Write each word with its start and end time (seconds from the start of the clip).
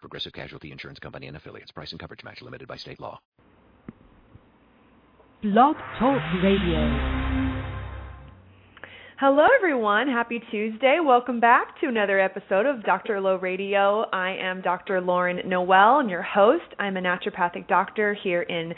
Progressive 0.00 0.32
Casualty 0.32 0.72
Insurance 0.72 0.98
Company 0.98 1.26
and 1.26 1.36
affiliates. 1.36 1.70
Price 1.70 1.92
and 1.92 2.00
coverage 2.00 2.24
match 2.24 2.42
limited 2.42 2.66
by 2.66 2.76
state 2.76 3.00
law. 3.00 3.20
Blog 5.42 5.76
Talk 5.98 6.20
Radio. 6.42 7.60
Hello, 9.18 9.46
everyone. 9.54 10.08
Happy 10.08 10.40
Tuesday. 10.50 10.96
Welcome 11.04 11.40
back 11.40 11.78
to 11.80 11.88
another 11.88 12.18
episode 12.18 12.64
of 12.64 12.82
Dr. 12.84 13.20
Low 13.20 13.36
Radio. 13.36 14.06
I 14.14 14.30
am 14.30 14.62
Dr. 14.62 15.00
Lauren 15.02 15.46
Noel, 15.46 16.00
and 16.00 16.08
your 16.08 16.22
host. 16.22 16.64
I'm 16.78 16.96
a 16.96 17.02
naturopathic 17.02 17.68
doctor 17.68 18.14
here 18.14 18.40
in 18.40 18.72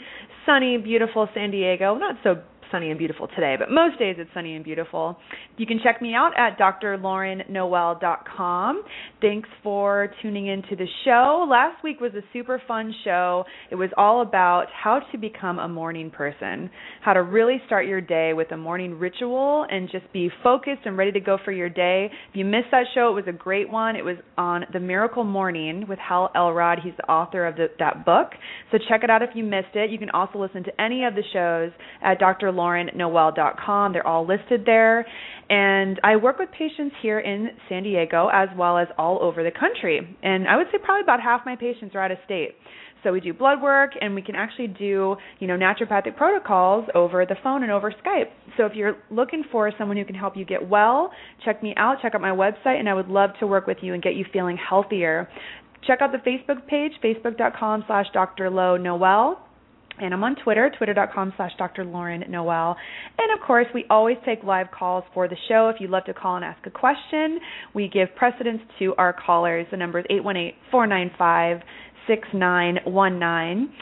sunny, 0.45 0.77
beautiful 0.77 1.29
San 1.33 1.51
Diego. 1.51 1.95
Not 1.95 2.17
so 2.23 2.41
sunny 2.73 2.89
and 2.89 2.97
beautiful 2.97 3.27
today, 3.27 3.55
but 3.57 3.69
most 3.69 3.99
days 3.99 4.15
it's 4.17 4.29
sunny 4.33 4.55
and 4.55 4.65
beautiful. 4.65 5.15
You 5.57 5.67
can 5.67 5.79
check 5.83 6.01
me 6.01 6.15
out 6.15 6.31
at 6.35 6.57
drlaurennoel.com. 6.57 8.83
Thanks 9.21 9.47
for 9.61 10.09
tuning 10.21 10.47
into 10.47 10.75
the 10.75 10.87
show. 11.05 11.45
Last 11.47 11.83
week 11.83 12.01
was 12.01 12.15
a 12.15 12.23
super 12.33 12.59
fun 12.67 12.91
show. 13.03 13.43
It 13.69 13.75
was 13.75 13.91
all 13.95 14.23
about 14.23 14.65
how 14.73 15.01
to 15.11 15.17
become 15.19 15.59
a 15.59 15.67
morning 15.67 16.09
person, 16.09 16.71
how 17.01 17.13
to 17.13 17.21
really 17.21 17.61
start 17.67 17.85
your 17.85 18.01
day 18.01 18.33
with 18.33 18.51
a 18.51 18.57
morning 18.57 18.97
ritual 18.97 19.67
and 19.69 19.87
just 19.91 20.11
be 20.11 20.31
focused 20.41 20.81
and 20.85 20.97
ready 20.97 21.11
to 21.11 21.19
go 21.19 21.37
for 21.45 21.51
your 21.51 21.69
day. 21.69 22.09
If 22.31 22.35
you 22.35 22.43
missed 22.43 22.71
that 22.71 22.87
show, 22.95 23.11
it 23.11 23.13
was 23.13 23.25
a 23.27 23.33
great 23.33 23.69
one. 23.69 23.95
It 23.95 24.03
was 24.03 24.17
on 24.35 24.65
The 24.73 24.79
Miracle 24.79 25.23
Morning 25.23 25.85
with 25.87 25.99
Hal 25.99 26.31
Elrod. 26.35 26.79
He's 26.83 26.93
the 26.97 27.07
author 27.07 27.45
of 27.45 27.55
the, 27.55 27.67
that 27.77 28.03
book. 28.03 28.31
So 28.71 28.79
check 28.89 29.03
it 29.03 29.11
out 29.11 29.21
if 29.21 29.29
you 29.35 29.43
missed 29.43 29.75
it. 29.75 29.91
You 29.91 29.99
can 29.99 30.09
also 30.09 30.39
listen 30.39 30.63
to 30.63 30.81
any 30.81 31.05
of 31.05 31.13
the 31.13 31.21
shows 31.31 31.69
at 32.01 32.17
Dr. 32.17 32.51
LaurenNoel.com. 32.63 33.93
They're 33.93 34.07
all 34.07 34.25
listed 34.25 34.63
there. 34.65 35.05
And 35.49 35.99
I 36.03 36.15
work 36.15 36.39
with 36.39 36.49
patients 36.51 36.95
here 37.01 37.19
in 37.19 37.49
San 37.67 37.83
Diego 37.83 38.29
as 38.33 38.49
well 38.57 38.77
as 38.77 38.87
all 38.97 39.21
over 39.21 39.43
the 39.43 39.51
country. 39.51 39.99
And 40.23 40.47
I 40.47 40.55
would 40.55 40.67
say 40.71 40.77
probably 40.83 41.03
about 41.03 41.21
half 41.21 41.41
my 41.45 41.55
patients 41.55 41.93
are 41.95 42.01
out 42.01 42.11
of 42.11 42.17
state. 42.25 42.55
So 43.03 43.11
we 43.11 43.19
do 43.19 43.33
blood 43.33 43.61
work 43.61 43.91
and 43.99 44.15
we 44.15 44.21
can 44.21 44.35
actually 44.35 44.67
do, 44.67 45.17
you 45.39 45.47
know, 45.47 45.57
naturopathic 45.57 46.15
protocols 46.15 46.85
over 46.95 47.25
the 47.25 47.35
phone 47.43 47.63
and 47.63 47.71
over 47.71 47.91
Skype. 47.91 48.29
So 48.55 48.65
if 48.65 48.73
you're 48.75 48.95
looking 49.11 49.43
for 49.51 49.71
someone 49.77 49.97
who 49.97 50.05
can 50.05 50.15
help 50.15 50.37
you 50.37 50.45
get 50.45 50.67
well, 50.67 51.11
check 51.43 51.61
me 51.61 51.73
out, 51.75 51.97
check 52.01 52.15
out 52.15 52.21
my 52.21 52.29
website 52.29 52.79
and 52.79 52.87
I 52.87 52.93
would 52.93 53.09
love 53.09 53.31
to 53.41 53.47
work 53.47 53.67
with 53.67 53.77
you 53.81 53.93
and 53.93 54.01
get 54.01 54.15
you 54.15 54.25
feeling 54.31 54.57
healthier. 54.57 55.27
Check 55.85 55.99
out 56.01 56.11
the 56.13 56.17
Facebook 56.19 56.65
page, 56.67 56.93
facebook.com 57.03 57.83
slash 57.87 58.05
Dr. 58.13 58.49
Low 58.49 58.77
Noel 58.77 59.37
and 59.99 60.13
I'm 60.13 60.23
on 60.23 60.35
Twitter, 60.43 60.71
twitter.com 60.77 61.33
slash 61.37 61.51
Dr. 61.57 61.85
Lauren 61.85 62.23
Noel. 62.29 62.75
And 63.17 63.39
of 63.39 63.45
course, 63.45 63.67
we 63.73 63.85
always 63.89 64.17
take 64.25 64.43
live 64.43 64.67
calls 64.71 65.03
for 65.13 65.27
the 65.27 65.37
show. 65.47 65.69
If 65.69 65.79
you'd 65.79 65.89
love 65.89 66.05
to 66.05 66.13
call 66.13 66.35
and 66.35 66.45
ask 66.45 66.65
a 66.65 66.71
question, 66.71 67.39
we 67.73 67.87
give 67.87 68.09
precedence 68.15 68.61
to 68.79 68.95
our 68.97 69.13
callers. 69.13 69.67
The 69.71 69.77
number 69.77 69.99
is 69.99 70.05
818 70.09 70.53
495 70.71 71.61
6919. 72.07 73.73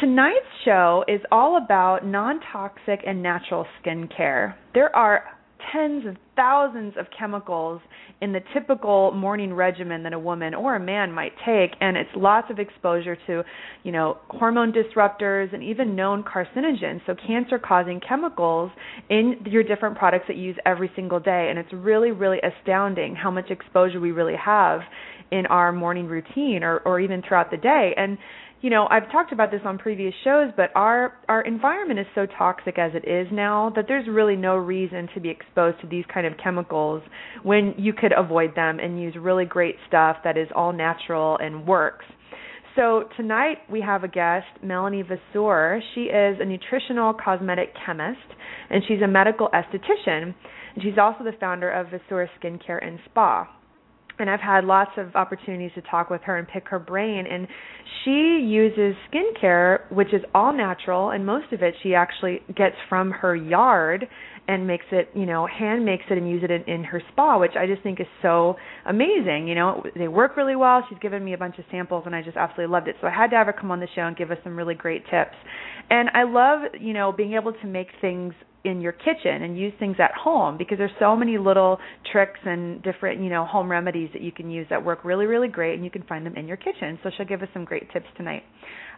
Tonight's 0.00 0.38
show 0.64 1.04
is 1.08 1.20
all 1.32 1.56
about 1.62 2.06
non 2.06 2.40
toxic 2.52 3.00
and 3.06 3.22
natural 3.22 3.66
skincare. 3.82 4.54
There 4.74 4.94
are 4.94 5.24
tens 5.72 6.06
of 6.06 6.16
thousands 6.36 6.94
of 6.98 7.06
chemicals 7.16 7.80
in 8.20 8.32
the 8.32 8.40
typical 8.52 9.12
morning 9.12 9.52
regimen 9.54 10.02
that 10.02 10.12
a 10.12 10.18
woman 10.18 10.54
or 10.54 10.76
a 10.76 10.80
man 10.80 11.12
might 11.12 11.32
take 11.44 11.72
and 11.80 11.96
it's 11.96 12.10
lots 12.16 12.50
of 12.50 12.58
exposure 12.58 13.16
to 13.26 13.42
you 13.82 13.92
know 13.92 14.18
hormone 14.28 14.72
disruptors 14.72 15.52
and 15.54 15.62
even 15.62 15.96
known 15.96 16.22
carcinogens 16.22 17.00
so 17.06 17.14
cancer 17.26 17.58
causing 17.58 18.00
chemicals 18.00 18.70
in 19.08 19.36
your 19.46 19.62
different 19.62 19.96
products 19.96 20.24
that 20.28 20.36
you 20.36 20.44
use 20.44 20.56
every 20.66 20.90
single 20.94 21.20
day. 21.20 21.48
And 21.50 21.58
it's 21.58 21.72
really 21.72 22.10
really 22.10 22.38
astounding 22.40 23.14
how 23.14 23.30
much 23.30 23.50
exposure 23.50 24.00
we 24.00 24.12
really 24.12 24.36
have 24.36 24.80
in 25.30 25.46
our 25.46 25.72
morning 25.72 26.06
routine 26.06 26.62
or 26.62 26.78
or 26.78 27.00
even 27.00 27.22
throughout 27.26 27.50
the 27.50 27.56
day. 27.56 27.94
And 27.96 28.18
you 28.62 28.68
know, 28.68 28.86
I've 28.90 29.10
talked 29.10 29.32
about 29.32 29.50
this 29.50 29.62
on 29.64 29.78
previous 29.78 30.12
shows, 30.22 30.50
but 30.54 30.70
our 30.74 31.14
our 31.28 31.40
environment 31.42 31.98
is 31.98 32.06
so 32.14 32.26
toxic 32.26 32.78
as 32.78 32.92
it 32.94 33.08
is 33.08 33.26
now 33.32 33.72
that 33.74 33.86
there's 33.88 34.06
really 34.06 34.36
no 34.36 34.56
reason 34.56 35.08
to 35.14 35.20
be 35.20 35.30
exposed 35.30 35.80
to 35.80 35.86
these 35.86 36.04
kind 36.12 36.26
of 36.26 36.34
chemicals 36.42 37.02
when 37.42 37.74
you 37.78 37.94
could 37.94 38.12
avoid 38.16 38.54
them 38.54 38.78
and 38.78 39.00
use 39.00 39.14
really 39.18 39.46
great 39.46 39.76
stuff 39.88 40.18
that 40.24 40.36
is 40.36 40.48
all 40.54 40.74
natural 40.74 41.38
and 41.38 41.66
works. 41.66 42.04
So 42.76 43.04
tonight 43.16 43.58
we 43.70 43.80
have 43.80 44.04
a 44.04 44.08
guest, 44.08 44.46
Melanie 44.62 45.02
Vasseur. 45.02 45.80
She 45.94 46.02
is 46.02 46.38
a 46.40 46.44
nutritional 46.44 47.14
cosmetic 47.14 47.72
chemist 47.86 48.18
and 48.68 48.82
she's 48.86 49.00
a 49.02 49.08
medical 49.08 49.48
esthetician. 49.48 50.34
And 50.74 50.82
she's 50.82 50.98
also 51.00 51.24
the 51.24 51.32
founder 51.40 51.70
of 51.70 51.88
Vasseur 51.88 52.28
Skincare 52.40 52.86
and 52.86 52.98
Spa 53.06 53.48
and 54.20 54.30
I've 54.30 54.40
had 54.40 54.64
lots 54.64 54.92
of 54.96 55.16
opportunities 55.16 55.72
to 55.74 55.82
talk 55.82 56.10
with 56.10 56.22
her 56.22 56.38
and 56.38 56.46
pick 56.46 56.68
her 56.68 56.78
brain 56.78 57.26
and 57.30 57.48
she 58.04 58.44
uses 58.46 58.94
skincare 59.12 59.90
which 59.90 60.14
is 60.14 60.22
all 60.34 60.52
natural 60.52 61.10
and 61.10 61.24
most 61.24 61.52
of 61.52 61.62
it 61.62 61.74
she 61.82 61.94
actually 61.94 62.40
gets 62.54 62.76
from 62.88 63.10
her 63.10 63.34
yard 63.34 64.06
and 64.50 64.66
makes 64.66 64.86
it, 64.90 65.08
you 65.14 65.26
know, 65.26 65.46
hand 65.46 65.84
makes 65.84 66.02
it 66.10 66.18
and 66.18 66.28
use 66.28 66.42
it 66.42 66.50
in, 66.50 66.62
in 66.64 66.82
her 66.82 67.00
spa, 67.12 67.38
which 67.38 67.52
I 67.56 67.66
just 67.66 67.84
think 67.84 68.00
is 68.00 68.06
so 68.20 68.56
amazing. 68.84 69.46
You 69.46 69.54
know, 69.54 69.84
they 69.94 70.08
work 70.08 70.36
really 70.36 70.56
well. 70.56 70.84
She's 70.88 70.98
given 70.98 71.24
me 71.24 71.34
a 71.34 71.38
bunch 71.38 71.58
of 71.58 71.64
samples 71.70 72.02
and 72.04 72.16
I 72.16 72.22
just 72.22 72.36
absolutely 72.36 72.72
loved 72.72 72.88
it. 72.88 72.96
So 73.00 73.06
I 73.06 73.10
had 73.10 73.30
to 73.30 73.36
have 73.36 73.46
her 73.46 73.52
come 73.52 73.70
on 73.70 73.78
the 73.78 73.86
show 73.94 74.02
and 74.02 74.16
give 74.16 74.32
us 74.32 74.38
some 74.42 74.56
really 74.56 74.74
great 74.74 75.04
tips. 75.04 75.36
And 75.88 76.08
I 76.14 76.24
love, 76.24 76.62
you 76.80 76.92
know, 76.94 77.12
being 77.12 77.34
able 77.34 77.52
to 77.52 77.66
make 77.66 77.88
things 78.00 78.34
in 78.64 78.80
your 78.80 78.92
kitchen 78.92 79.42
and 79.42 79.58
use 79.58 79.72
things 79.78 79.96
at 79.98 80.12
home 80.12 80.58
because 80.58 80.76
there's 80.76 80.90
so 80.98 81.16
many 81.16 81.38
little 81.38 81.78
tricks 82.12 82.38
and 82.44 82.82
different 82.82 83.22
you 83.22 83.30
know 83.30 83.44
home 83.46 83.70
remedies 83.70 84.10
that 84.12 84.20
you 84.20 84.30
can 84.30 84.50
use 84.50 84.66
that 84.68 84.84
work 84.84 85.04
really 85.04 85.26
really 85.26 85.48
great 85.48 85.74
and 85.74 85.84
you 85.84 85.90
can 85.90 86.02
find 86.04 86.26
them 86.26 86.36
in 86.36 86.46
your 86.46 86.56
kitchen. 86.56 86.98
So 87.02 87.10
she'll 87.16 87.26
give 87.26 87.42
us 87.42 87.48
some 87.54 87.64
great 87.64 87.90
tips 87.92 88.06
tonight. 88.16 88.42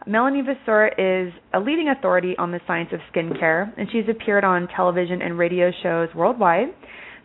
Melanie 0.07 0.43
vasseur 0.43 0.89
is 0.99 1.33
a 1.55 1.61
leading 1.61 1.95
authority 1.97 2.35
on 2.39 2.51
the 2.51 2.61
science 2.67 2.91
of 2.93 3.01
skincare 3.15 3.73
and 3.77 3.89
she's 3.93 4.05
appeared 4.11 4.45
on 4.45 4.67
television 4.75 5.23
and 5.23 5.39
radio 5.39 5.71
shows 5.83 6.09
worldwide. 6.15 6.69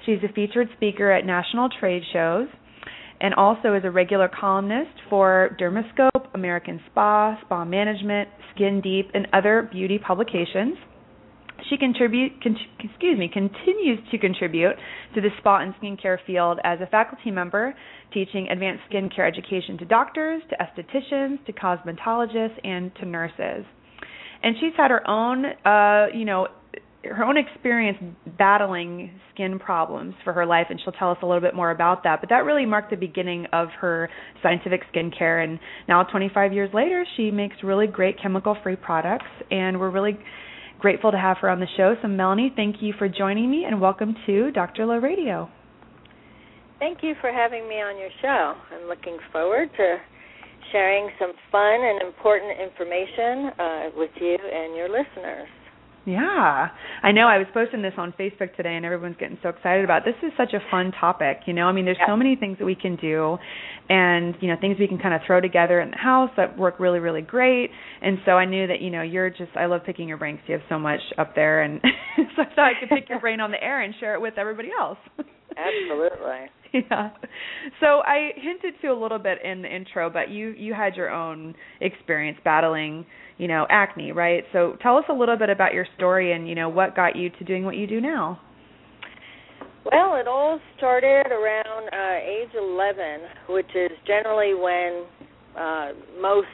She's 0.05 0.19
a 0.23 0.31
featured 0.33 0.67
speaker 0.75 1.11
at 1.11 1.25
national 1.25 1.69
trade 1.79 2.03
shows 2.13 2.47
and 3.19 3.33
also 3.33 3.73
is 3.73 3.83
a 3.83 3.89
regular 3.91 4.29
columnist 4.29 4.91
for 5.09 5.57
Dermascope, 5.59 6.27
American 6.35 6.79
Spa, 6.91 7.39
Spa 7.41 7.65
Management, 7.65 8.29
Skin 8.53 8.79
Deep, 8.81 9.09
and 9.13 9.27
other 9.33 9.67
beauty 9.71 9.97
publications. 9.97 10.77
She 11.69 11.77
contribute, 11.77 12.41
con- 12.41 12.57
excuse 12.79 13.17
me, 13.17 13.29
continues 13.31 13.99
to 14.11 14.17
contribute 14.17 14.75
to 15.15 15.21
the 15.21 15.29
spa 15.39 15.59
and 15.59 15.73
skincare 15.75 16.17
field 16.25 16.59
as 16.63 16.79
a 16.81 16.87
faculty 16.87 17.31
member, 17.31 17.73
teaching 18.13 18.47
advanced 18.49 18.83
skincare 18.91 19.27
education 19.27 19.77
to 19.79 19.85
doctors, 19.85 20.41
to 20.49 20.55
estheticians, 20.57 21.43
to 21.45 21.53
cosmetologists, 21.53 22.57
and 22.63 22.95
to 22.95 23.05
nurses. 23.05 23.65
And 24.43 24.55
she's 24.59 24.73
had 24.77 24.91
her 24.91 25.07
own, 25.09 25.45
uh, 25.65 26.07
you 26.15 26.25
know, 26.25 26.47
her 27.03 27.23
own 27.23 27.37
experience 27.37 27.97
battling 28.37 29.11
skin 29.33 29.59
problems 29.59 30.13
for 30.23 30.33
her 30.33 30.45
life, 30.45 30.67
and 30.69 30.79
she'll 30.83 30.93
tell 30.93 31.11
us 31.11 31.17
a 31.21 31.25
little 31.25 31.41
bit 31.41 31.55
more 31.55 31.71
about 31.71 32.03
that. 32.03 32.19
But 32.19 32.29
that 32.29 32.43
really 32.43 32.65
marked 32.65 32.89
the 32.89 32.97
beginning 32.97 33.45
of 33.53 33.69
her 33.79 34.09
scientific 34.43 34.81
skincare. 34.93 35.43
And 35.43 35.59
now, 35.87 36.03
25 36.03 36.53
years 36.53 36.69
later, 36.73 37.05
she 37.15 37.31
makes 37.31 37.55
really 37.63 37.87
great 37.87 38.21
chemical-free 38.21 38.77
products, 38.77 39.25
and 39.51 39.79
we're 39.79 39.91
really 39.91 40.17
Grateful 40.79 41.11
to 41.11 41.17
have 41.17 41.37
her 41.41 41.49
on 41.49 41.59
the 41.59 41.67
show. 41.75 41.95
So, 42.01 42.07
Melanie, 42.07 42.53
thank 42.55 42.77
you 42.81 42.93
for 42.99 43.09
joining 43.09 43.49
me 43.49 43.65
and 43.65 43.81
welcome 43.81 44.15
to 44.27 44.51
Dr. 44.51 44.85
Low 44.85 44.97
Radio. 44.97 45.49
Thank 46.77 46.99
you 47.01 47.15
for 47.19 47.31
having 47.31 47.67
me 47.67 47.75
on 47.75 47.97
your 47.97 48.09
show. 48.21 48.53
I'm 48.71 48.87
looking 48.87 49.17
forward 49.31 49.69
to 49.75 49.97
sharing 50.71 51.09
some 51.17 51.33
fun 51.51 51.81
and 51.81 52.01
important 52.03 52.59
information 52.61 53.59
uh, 53.59 53.83
with 53.95 54.11
you 54.21 54.37
and 54.37 54.75
your 54.75 54.87
listeners. 54.87 55.47
Yeah. 56.07 56.69
I 57.03 57.11
know 57.11 57.27
I 57.27 57.37
was 57.37 57.47
posting 57.53 57.81
this 57.81 57.91
on 57.97 58.13
Facebook 58.17 58.55
today 58.55 58.77
and 58.77 58.85
everyone's 58.85 59.17
getting 59.19 59.37
so 59.43 59.49
excited 59.49 59.83
about 59.83 60.07
it. 60.07 60.15
this 60.15 60.29
is 60.29 60.33
such 60.37 60.53
a 60.53 60.59
fun 60.71 60.93
topic, 60.97 61.41
you 61.47 61.53
know. 61.53 61.65
I 61.65 61.73
mean, 61.73 61.83
there's 61.83 61.99
so 62.07 62.15
many 62.15 62.37
things 62.37 62.57
that 62.59 62.65
we 62.65 62.75
can 62.75 62.95
do 62.95 63.37
and, 63.89 64.33
you 64.39 64.47
know, 64.47 64.55
things 64.59 64.77
we 64.79 64.87
can 64.87 64.99
kind 64.99 65.13
of 65.13 65.19
throw 65.27 65.41
together 65.41 65.81
in 65.81 65.91
the 65.91 65.97
house 65.97 66.29
that 66.37 66.57
work 66.57 66.79
really 66.79 66.99
really 66.99 67.21
great. 67.21 67.71
And 68.01 68.19
so 68.25 68.31
I 68.31 68.45
knew 68.45 68.67
that, 68.67 68.79
you 68.79 68.89
know, 68.89 69.01
you're 69.01 69.29
just 69.29 69.51
I 69.57 69.65
love 69.65 69.81
picking 69.85 70.07
your 70.07 70.15
brains. 70.15 70.39
You 70.47 70.53
have 70.53 70.63
so 70.69 70.79
much 70.79 71.01
up 71.17 71.35
there 71.35 71.63
and 71.63 71.81
so 72.15 72.43
I 72.43 72.55
thought 72.55 72.59
I 72.59 72.79
could 72.79 72.87
pick 72.87 73.09
your 73.09 73.19
brain 73.19 73.41
on 73.41 73.51
the 73.51 73.61
air 73.61 73.81
and 73.81 73.93
share 73.99 74.13
it 74.13 74.21
with 74.21 74.37
everybody 74.37 74.69
else. 74.79 74.99
Absolutely. 75.57 76.49
yeah. 76.89 77.09
So 77.81 77.99
I 78.05 78.31
hinted 78.35 78.79
to 78.81 78.87
a 78.87 78.97
little 78.97 79.19
bit 79.19 79.39
in 79.43 79.61
the 79.61 79.75
intro, 79.75 80.09
but 80.09 80.29
you 80.29 80.49
you 80.57 80.73
had 80.73 80.95
your 80.95 81.09
own 81.09 81.53
experience 81.81 82.37
battling, 82.45 83.05
you 83.37 83.47
know, 83.47 83.65
acne, 83.69 84.11
right? 84.11 84.43
So 84.53 84.77
tell 84.81 84.97
us 84.97 85.05
a 85.09 85.13
little 85.13 85.37
bit 85.37 85.49
about 85.49 85.73
your 85.73 85.85
story 85.95 86.33
and 86.33 86.47
you 86.47 86.55
know 86.55 86.69
what 86.69 86.95
got 86.95 87.15
you 87.15 87.29
to 87.29 87.43
doing 87.43 87.65
what 87.65 87.75
you 87.75 87.87
do 87.87 88.01
now. 88.01 88.39
Well, 89.91 90.15
it 90.15 90.27
all 90.27 90.59
started 90.75 91.27
around 91.31 91.89
uh, 91.93 92.19
age 92.19 92.49
11, 92.57 93.21
which 93.49 93.69
is 93.73 93.91
generally 94.05 94.53
when 94.53 95.05
uh, 95.57 95.93
most 96.19 96.47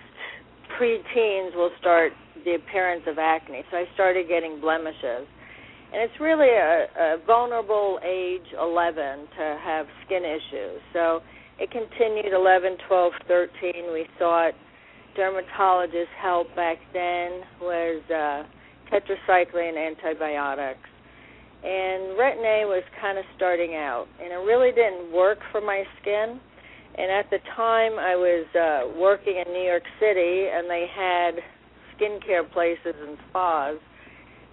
preteens 0.80 1.56
will 1.56 1.72
start 1.80 2.12
the 2.46 2.56
appearance 2.56 3.04
of 3.08 3.18
acne. 3.18 3.64
So 3.72 3.78
I 3.78 3.86
started 3.96 4.28
getting 4.28 4.62
blemishes 4.62 5.28
and 5.94 6.02
it's 6.02 6.20
really 6.20 6.50
a, 6.50 6.88
a 6.98 7.18
vulnerable 7.28 8.00
age 8.04 8.50
11 8.60 9.28
to 9.38 9.60
have 9.64 9.86
skin 10.06 10.24
issues. 10.26 10.82
So 10.92 11.22
it 11.60 11.70
continued 11.70 12.34
11, 12.34 12.78
12, 12.88 13.14
13. 13.28 13.94
We 13.94 14.08
thought 14.18 14.54
dermatologist 15.16 16.12
help 16.22 16.54
back 16.56 16.78
then 16.94 17.42
was 17.62 18.02
uh, 18.10 18.44
tetracycline 18.92 19.78
antibiotics. 19.78 20.88
And 21.64 22.20
Retin-A 22.20 22.68
was 22.68 22.84
kind 23.00 23.18
of 23.18 23.24
starting 23.38 23.76
out, 23.76 24.08
and 24.22 24.34
it 24.34 24.44
really 24.44 24.72
didn't 24.72 25.14
work 25.14 25.40
for 25.52 25.62
my 25.62 25.84
skin. 26.02 26.40
And 26.96 27.10
at 27.10 27.30
the 27.32 27.40
time, 27.56 27.94
I 27.98 28.16
was 28.16 28.46
uh, 28.54 29.00
working 29.00 29.42
in 29.46 29.54
New 29.54 29.64
York 29.64 29.84
City, 30.00 30.50
and 30.52 30.70
they 30.70 30.86
had 30.94 31.40
skincare 31.96 32.52
places 32.52 32.94
and 33.08 33.18
spas 33.30 33.78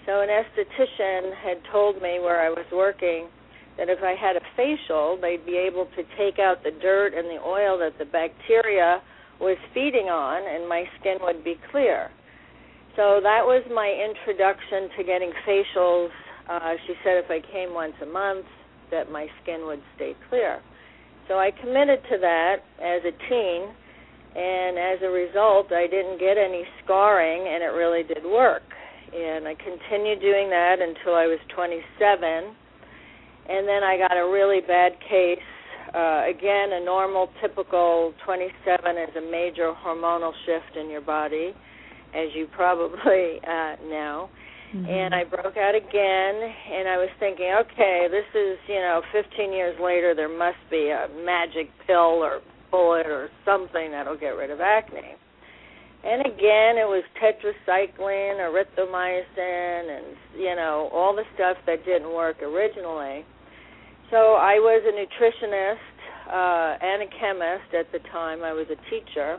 so 0.07 0.21
an 0.23 0.29
esthetician 0.29 1.37
had 1.37 1.59
told 1.71 1.97
me 2.03 2.19
where 2.21 2.41
I 2.41 2.49
was 2.49 2.65
working 2.73 3.29
that 3.77 3.89
if 3.89 4.03
I 4.03 4.15
had 4.19 4.37
a 4.37 4.41
facial, 4.57 5.19
they'd 5.21 5.45
be 5.45 5.57
able 5.57 5.87
to 5.97 6.03
take 6.17 6.39
out 6.39 6.63
the 6.65 6.71
dirt 6.71 7.13
and 7.15 7.29
the 7.29 7.41
oil 7.43 7.79
that 7.79 7.99
the 7.99 8.07
bacteria 8.07 9.03
was 9.41 9.57
feeding 9.73 10.07
on, 10.07 10.43
and 10.45 10.69
my 10.69 10.85
skin 11.01 11.17
would 11.23 11.43
be 11.45 11.57
clear. 11.71 12.11
So 12.97 13.21
that 13.23 13.43
was 13.45 13.65
my 13.73 13.89
introduction 13.89 14.91
to 14.99 15.05
getting 15.05 15.33
facials. 15.47 16.11
Uh, 16.49 16.75
she 16.87 16.95
said 17.05 17.23
if 17.25 17.31
I 17.31 17.41
came 17.53 17.73
once 17.73 17.95
a 18.03 18.07
month, 18.07 18.47
that 18.91 19.11
my 19.11 19.27
skin 19.43 19.67
would 19.67 19.83
stay 19.97 20.15
clear. 20.29 20.61
So 21.29 21.39
I 21.39 21.51
committed 21.51 22.03
to 22.11 22.19
that 22.19 22.57
as 22.83 23.01
a 23.07 23.15
teen, 23.31 23.71
and 24.35 24.79
as 24.79 24.99
a 25.03 25.11
result, 25.11 25.73
I 25.73 25.87
didn't 25.87 26.19
get 26.19 26.37
any 26.37 26.65
scarring, 26.85 27.47
and 27.49 27.63
it 27.63 27.73
really 27.73 28.03
did 28.03 28.25
work 28.25 28.63
and 29.13 29.47
I 29.49 29.55
continued 29.55 30.21
doing 30.21 30.51
that 30.51 30.77
until 30.79 31.15
I 31.15 31.27
was 31.27 31.39
27. 31.55 32.55
And 33.51 33.67
then 33.67 33.83
I 33.83 33.99
got 33.99 34.17
a 34.17 34.31
really 34.31 34.61
bad 34.61 34.93
case. 35.01 35.43
Uh, 35.95 36.23
again, 36.29 36.73
a 36.73 36.85
normal, 36.85 37.29
typical 37.41 38.15
27 38.25 38.97
is 38.97 39.17
a 39.17 39.31
major 39.31 39.73
hormonal 39.85 40.33
shift 40.47 40.77
in 40.77 40.89
your 40.89 41.01
body, 41.01 41.53
as 42.15 42.29
you 42.35 42.47
probably 42.55 43.41
uh, 43.47 43.77
know. 43.89 44.31
Mm-hmm. 44.75 44.87
And 44.87 45.15
I 45.15 45.25
broke 45.25 45.57
out 45.57 45.75
again, 45.75 46.35
and 46.71 46.87
I 46.89 46.97
was 46.97 47.11
thinking, 47.19 47.51
okay, 47.67 48.07
this 48.09 48.29
is, 48.39 48.57
you 48.69 48.77
know, 48.77 49.03
15 49.13 49.53
years 49.53 49.77
later, 49.83 50.15
there 50.15 50.29
must 50.29 50.63
be 50.71 50.91
a 50.91 51.09
magic 51.25 51.71
pill 51.87 52.23
or 52.23 52.41
bullet 52.71 53.07
or 53.07 53.29
something 53.45 53.91
that'll 53.91 54.17
get 54.17 54.39
rid 54.39 54.51
of 54.51 54.61
acne. 54.61 55.17
And 56.03 56.23
again, 56.23 56.79
it 56.81 56.89
was 56.89 57.05
tetracycline, 57.21 58.41
erythromycin, 58.41 59.99
and 59.99 60.17
you 60.35 60.57
know 60.57 60.89
all 60.95 61.15
the 61.15 61.25
stuff 61.35 61.59
that 61.67 61.85
didn't 61.85 62.15
work 62.15 62.41
originally. 62.43 63.27
So 64.11 64.35
I 64.35 64.59
was 64.59 64.83
a 64.83 64.91
nutritionist 64.91 65.87
uh, 66.27 66.79
and 66.83 67.03
a 67.03 67.07
chemist 67.15 67.75
at 67.79 67.93
the 67.93 68.01
time. 68.11 68.43
I 68.43 68.53
was 68.53 68.67
a 68.67 68.91
teacher. 68.91 69.39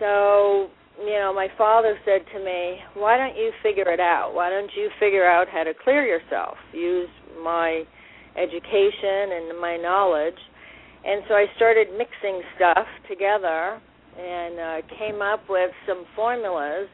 So 0.00 0.70
you 1.00 1.18
know, 1.18 1.34
my 1.34 1.48
father 1.58 1.98
said 2.04 2.24
to 2.32 2.44
me, 2.44 2.78
"Why 2.94 3.18
don't 3.18 3.36
you 3.36 3.52
figure 3.62 3.90
it 3.90 4.00
out? 4.00 4.32
Why 4.32 4.48
don't 4.48 4.70
you 4.74 4.88
figure 4.98 5.26
out 5.26 5.48
how 5.48 5.64
to 5.64 5.74
clear 5.74 6.02
yourself? 6.02 6.56
Use 6.72 7.08
my 7.42 7.84
education 8.36 9.32
and 9.36 9.60
my 9.60 9.76
knowledge." 9.76 10.38
And 11.04 11.22
so 11.28 11.34
I 11.34 11.46
started 11.56 11.88
mixing 11.98 12.40
stuff 12.56 12.86
together 13.06 13.80
and 14.16 14.58
uh, 14.58 14.96
came 14.98 15.20
up 15.20 15.42
with 15.50 15.72
some 15.86 16.06
formulas. 16.16 16.88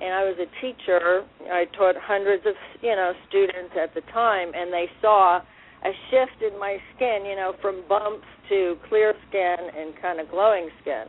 And 0.00 0.12
I 0.12 0.24
was 0.24 0.34
a 0.42 0.50
teacher. 0.60 1.22
I 1.46 1.66
taught 1.78 1.94
hundreds 1.94 2.44
of 2.46 2.54
you 2.82 2.96
know 2.96 3.12
students 3.28 3.76
at 3.80 3.94
the 3.94 4.02
time, 4.10 4.50
and 4.52 4.72
they 4.72 4.88
saw 5.00 5.40
a 5.84 5.92
shift 6.10 6.42
in 6.42 6.58
my 6.58 6.78
skin, 6.94 7.24
you 7.24 7.36
know, 7.36 7.52
from 7.60 7.84
bumps 7.88 8.26
to 8.48 8.76
clear 8.88 9.14
skin 9.28 9.56
and 9.76 9.94
kind 10.00 10.20
of 10.20 10.30
glowing 10.30 10.68
skin. 10.80 11.04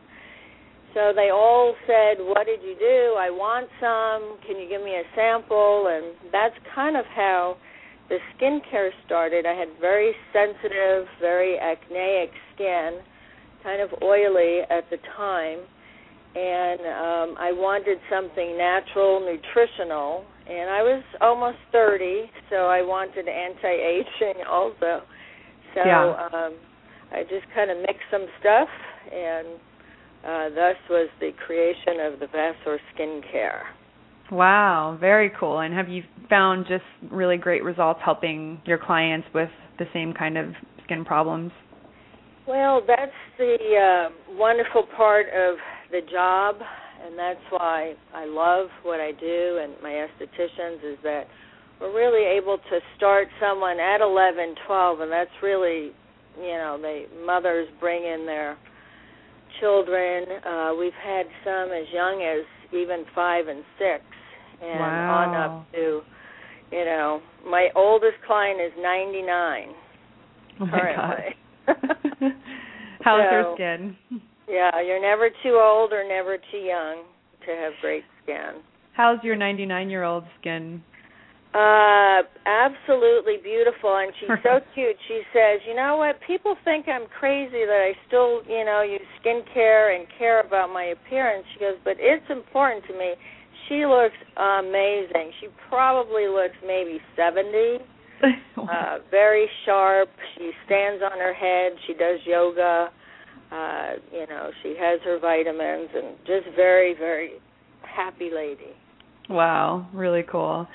So 0.93 1.11
they 1.13 1.29
all 1.29 1.75
said, 1.85 2.19
"What 2.19 2.45
did 2.45 2.63
you 2.63 2.75
do? 2.75 3.15
I 3.17 3.29
want 3.29 3.69
some. 3.79 4.37
Can 4.47 4.57
you 4.57 4.67
give 4.69 4.81
me 4.81 4.95
a 4.95 5.03
sample?" 5.15 5.87
And 5.87 6.15
that's 6.31 6.55
kind 6.73 6.95
of 6.95 7.05
how 7.05 7.57
the 8.07 8.19
skincare 8.35 8.91
started. 9.05 9.45
I 9.45 9.53
had 9.53 9.69
very 9.81 10.15
sensitive, 10.31 11.07
very 11.19 11.59
acneic 11.59 12.31
skin 12.53 12.99
kind 13.63 13.81
of 13.81 13.89
oily 14.03 14.61
at 14.69 14.87
the 14.91 14.97
time, 15.17 15.59
and 16.35 16.81
um, 16.81 17.37
I 17.39 17.51
wanted 17.53 17.97
something 18.09 18.57
natural, 18.57 19.21
nutritional, 19.21 20.25
and 20.47 20.69
I 20.69 20.83
was 20.83 21.03
almost 21.21 21.57
30, 21.71 22.29
so 22.49 22.67
I 22.67 22.81
wanted 22.81 23.27
anti-aging 23.27 24.43
also. 24.49 25.01
So 25.73 25.81
yeah. 25.85 26.27
um, 26.33 26.53
I 27.11 27.23
just 27.23 27.45
kind 27.55 27.71
of 27.71 27.77
mixed 27.77 28.07
some 28.11 28.25
stuff, 28.39 28.67
and 29.11 29.47
uh, 30.25 30.49
thus 30.55 30.75
was 30.89 31.09
the 31.21 31.31
creation 31.45 32.01
of 32.01 32.19
the 32.19 32.27
Vasseur 32.27 32.79
Skincare. 32.93 33.63
Wow, 34.31 34.97
very 34.99 35.31
cool. 35.39 35.59
And 35.59 35.73
have 35.73 35.87
you 35.87 36.03
found 36.29 36.65
just 36.67 36.83
really 37.11 37.37
great 37.37 37.63
results 37.63 37.99
helping 38.03 38.59
your 38.65 38.77
clients 38.77 39.27
with 39.33 39.49
the 39.79 39.85
same 39.93 40.13
kind 40.13 40.37
of 40.37 40.47
skin 40.83 41.05
problems? 41.05 41.51
Well, 42.47 42.81
that's 42.85 43.11
the 43.37 43.55
uh, 43.55 44.35
wonderful 44.37 44.83
part 44.97 45.27
of 45.27 45.57
the 45.91 46.01
job, 46.11 46.55
and 47.05 47.17
that's 47.17 47.39
why 47.49 47.93
I 48.13 48.25
love 48.25 48.67
what 48.83 48.99
I 48.99 49.11
do 49.11 49.59
and 49.61 49.73
my 49.81 49.91
estheticians 49.91 50.93
is 50.93 50.97
that 51.03 51.25
we're 51.79 51.93
really 51.93 52.25
able 52.37 52.57
to 52.57 52.79
start 52.95 53.27
someone 53.39 53.79
at 53.79 54.01
11, 54.01 54.55
12, 54.65 54.99
and 55.01 55.11
that's 55.11 55.29
really, 55.43 55.91
you 56.39 56.53
know, 56.53 56.77
the 56.81 57.05
mothers 57.25 57.67
bring 57.79 58.03
in 58.03 58.25
their 58.25 58.57
children. 59.59 60.25
Uh, 60.45 60.73
we've 60.77 60.93
had 61.03 61.25
some 61.43 61.71
as 61.71 61.85
young 61.93 62.23
as 62.23 62.45
even 62.73 63.05
five 63.13 63.47
and 63.47 63.63
six, 63.77 64.03
and 64.61 64.79
wow. 64.79 65.25
on 65.27 65.35
up 65.35 65.71
to, 65.73 66.01
you 66.71 66.85
know, 66.85 67.21
my 67.45 67.69
oldest 67.75 68.15
client 68.25 68.59
is 68.61 68.71
99 68.81 69.67
oh 70.61 70.67
currently. 70.67 71.35
How's 73.01 73.21
so, 73.21 73.31
your 73.31 73.55
skin? 73.55 73.97
Yeah, 74.47 74.81
you're 74.81 75.01
never 75.01 75.29
too 75.43 75.59
old 75.61 75.91
or 75.91 76.07
never 76.07 76.37
too 76.51 76.57
young 76.57 77.03
to 77.45 77.51
have 77.51 77.73
great 77.81 78.03
skin. 78.23 78.61
How's 78.93 79.23
your 79.23 79.35
99 79.35 79.89
year 79.89 80.03
old 80.03 80.23
skin? 80.39 80.81
Uh, 81.53 82.19
absolutely 82.45 83.37
beautiful, 83.41 83.95
and 83.95 84.11
she's 84.19 84.43
so 84.43 84.59
cute. 84.75 84.97
She 85.07 85.21
says, 85.31 85.61
"You 85.65 85.75
know 85.75 85.95
what? 85.95 86.19
People 86.27 86.55
think 86.65 86.87
I'm 86.89 87.07
crazy 87.17 87.63
that 87.63 87.81
I 87.87 87.95
still, 88.07 88.43
you 88.43 88.65
know, 88.65 88.81
use 88.83 89.07
skincare 89.23 89.95
and 89.95 90.05
care 90.17 90.41
about 90.41 90.69
my 90.73 90.91
appearance." 90.91 91.45
She 91.53 91.59
goes, 91.59 91.75
"But 91.83 91.95
it's 91.97 92.29
important 92.29 92.83
to 92.87 92.93
me." 92.93 93.15
She 93.69 93.85
looks 93.85 94.17
amazing. 94.37 95.31
She 95.39 95.47
probably 95.69 96.27
looks 96.27 96.55
maybe 96.61 96.99
70 97.15 97.79
uh, 98.57 98.99
very 99.09 99.49
sharp. 99.65 100.09
She 100.37 100.51
stands 100.65 101.01
on 101.01 101.17
her 101.17 101.33
head. 101.33 101.71
She 101.87 101.93
does 101.93 102.19
yoga. 102.25 102.91
Uh, 103.51 103.93
you 104.11 104.27
know, 104.27 104.49
she 104.63 104.75
has 104.79 104.99
her 105.03 105.19
vitamins 105.19 105.89
and 105.93 106.17
just 106.25 106.55
very, 106.55 106.93
very 106.93 107.33
happy 107.83 108.29
lady. 108.33 108.73
Wow, 109.29 109.87
really 109.93 110.23
cool. 110.29 110.67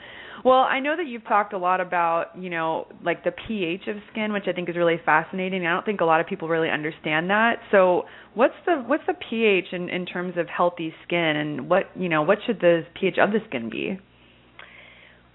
Well, 0.44 0.60
I 0.60 0.80
know 0.80 0.96
that 0.96 1.06
you've 1.06 1.26
talked 1.26 1.52
a 1.52 1.58
lot 1.58 1.80
about, 1.80 2.28
you 2.38 2.48
know, 2.48 2.86
like 3.04 3.24
the 3.24 3.32
pH 3.46 3.82
of 3.88 3.96
skin, 4.10 4.32
which 4.32 4.44
I 4.46 4.52
think 4.52 4.70
is 4.70 4.76
really 4.76 4.98
fascinating. 5.04 5.66
I 5.66 5.74
don't 5.74 5.84
think 5.84 6.00
a 6.00 6.04
lot 6.04 6.20
of 6.20 6.26
people 6.26 6.48
really 6.48 6.70
understand 6.70 7.28
that. 7.28 7.56
So, 7.70 8.04
what's 8.34 8.54
the 8.64 8.76
what's 8.86 9.02
the 9.06 9.14
pH 9.28 9.66
in 9.72 9.90
in 9.90 10.06
terms 10.06 10.34
of 10.38 10.46
healthy 10.48 10.94
skin 11.04 11.18
and 11.18 11.68
what, 11.68 11.90
you 11.94 12.08
know, 12.08 12.22
what 12.22 12.38
should 12.46 12.60
the 12.60 12.82
pH 12.98 13.18
of 13.20 13.32
the 13.32 13.40
skin 13.48 13.68
be? 13.68 13.98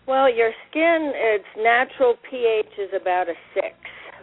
Well, 0.08 0.34
your 0.34 0.52
skin, 0.70 1.14
its 1.16 1.46
natural 1.58 2.16
pH 2.30 2.74
is 2.80 2.90
about 3.00 3.28
a 3.28 3.34
six, 3.54 3.74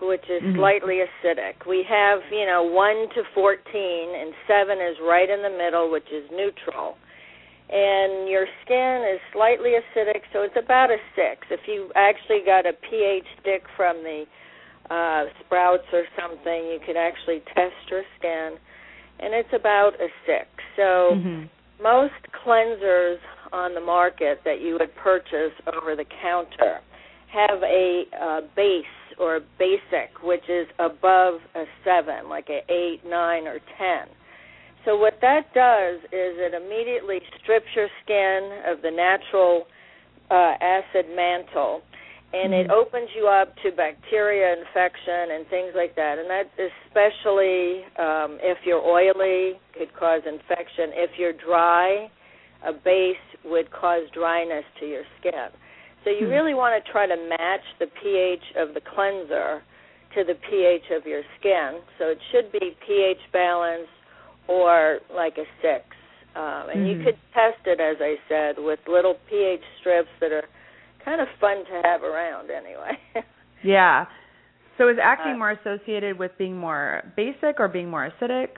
which 0.02 0.24
is 0.28 0.42
mm-hmm. 0.42 0.58
slightly 0.58 0.98
acidic. 1.00 1.66
We 1.68 1.84
have, 1.88 2.20
you 2.30 2.46
know, 2.46 2.62
one 2.62 3.08
to 3.14 3.22
fourteen, 3.34 4.06
and 4.18 4.34
seven 4.46 4.78
is 4.78 4.96
right 5.02 5.30
in 5.30 5.42
the 5.42 5.50
middle, 5.50 5.90
which 5.90 6.10
is 6.12 6.24
neutral. 6.30 6.96
And 7.70 8.28
your 8.28 8.46
skin 8.64 9.06
is 9.14 9.20
slightly 9.32 9.72
acidic, 9.80 10.20
so 10.32 10.42
it's 10.42 10.58
about 10.62 10.90
a 10.90 10.98
six. 11.16 11.46
If 11.50 11.60
you 11.66 11.90
actually 11.96 12.42
got 12.44 12.66
a 12.66 12.74
pH 12.74 13.24
stick 13.40 13.62
from 13.76 14.02
the 14.02 14.24
uh, 14.90 15.24
sprouts 15.40 15.86
or 15.92 16.04
something, 16.20 16.68
you 16.68 16.78
could 16.84 16.98
actually 16.98 17.40
test 17.54 17.80
your 17.88 18.02
skin, 18.18 18.58
and 19.20 19.32
it's 19.32 19.52
about 19.54 19.94
a 20.00 20.08
six. 20.26 20.48
So 20.76 21.16
Mhm. 21.16 21.48
most 21.80 22.20
cleansers 22.44 23.20
on 23.52 23.74
the 23.74 23.80
market 23.80 24.40
that 24.44 24.60
you 24.60 24.76
would 24.78 24.94
purchase 24.96 25.52
over 25.72 25.96
the 25.96 26.04
counter 26.20 26.80
have 27.32 27.62
a 27.62 28.04
uh, 28.20 28.40
base 28.54 28.84
or 29.18 29.40
basic, 29.58 30.22
which 30.22 30.48
is 30.48 30.66
above 30.78 31.40
a 31.54 31.64
seven, 31.84 32.28
like 32.28 32.48
a 32.48 32.60
eight, 32.72 33.00
nine, 33.06 33.46
or 33.46 33.58
ten. 33.78 34.06
So 34.84 34.96
what 34.96 35.14
that 35.20 35.52
does 35.54 36.00
is 36.10 36.38
it 36.38 36.54
immediately 36.54 37.20
strips 37.40 37.66
your 37.76 37.88
skin 38.02 38.40
of 38.66 38.82
the 38.82 38.90
natural 38.90 39.66
uh, 40.30 40.54
acid 40.60 41.06
mantle, 41.14 41.82
and 42.32 42.54
it 42.54 42.68
Mhm. 42.68 42.72
opens 42.72 43.08
you 43.14 43.28
up 43.28 43.54
to 43.62 43.70
bacteria 43.70 44.56
infection 44.58 45.30
and 45.32 45.46
things 45.48 45.74
like 45.74 45.94
that. 45.94 46.18
And 46.18 46.28
that 46.30 46.48
especially 46.58 47.84
um, 47.96 48.38
if 48.42 48.58
you're 48.64 48.80
oily 48.80 49.60
could 49.76 49.94
cause 49.94 50.22
infection. 50.26 50.92
If 50.94 51.18
you're 51.18 51.34
dry, 51.34 52.10
a 52.64 52.72
base 52.72 53.16
would 53.44 53.70
cause 53.70 54.08
dryness 54.10 54.64
to 54.80 54.86
your 54.86 55.04
skin. 55.20 55.50
So 56.04 56.10
you 56.10 56.26
Hmm. 56.26 56.30
really 56.30 56.54
want 56.54 56.82
to 56.84 56.92
try 56.92 57.06
to 57.06 57.16
match 57.16 57.64
the 57.78 57.86
pH 58.02 58.42
of 58.56 58.74
the 58.74 58.80
cleanser 58.94 59.62
to 60.14 60.24
the 60.24 60.34
pH 60.50 60.90
of 60.90 61.06
your 61.06 61.22
skin. 61.38 61.80
So 61.98 62.06
it 62.08 62.18
should 62.32 62.52
be 62.52 62.76
pH 62.86 63.18
balanced 63.32 63.90
or 64.48 64.98
like 65.14 65.38
a 65.38 65.44
six. 65.62 65.84
Um, 66.34 66.68
and 66.70 66.88
you 66.88 66.96
Mhm. 66.96 67.04
could 67.04 67.16
test 67.34 67.60
it, 67.66 67.80
as 67.80 67.96
I 68.00 68.16
said, 68.28 68.56
with 68.58 68.80
little 68.88 69.14
pH 69.28 69.62
strips 69.80 70.08
that 70.20 70.32
are 70.32 70.48
kind 71.04 71.20
of 71.20 71.28
fun 71.40 71.64
to 71.64 71.82
have 71.84 72.02
around 72.02 72.50
anyway. 72.50 72.98
Yeah. 73.62 74.06
So 74.78 74.88
is 74.88 74.98
acne 75.00 75.32
Uh, 75.32 75.36
more 75.38 75.50
associated 75.52 76.18
with 76.18 76.36
being 76.38 76.56
more 76.56 77.02
basic 77.16 77.60
or 77.60 77.68
being 77.68 77.90
more 77.90 78.10
acidic? 78.10 78.48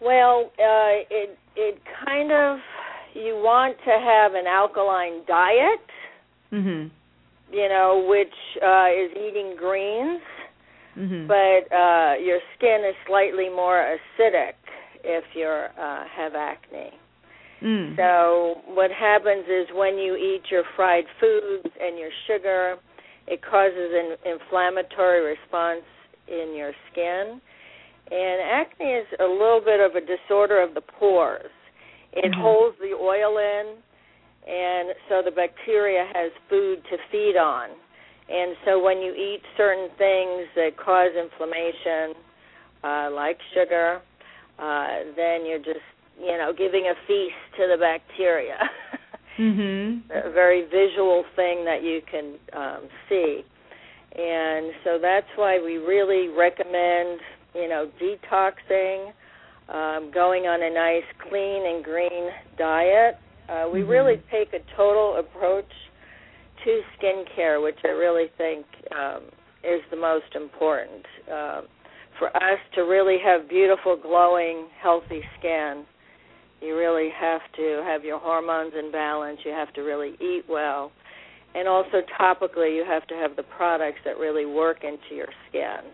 well, 0.00 0.50
uh, 0.58 1.06
it 1.10 1.38
it 1.56 1.78
kind 2.04 2.32
of 2.32 2.58
you 3.14 3.34
want 3.36 3.76
to 3.84 3.90
have 3.92 4.34
an 4.34 4.46
alkaline 4.46 5.22
diet, 5.26 5.80
Mhm. 6.52 6.90
you 7.52 7.68
know, 7.68 8.04
which 8.08 8.34
uh, 8.62 8.88
is 8.94 9.10
eating 9.16 9.56
greens. 9.56 10.22
Mhm. 10.96 11.26
but 11.26 11.74
uh, 11.74 12.14
your 12.20 12.38
skin 12.54 12.84
is 12.84 12.94
slightly 13.06 13.48
more 13.48 13.80
acidic 13.96 14.52
if 15.02 15.24
you 15.34 15.46
uh, 15.46 16.04
have 16.14 16.34
acne. 16.34 16.92
Mm. 17.62 17.96
So 17.96 18.60
what 18.66 18.90
happens 18.90 19.46
is 19.48 19.68
when 19.74 19.96
you 19.96 20.16
eat 20.16 20.42
your 20.50 20.64
fried 20.76 21.04
foods 21.18 21.66
and 21.80 21.98
your 21.98 22.10
sugar, 22.26 22.76
it 23.26 23.40
causes 23.40 23.90
an 23.94 24.16
inflammatory 24.32 25.24
response 25.24 25.86
in 26.28 26.54
your 26.54 26.72
skin. 26.90 27.40
And 28.10 28.40
acne 28.42 28.92
is 28.92 29.06
a 29.18 29.24
little 29.24 29.62
bit 29.64 29.80
of 29.80 29.94
a 29.94 30.00
disorder 30.04 30.60
of 30.60 30.74
the 30.74 30.82
pores. 30.82 31.50
It 32.12 32.32
Mhm. 32.32 32.42
holds 32.42 32.76
the 32.80 32.92
oil 32.92 33.38
in, 33.38 33.82
and 34.48 34.94
so 35.08 35.22
the 35.24 35.30
bacteria 35.30 36.04
has 36.14 36.32
food 36.48 36.82
to 36.90 36.96
feed 37.10 37.36
on. 37.36 37.70
And 38.28 38.56
so 38.64 38.82
when 38.82 38.98
you 38.98 39.12
eat 39.12 39.42
certain 39.56 39.88
things 39.98 40.46
that 40.56 40.70
cause 40.76 41.10
inflammation, 41.16 42.14
uh, 42.82 43.10
like 43.12 43.38
sugar, 43.54 44.00
uh, 44.58 44.88
then 45.16 45.44
you're 45.46 45.58
just, 45.58 45.84
you 46.20 46.36
know, 46.38 46.52
giving 46.56 46.86
a 46.86 46.94
feast 47.06 47.34
to 47.58 47.68
the 47.70 47.76
bacteria. 47.78 48.58
Mhm. 49.38 50.02
a 50.10 50.30
very 50.30 50.66
visual 50.68 51.24
thing 51.36 51.64
that 51.64 51.82
you 51.82 52.02
can 52.10 52.34
um, 52.52 52.82
see. 53.08 53.42
And 54.14 54.72
so 54.84 54.98
that's 55.00 55.26
why 55.36 55.58
we 55.58 55.78
really 55.78 56.28
recommend, 56.28 57.18
you 57.54 57.66
know, 57.66 57.88
detoxing, 57.98 59.12
um, 59.70 60.10
going 60.12 60.44
on 60.44 60.62
a 60.62 60.68
nice 60.68 61.08
clean 61.28 61.64
and 61.66 61.82
green 61.82 62.28
diet. 62.58 63.16
Uh, 63.48 63.68
we 63.72 63.82
Mhm. 63.82 63.88
really 63.88 64.16
take 64.30 64.52
a 64.54 64.60
total 64.76 65.16
approach 65.16 65.70
to 66.64 66.84
skincare, 66.96 67.60
which 67.62 67.78
I 67.84 67.88
really 67.88 68.28
think 68.38 68.66
um, 68.92 69.22
is 69.62 69.82
the 69.90 69.96
most 69.96 70.34
important. 70.34 71.06
Um, 71.30 71.68
for 72.18 72.28
us 72.36 72.60
to 72.74 72.82
really 72.82 73.18
have 73.18 73.48
beautiful, 73.48 73.96
glowing, 73.96 74.68
healthy 74.78 75.24
skin, 75.38 75.86
you 76.60 76.76
really 76.78 77.10
have 77.10 77.40
to 77.56 77.82
have 77.84 78.04
your 78.04 78.18
hormones 78.18 78.74
in 78.74 78.92
balance. 78.92 79.40
You 79.44 79.50
have 79.50 79.72
to 79.74 79.82
really 79.82 80.14
eat 80.20 80.44
well. 80.48 80.92
And 81.54 81.66
also 81.66 82.02
topically, 82.18 82.76
you 82.76 82.84
have 82.84 83.06
to 83.08 83.14
have 83.14 83.34
the 83.36 83.42
products 83.42 83.98
that 84.04 84.16
really 84.18 84.46
work 84.46 84.84
into 84.84 85.14
your 85.14 85.28
skin. 85.48 85.90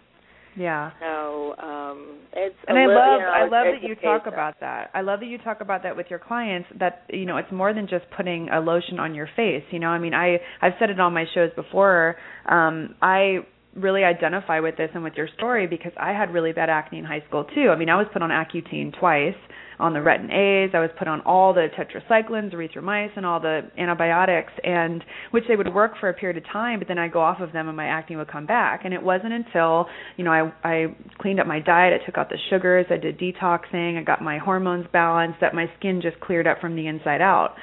Yeah. 0.58 0.90
So 1.00 1.54
um, 1.58 2.18
it's 2.32 2.56
And 2.66 2.78
I 2.78 2.86
li- 2.86 2.94
love 2.94 3.20
you 3.20 3.26
know, 3.26 3.32
I 3.32 3.42
love 3.42 3.66
that 3.80 3.88
you 3.88 3.94
talk 3.96 4.26
about 4.26 4.60
that. 4.60 4.90
I 4.94 5.00
love 5.02 5.20
that 5.20 5.26
you 5.26 5.38
talk 5.38 5.60
about 5.60 5.82
that 5.84 5.96
with 5.96 6.06
your 6.10 6.18
clients 6.18 6.68
that 6.78 7.04
you 7.10 7.26
know 7.26 7.36
it's 7.36 7.52
more 7.52 7.72
than 7.72 7.86
just 7.88 8.04
putting 8.16 8.48
a 8.48 8.60
lotion 8.60 8.98
on 8.98 9.14
your 9.14 9.28
face, 9.36 9.62
you 9.70 9.78
know? 9.78 9.88
I 9.88 9.98
mean, 9.98 10.14
I 10.14 10.38
I've 10.60 10.74
said 10.78 10.90
it 10.90 11.00
on 11.00 11.14
my 11.14 11.24
shows 11.34 11.50
before. 11.54 12.16
Um 12.48 12.94
I 13.00 13.38
really 13.80 14.04
identify 14.04 14.61
with 14.61 14.76
this 14.76 14.90
and 14.94 15.02
with 15.02 15.14
your 15.14 15.28
story 15.37 15.66
because 15.66 15.92
I 15.97 16.12
had 16.12 16.32
really 16.32 16.52
bad 16.52 16.70
acne 16.70 16.99
in 16.99 17.04
high 17.04 17.23
school 17.28 17.44
too. 17.44 17.70
I 17.70 17.76
mean, 17.76 17.88
I 17.88 17.97
was 17.97 18.06
put 18.12 18.23
on 18.23 18.30
Accutane 18.30 18.99
twice 18.99 19.37
on 19.78 19.92
the 19.92 20.00
retin 20.00 20.32
A's. 20.32 20.70
I 20.75 20.80
was 20.80 20.90
put 20.99 21.08
on 21.08 21.20
all 21.23 21.54
the 21.54 21.68
tetracyclines, 21.78 22.52
erythromycin, 22.52 23.25
all 23.25 23.40
the 23.40 23.70
antibiotics, 23.78 24.52
and 24.64 25.04
which 25.30 25.44
they 25.49 25.56
would 25.56 25.73
work 25.73 25.92
for 26.00 26.08
a 26.08 26.14
period 26.14 26.37
of 26.37 26.44
time, 26.52 26.78
but 26.78 26.88
then 26.88 26.99
I'd 26.99 27.12
go 27.12 27.20
off 27.20 27.40
of 27.40 27.52
them 27.52 27.68
and 27.68 27.76
my 27.76 27.87
acne 27.87 28.16
would 28.16 28.28
come 28.28 28.47
back. 28.47 28.85
And 28.85 28.92
it 28.92 29.02
wasn't 29.02 29.32
until 29.32 29.87
you 30.16 30.25
know 30.25 30.32
I 30.32 30.52
I 30.64 30.87
cleaned 31.20 31.40
up 31.40 31.47
my 31.47 31.61
diet, 31.61 32.00
I 32.00 32.04
took 32.04 32.18
out 32.18 32.28
the 32.28 32.38
sugars, 32.50 32.87
I 32.90 32.97
did 32.97 33.18
detoxing, 33.18 33.99
I 33.99 34.02
got 34.02 34.23
my 34.23 34.38
hormones 34.38 34.87
balanced, 34.92 35.40
that 35.40 35.54
my 35.54 35.70
skin 35.78 36.00
just 36.02 36.18
cleared 36.20 36.47
up 36.47 36.61
from 36.61 36.75
the 36.75 36.87
inside 36.87 37.20
out. 37.20 37.54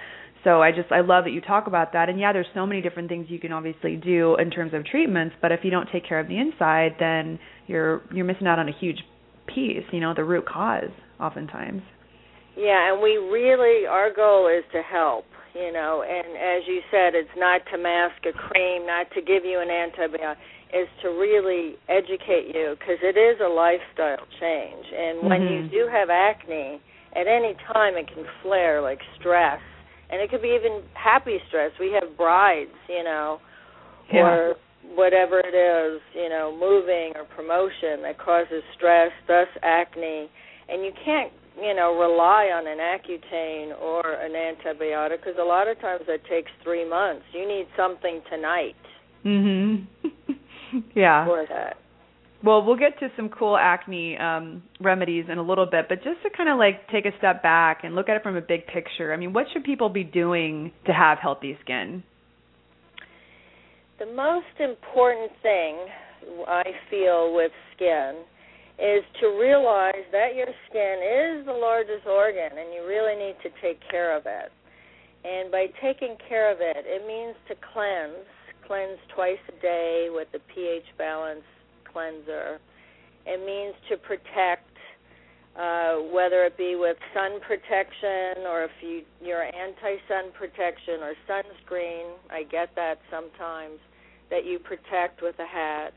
So 0.46 0.62
I 0.62 0.72
just 0.72 0.92
I 0.92 1.02
love 1.02 1.26
that 1.26 1.32
you 1.32 1.42
talk 1.42 1.66
about 1.68 1.92
that. 1.94 2.08
And 2.08 2.20
yeah, 2.20 2.32
there's 2.32 2.46
so 2.54 2.66
many 2.66 2.82
different 2.82 3.10
things 3.10 3.26
you 3.30 3.40
can 3.40 3.52
obviously 3.52 3.98
do 3.98 4.38
in 4.40 4.52
terms 4.52 4.74
of 4.74 4.86
treatments, 4.86 5.36
but 5.42 5.52
if 5.52 5.62
you 5.64 5.72
don't 5.72 5.90
take 5.92 6.08
care 6.08 6.20
of 6.20 6.28
the 6.28 6.38
inside, 6.38 6.96
then 7.00 7.40
you're 7.68 8.04
you're 8.14 8.26
missing 8.26 8.48
out 8.48 8.60
on 8.60 8.70
a 8.70 8.78
huge 8.80 9.00
piece, 9.48 9.84
you 9.92 10.00
know, 10.00 10.14
the 10.14 10.24
root 10.24 10.46
cause 10.46 10.94
oftentimes. 11.20 11.82
Yeah, 12.56 12.94
and 12.94 13.02
we 13.02 13.18
really 13.18 13.88
our 13.88 14.14
goal 14.14 14.48
is 14.48 14.64
to 14.72 14.82
help, 14.82 15.26
you 15.56 15.74
know, 15.74 16.06
and 16.08 16.38
as 16.38 16.68
you 16.68 16.82
said, 16.92 17.16
it's 17.16 17.36
not 17.36 17.62
to 17.74 17.78
mask 17.78 18.22
a 18.30 18.32
cream, 18.32 18.86
not 18.86 19.08
to 19.16 19.22
give 19.22 19.44
you 19.44 19.60
an 19.60 19.70
antibiotic, 19.70 20.38
is 20.74 20.88
to 21.02 21.10
really 21.10 21.76
educate 21.90 22.54
you 22.54 22.76
because 22.78 23.02
it 23.02 23.18
is 23.18 23.42
a 23.42 23.50
lifestyle 23.50 24.26
change. 24.40 24.86
And 24.94 25.26
when 25.26 25.42
you 25.42 25.64
Mhm. 25.64 25.72
do 25.72 25.90
have 25.92 26.10
acne, 26.10 26.82
at 27.16 27.28
any 27.28 27.56
time 27.74 27.96
it 27.98 28.08
can 28.14 28.26
flare 28.44 28.82
like 28.82 29.00
stress, 29.18 29.60
and 30.10 30.22
it 30.22 30.30
could 30.30 30.42
be 30.42 30.56
even 30.60 30.82
happy 30.94 31.38
stress. 31.48 31.72
We 31.80 31.92
have 32.00 32.16
brides, 32.18 32.70
you 32.88 33.04
know, 33.04 33.40
or 34.24 34.56
whatever 34.96 35.40
it 35.40 35.56
is, 35.56 36.02
you 36.14 36.30
know, 36.30 36.52
moving 36.54 37.14
or 37.16 37.26
promotion 37.36 38.02
that 38.04 38.18
causes 38.20 38.62
stress, 38.78 39.12
thus 39.28 39.48
acne, 39.64 40.30
and 40.70 40.84
you 40.84 40.92
can't, 41.04 41.32
you 41.60 41.74
know, 41.74 41.98
rely 41.98 42.52
on 42.54 42.68
an 42.68 42.78
Accutane 42.78 43.80
or 43.82 44.02
an 44.22 44.34
antibiotic 44.34 45.18
because 45.24 45.40
a 45.40 45.44
lot 45.44 45.68
of 45.68 45.80
times 45.82 46.04
that 46.08 46.24
takes 46.30 46.52
three 46.64 46.88
months. 46.88 47.24
You 47.34 47.48
need 47.48 47.68
something 47.76 48.22
tonight 48.30 48.76
Mhm. 49.26 49.88
yeah. 50.96 51.26
for 51.26 51.46
that. 51.50 51.78
Well, 52.46 52.64
we'll 52.64 52.78
get 52.78 53.00
to 53.00 53.10
some 53.16 53.30
cool 53.30 53.58
acne 53.58 54.16
um, 54.20 54.62
remedies 54.80 55.26
in 55.32 55.40
a 55.40 55.42
little 55.42 55.66
bit, 55.66 55.88
but 55.90 56.04
just 56.04 56.22
to 56.22 56.30
kind 56.30 56.48
of 56.48 56.60
like 56.60 56.88
take 56.90 57.08
a 57.08 57.18
step 57.18 57.42
back 57.42 57.84
and 57.84 57.96
look 57.96 58.08
at 58.08 58.18
it 58.18 58.22
from 58.22 58.36
a 58.36 58.42
big 58.42 58.68
picture. 58.68 59.12
I 59.12 59.18
mean, 59.18 59.34
what 59.34 59.48
should 59.52 59.64
people 59.64 59.90
be 59.90 60.04
doing 60.04 60.72
to 60.86 60.94
have 60.94 61.18
healthy 61.18 61.58
skin? 61.64 62.04
The 63.98 64.06
most 64.06 64.54
important 64.60 65.32
thing 65.42 65.88
I 66.48 66.64
feel 66.92 67.34
with 67.34 67.52
skin 67.76 68.22
is 68.78 69.02
to 69.22 69.40
realize 69.42 70.06
that 70.12 70.36
your 70.36 70.54
skin 70.70 71.02
is 71.02 71.48
the 71.48 71.58
largest 71.58 72.06
organ 72.06 72.60
and 72.60 72.72
you 72.76 72.86
really 72.86 73.18
need 73.18 73.38
to 73.42 73.50
take 73.60 73.80
care 73.90 74.16
of 74.16 74.28
it. 74.28 74.52
And 75.24 75.50
by 75.50 75.66
taking 75.82 76.16
care 76.30 76.52
of 76.52 76.60
it, 76.62 76.86
it 76.86 77.08
means 77.08 77.36
to 77.48 77.56
cleanse, 77.74 78.30
cleanse 78.68 79.00
twice 79.16 79.42
a 79.50 79.62
day 79.64 80.10
with 80.12 80.28
the 80.32 80.40
pH 80.54 80.86
balance 81.00 81.42
cleanser. 81.96 82.60
It 83.26 83.40
means 83.40 83.74
to 83.90 83.96
protect, 83.96 84.76
uh, 85.56 86.04
whether 86.12 86.44
it 86.44 86.58
be 86.58 86.76
with 86.76 86.98
sun 87.14 87.40
protection 87.40 88.44
or 88.46 88.66
if 88.66 88.76
you 88.82 89.04
you're 89.24 89.44
anti-sun 89.44 90.36
protection 90.38 91.00
or 91.00 91.14
sunscreen. 91.24 92.12
I 92.30 92.44
get 92.44 92.76
that 92.76 93.00
sometimes 93.10 93.80
that 94.30 94.46
you 94.46 94.60
protect 94.60 95.22
with 95.22 95.36
a 95.40 95.48
hat. 95.48 95.94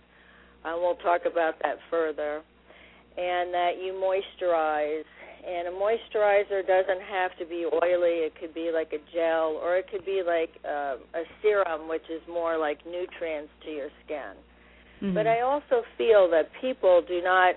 Uh, 0.65 0.75
we'll 0.77 1.03
talk 1.03 1.23
about 1.27 1.55
that 1.65 1.79
further. 1.91 2.43
And 3.17 3.53
that 3.53 3.73
you 3.83 3.93
moisturize. 3.93 5.09
And 5.47 5.69
a 5.69 5.73
moisturizer 5.73 6.67
doesn't 6.67 7.03
have 7.03 7.37
to 7.39 7.47
be 7.47 7.65
oily. 7.67 8.27
It 8.27 8.35
could 8.39 8.55
be 8.55 8.71
like 8.73 8.93
a 8.93 8.99
gel, 9.13 9.59
or 9.63 9.77
it 9.77 9.91
could 9.91 10.05
be 10.05 10.23
like 10.25 10.51
uh, 10.65 10.97
a 11.15 11.25
serum, 11.43 11.89
which 11.89 12.09
is 12.11 12.21
more 12.29 12.59
like 12.59 12.79
nutrients 12.87 13.51
to 13.65 13.71
your 13.71 13.89
skin. 14.05 14.35
Mhm. 15.03 15.15
But 15.15 15.27
I 15.27 15.41
also 15.41 15.85
feel 15.97 16.29
that 16.29 16.51
people 16.61 17.03
do 17.03 17.23
not 17.23 17.57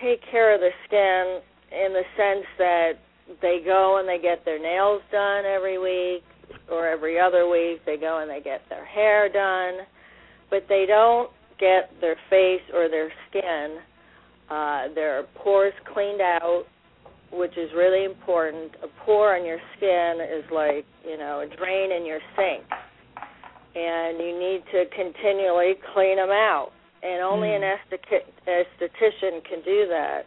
take 0.00 0.22
care 0.30 0.52
of 0.54 0.60
the 0.60 0.72
skin 0.84 1.40
in 1.70 1.92
the 1.92 2.04
sense 2.16 2.46
that 2.58 2.92
they 3.40 3.60
go 3.60 3.98
and 3.98 4.08
they 4.08 4.18
get 4.18 4.44
their 4.44 4.58
nails 4.58 5.02
done 5.10 5.44
every 5.44 5.78
week 5.78 6.24
or 6.70 6.86
every 6.86 7.18
other 7.18 7.48
week. 7.48 7.84
They 7.84 7.96
go 7.96 8.18
and 8.18 8.30
they 8.30 8.40
get 8.40 8.68
their 8.68 8.84
hair 8.84 9.28
done, 9.28 9.86
but 10.50 10.66
they 10.68 10.86
don't 10.86 11.30
get 11.58 11.90
their 12.00 12.16
face 12.28 12.62
or 12.74 12.88
their 12.88 13.12
skin, 13.28 13.78
uh, 14.50 14.88
their 14.94 15.24
pores 15.34 15.72
cleaned 15.84 16.20
out, 16.20 16.64
which 17.30 17.56
is 17.56 17.72
really 17.72 18.04
important. 18.04 18.74
A 18.82 18.88
pore 19.04 19.36
on 19.36 19.44
your 19.44 19.60
skin 19.76 20.20
is 20.20 20.44
like, 20.50 20.84
you 21.08 21.16
know, 21.16 21.40
a 21.40 21.46
drain 21.46 21.92
in 21.92 22.04
your 22.04 22.20
sink. 22.36 22.64
And 23.74 24.18
you 24.18 24.38
need 24.38 24.62
to 24.72 24.84
continually 24.94 25.74
clean 25.94 26.16
them 26.16 26.30
out. 26.30 26.70
And 27.02 27.22
only 27.22 27.52
an 27.54 27.62
esthetic- 27.62 28.30
esthetician 28.46 29.42
can 29.44 29.60
do 29.64 29.88
that. 29.88 30.22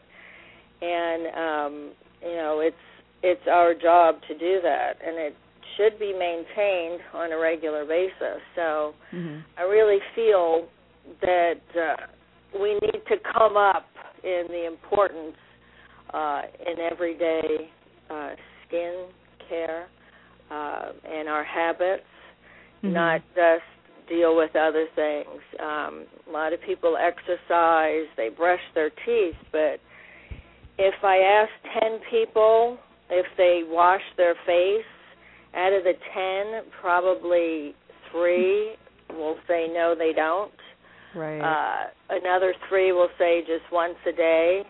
And 0.82 1.28
um, 1.36 1.92
you 2.22 2.36
know, 2.36 2.60
it's 2.60 2.75
it's 3.24 3.48
our 3.50 3.74
job 3.74 4.16
to 4.28 4.38
do 4.38 4.60
that 4.62 4.94
and 5.06 5.18
it 5.18 5.36
should 5.78 5.98
be 6.00 6.14
maintained 6.14 7.02
on 7.14 7.32
a 7.32 7.38
regular 7.38 7.86
basis. 7.86 8.42
So 8.56 8.94
Mhm. 9.14 9.44
I 9.58 9.64
really 9.64 10.00
feel 10.16 10.68
that 11.22 11.62
uh, 11.75 11.96
we 12.60 12.74
need 12.82 13.02
to 13.08 13.18
come 13.34 13.58
up 13.58 13.86
in 14.24 14.46
the 14.50 14.66
importance 14.66 15.38
uh, 16.14 16.44
in 16.66 16.80
everyday 16.80 17.70
uh, 18.10 18.30
skin 18.68 19.06
care 19.50 19.88
uh, 20.52 20.92
and 21.04 21.28
our 21.28 21.44
habits, 21.44 22.04
Mhm. 22.86 22.94
not 22.94 23.22
just 23.36 23.63
deal 24.08 24.36
with 24.36 24.56
other 24.56 24.86
things. 24.96 25.42
Um, 25.60 26.06
a 26.27 26.32
lot 26.32 26.54
of 26.54 26.62
people 26.62 26.98
exercise, 26.98 28.08
they 28.15 28.30
brush 28.30 28.62
their 28.74 28.89
teeth, 28.89 29.38
but 29.51 29.80
if 30.77 31.04
I 31.04 31.18
ask 31.18 31.51
10 31.80 32.00
people 32.10 32.77
if 33.10 33.25
they 33.38 33.63
wash 33.65 34.01
their 34.18 34.36
face, 34.46 34.86
out 35.56 35.74
of 35.74 35.84
the 35.84 35.94
10, 36.13 36.63
probably 36.82 37.75
three 38.12 38.75
will 39.10 39.38
say 39.48 39.68
no, 39.72 39.96
they 39.98 40.12
don't. 40.13 40.51
Right. 41.15 41.39
Uh, 41.39 41.88
another 42.10 42.54
three 42.68 42.92
will 42.92 43.10
say 43.18 43.42
just 43.42 43.72
once 43.72 43.96
a 44.06 44.12
day, 44.12 44.63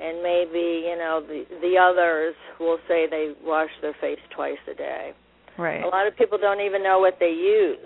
and 0.00 0.22
maybe 0.22 0.88
you 0.88 0.96
know 0.96 1.22
the 1.24 1.44
the 1.60 1.78
others 1.78 2.34
will 2.58 2.78
say 2.88 3.06
they 3.08 3.34
wash 3.44 3.70
their 3.80 3.94
face 4.00 4.18
twice 4.34 4.58
a 4.68 4.74
day. 4.74 5.12
Right. 5.60 5.84
A 5.84 5.88
lot 5.88 6.06
of 6.06 6.16
people 6.16 6.38
don't 6.38 6.60
even 6.60 6.82
know 6.82 6.98
what 6.98 7.14
they 7.20 7.30
use 7.30 7.78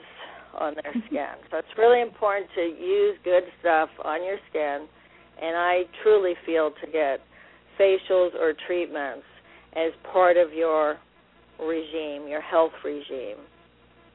on 0.58 0.74
their 0.74 0.92
skin, 1.06 1.34
so 1.50 1.58
it's 1.58 1.76
really 1.78 2.00
important 2.00 2.48
to 2.54 2.62
use 2.62 3.18
good 3.24 3.44
stuff 3.60 3.88
on 4.04 4.24
your 4.24 4.38
skin. 4.50 4.86
And 5.40 5.56
I 5.56 5.82
truly 6.02 6.34
feel 6.46 6.70
to 6.80 6.90
get 6.90 7.20
facials 7.78 8.34
or 8.34 8.54
treatments 8.66 9.26
as 9.74 9.92
part 10.12 10.36
of 10.36 10.52
your 10.52 10.96
regime, 11.58 12.28
your 12.28 12.40
health 12.40 12.72
regime. 12.84 13.38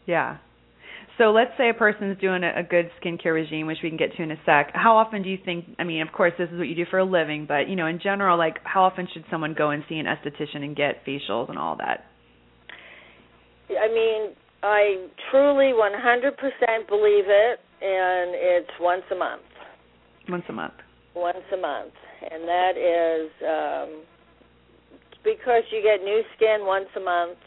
Yeah. 0.06 0.38
So 1.18 1.32
let's 1.32 1.52
say 1.58 1.70
a 1.70 1.74
person's 1.74 2.18
doing 2.20 2.44
a, 2.44 2.62
a 2.62 2.64
good 2.64 2.90
skincare 3.04 3.34
regime, 3.34 3.68
which 3.68 3.80
we 3.84 3.90
can 3.90 3.98
get 3.98 4.16
to 4.16 4.24
in 4.24 4.32
a 4.32 4.38
sec. 4.46 4.72
How 4.74 4.96
often 4.96 5.22
do 5.22 5.30
you 5.30 5.38
think? 5.44 5.66
I 5.78 5.84
mean, 5.84 6.02
of 6.02 6.14
course, 6.14 6.32
this 6.38 6.50
is 6.50 6.58
what 6.58 6.68
you 6.68 6.76
do 6.76 6.86
for 6.90 7.00
a 7.00 7.04
living, 7.04 7.46
but 7.46 7.68
you 7.68 7.76
know, 7.76 7.88
in 7.88 8.00
general, 8.02 8.38
like, 8.38 8.60
how 8.64 8.84
often 8.84 9.08
should 9.14 9.26
someone 9.30 9.54
go 9.54 9.72
and 9.72 9.84
see 9.90 9.96
an 9.96 10.06
esthetician 10.06 10.64
and 10.64 10.76
get 10.78 11.06
facials 11.06 11.50
and 11.50 11.60
all 11.60 11.76
that? 11.78 12.06
I 13.70 13.88
mean, 13.88 14.36
I 14.64 15.08
truly 15.32 15.74
100% 15.74 16.88
believe 16.88 17.26
it, 17.28 17.60
and 17.82 18.32
it's 18.34 18.72
once 18.80 19.04
a 19.12 19.16
month. 19.16 19.42
Once 20.28 20.44
a 20.50 20.54
month. 20.54 20.74
Once 21.16 21.46
a 21.54 21.58
month. 21.58 21.94
And 22.32 22.44
that 22.44 22.74
is 22.76 23.32
um, 23.44 24.04
because 25.24 25.64
you 25.72 25.82
get 25.82 26.04
new 26.04 26.22
skin 26.36 26.60
once 26.66 26.90
a 26.96 27.00
month. 27.00 27.38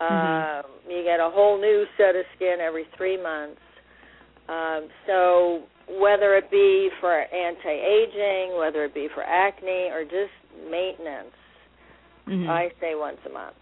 Um, 0.00 0.70
you 0.88 1.02
get 1.04 1.20
a 1.20 1.28
whole 1.28 1.60
new 1.60 1.84
set 1.98 2.16
of 2.16 2.24
skin 2.36 2.56
every 2.60 2.84
three 2.96 3.20
months. 3.20 3.60
Um, 4.48 4.88
so 5.06 5.62
whether 5.98 6.36
it 6.36 6.50
be 6.50 6.88
for 7.00 7.12
anti-aging, 7.12 8.56
whether 8.58 8.84
it 8.84 8.94
be 8.94 9.08
for 9.14 9.22
acne, 9.22 9.90
or 9.90 10.04
just 10.04 10.32
maintenance, 10.70 11.34
Mhm. 12.26 12.48
I 12.48 12.70
say 12.80 12.94
once 12.94 13.18
a 13.26 13.28
month. 13.28 13.56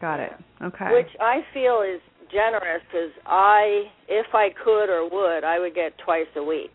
Got 0.00 0.20
it. 0.20 0.32
Okay. 0.62 0.92
which 0.92 1.10
I 1.20 1.40
feel 1.54 1.82
is 1.82 2.00
generous 2.30 2.82
because 2.90 3.10
I, 3.26 3.84
if 4.08 4.26
I 4.34 4.48
could 4.62 4.90
or 4.90 5.08
would, 5.08 5.44
I 5.44 5.58
would 5.58 5.74
get 5.74 5.92
twice 6.04 6.26
a 6.36 6.42
week, 6.42 6.70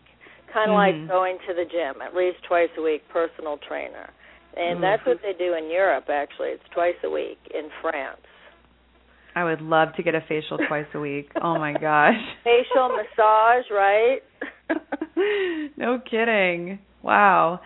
kind 0.52 0.70
of 0.70 0.74
Mhm. 0.76 0.78
like 0.78 1.08
going 1.08 1.38
to 1.46 1.54
the 1.54 1.64
gym 1.64 2.02
at 2.02 2.14
least 2.14 2.42
twice 2.44 2.70
a 2.76 2.82
week, 2.82 3.06
personal 3.08 3.58
trainer, 3.58 4.10
and 4.56 4.78
Mhm. 4.78 4.82
that's 4.82 5.04
what 5.06 5.22
they 5.22 5.32
do 5.32 5.54
in 5.54 5.70
Europe. 5.70 6.10
Actually, 6.10 6.50
it's 6.50 6.68
twice 6.70 6.96
a 7.04 7.10
week 7.10 7.38
in 7.54 7.70
France. 7.80 8.20
I 9.36 9.42
would 9.44 9.60
love 9.60 9.94
to 9.96 10.02
get 10.02 10.14
a 10.14 10.20
facial 10.22 10.58
twice 10.58 10.86
a 10.94 11.00
week. 11.00 11.30
Oh 11.40 11.58
my 11.58 11.72
gosh. 11.72 12.20
Facial 12.44 12.88
massage, 12.90 13.68
right? 13.70 14.22
no 15.76 15.98
kidding. 15.98 16.78
Wow. 17.02 17.60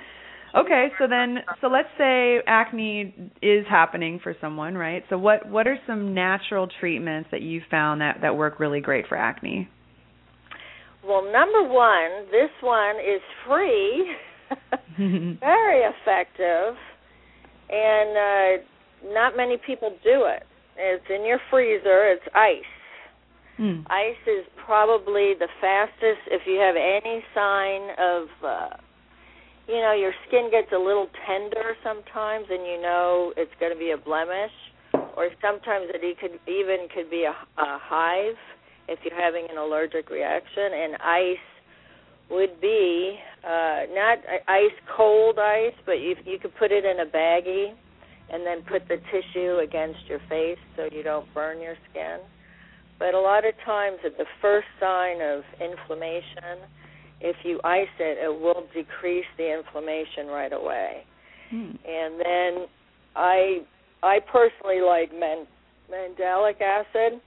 Okay, 0.54 0.88
so 0.98 1.06
then 1.06 1.38
so 1.60 1.68
let's 1.68 1.88
say 1.98 2.38
acne 2.46 3.32
is 3.42 3.66
happening 3.68 4.18
for 4.22 4.34
someone, 4.40 4.74
right? 4.76 5.04
So 5.10 5.18
what 5.18 5.48
what 5.48 5.66
are 5.66 5.78
some 5.86 6.14
natural 6.14 6.68
treatments 6.80 7.28
that 7.32 7.42
you 7.42 7.60
found 7.70 8.00
that 8.00 8.18
that 8.22 8.36
work 8.36 8.58
really 8.58 8.80
great 8.80 9.06
for 9.08 9.16
acne? 9.16 9.68
well, 11.08 11.24
number 11.32 11.62
one, 11.62 12.26
this 12.30 12.50
one 12.60 12.96
is 12.96 13.22
free, 13.46 14.12
very 15.40 15.80
effective, 15.80 16.76
and 17.70 18.60
uh, 18.62 19.12
not 19.14 19.36
many 19.36 19.56
people 19.66 19.90
do 20.04 20.26
it. 20.26 20.42
It's 20.76 21.04
in 21.08 21.24
your 21.24 21.38
freezer. 21.50 22.12
It's 22.12 22.24
ice. 22.34 22.62
Mm. 23.58 23.84
Ice 23.90 24.22
is 24.26 24.44
probably 24.64 25.32
the 25.38 25.48
fastest 25.60 26.20
if 26.30 26.42
you 26.46 26.60
have 26.60 26.76
any 26.76 27.24
sign 27.34 27.90
of 27.98 28.28
uh 28.44 28.76
you 29.68 29.80
know, 29.82 29.92
your 29.92 30.12
skin 30.26 30.48
gets 30.50 30.72
a 30.72 30.78
little 30.78 31.08
tender 31.26 31.76
sometimes 31.84 32.46
and 32.50 32.66
you 32.66 32.80
know 32.80 33.32
it's 33.36 33.52
going 33.60 33.72
to 33.72 33.78
be 33.78 33.90
a 33.90 33.98
blemish. 33.98 34.52
Or 35.16 35.28
sometimes 35.42 35.86
it 35.90 36.18
could 36.18 36.40
even 36.48 36.88
could 36.94 37.10
be 37.10 37.24
a, 37.24 37.30
a 37.60 37.78
hive 37.78 38.38
if 38.88 38.98
you're 39.04 39.20
having 39.20 39.46
an 39.50 39.58
allergic 39.58 40.08
reaction. 40.08 40.72
And 40.72 40.96
ice 41.02 41.46
would 42.30 42.60
be 42.60 43.18
uh 43.44 43.88
not 43.94 44.18
ice 44.48 44.76
cold 44.94 45.38
ice 45.38 45.72
but 45.86 45.94
you 45.94 46.14
you 46.26 46.38
could 46.38 46.54
put 46.56 46.70
it 46.70 46.84
in 46.84 47.00
a 47.00 47.06
baggie 47.06 47.72
and 48.30 48.44
then 48.44 48.60
put 48.68 48.86
the 48.86 48.98
tissue 49.10 49.58
against 49.64 50.00
your 50.06 50.18
face 50.28 50.58
so 50.76 50.88
you 50.92 51.02
don't 51.02 51.32
burn 51.32 51.60
your 51.60 51.76
skin. 51.90 52.18
But 52.98 53.14
a 53.14 53.20
lot 53.20 53.46
of 53.46 53.54
times 53.64 53.98
at 54.04 54.18
the 54.18 54.26
first 54.42 54.66
sign 54.80 55.22
of 55.22 55.42
inflammation 55.60 56.68
if 57.20 57.36
you 57.44 57.60
ice 57.64 57.88
it 57.98 58.18
it 58.18 58.40
will 58.40 58.66
decrease 58.74 59.26
the 59.36 59.58
inflammation 59.58 60.26
right 60.28 60.52
away 60.52 61.04
Mm. 61.52 61.78
and 61.88 62.20
then 62.20 62.66
i 63.16 63.60
i 64.02 64.18
personally 64.30 64.82
like 64.82 65.10
man, 65.18 65.46
mandelic 65.90 66.60
acid 66.60 67.20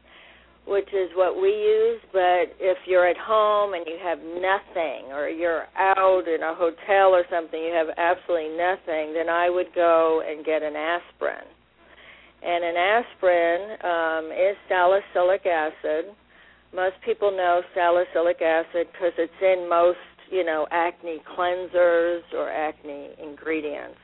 which 0.67 0.87
is 0.93 1.09
what 1.15 1.41
we 1.41 1.49
use 1.49 1.99
but 2.13 2.53
if 2.59 2.77
you're 2.85 3.07
at 3.07 3.17
home 3.17 3.73
and 3.73 3.83
you 3.87 3.97
have 4.03 4.19
nothing 4.19 5.11
or 5.11 5.27
you're 5.27 5.65
out 5.75 6.27
in 6.27 6.43
a 6.43 6.53
hotel 6.53 7.15
or 7.17 7.23
something 7.31 7.59
you 7.59 7.73
have 7.73 7.87
absolutely 7.97 8.55
nothing 8.55 9.11
then 9.13 9.27
i 9.27 9.49
would 9.49 9.73
go 9.73 10.21
and 10.29 10.45
get 10.45 10.61
an 10.61 10.75
aspirin 10.75 11.47
and 12.43 12.63
an 12.63 12.75
aspirin 12.75 13.61
um, 13.83 14.31
is 14.31 14.55
salicylic 14.67 15.45
acid. 15.45 16.05
Most 16.73 16.95
people 17.05 17.31
know 17.31 17.61
salicylic 17.75 18.41
acid 18.41 18.87
because 18.91 19.13
it's 19.17 19.33
in 19.41 19.67
most, 19.69 19.97
you 20.29 20.45
know, 20.45 20.67
acne 20.71 21.21
cleansers 21.37 22.21
or 22.33 22.49
acne 22.49 23.09
ingredients 23.21 23.99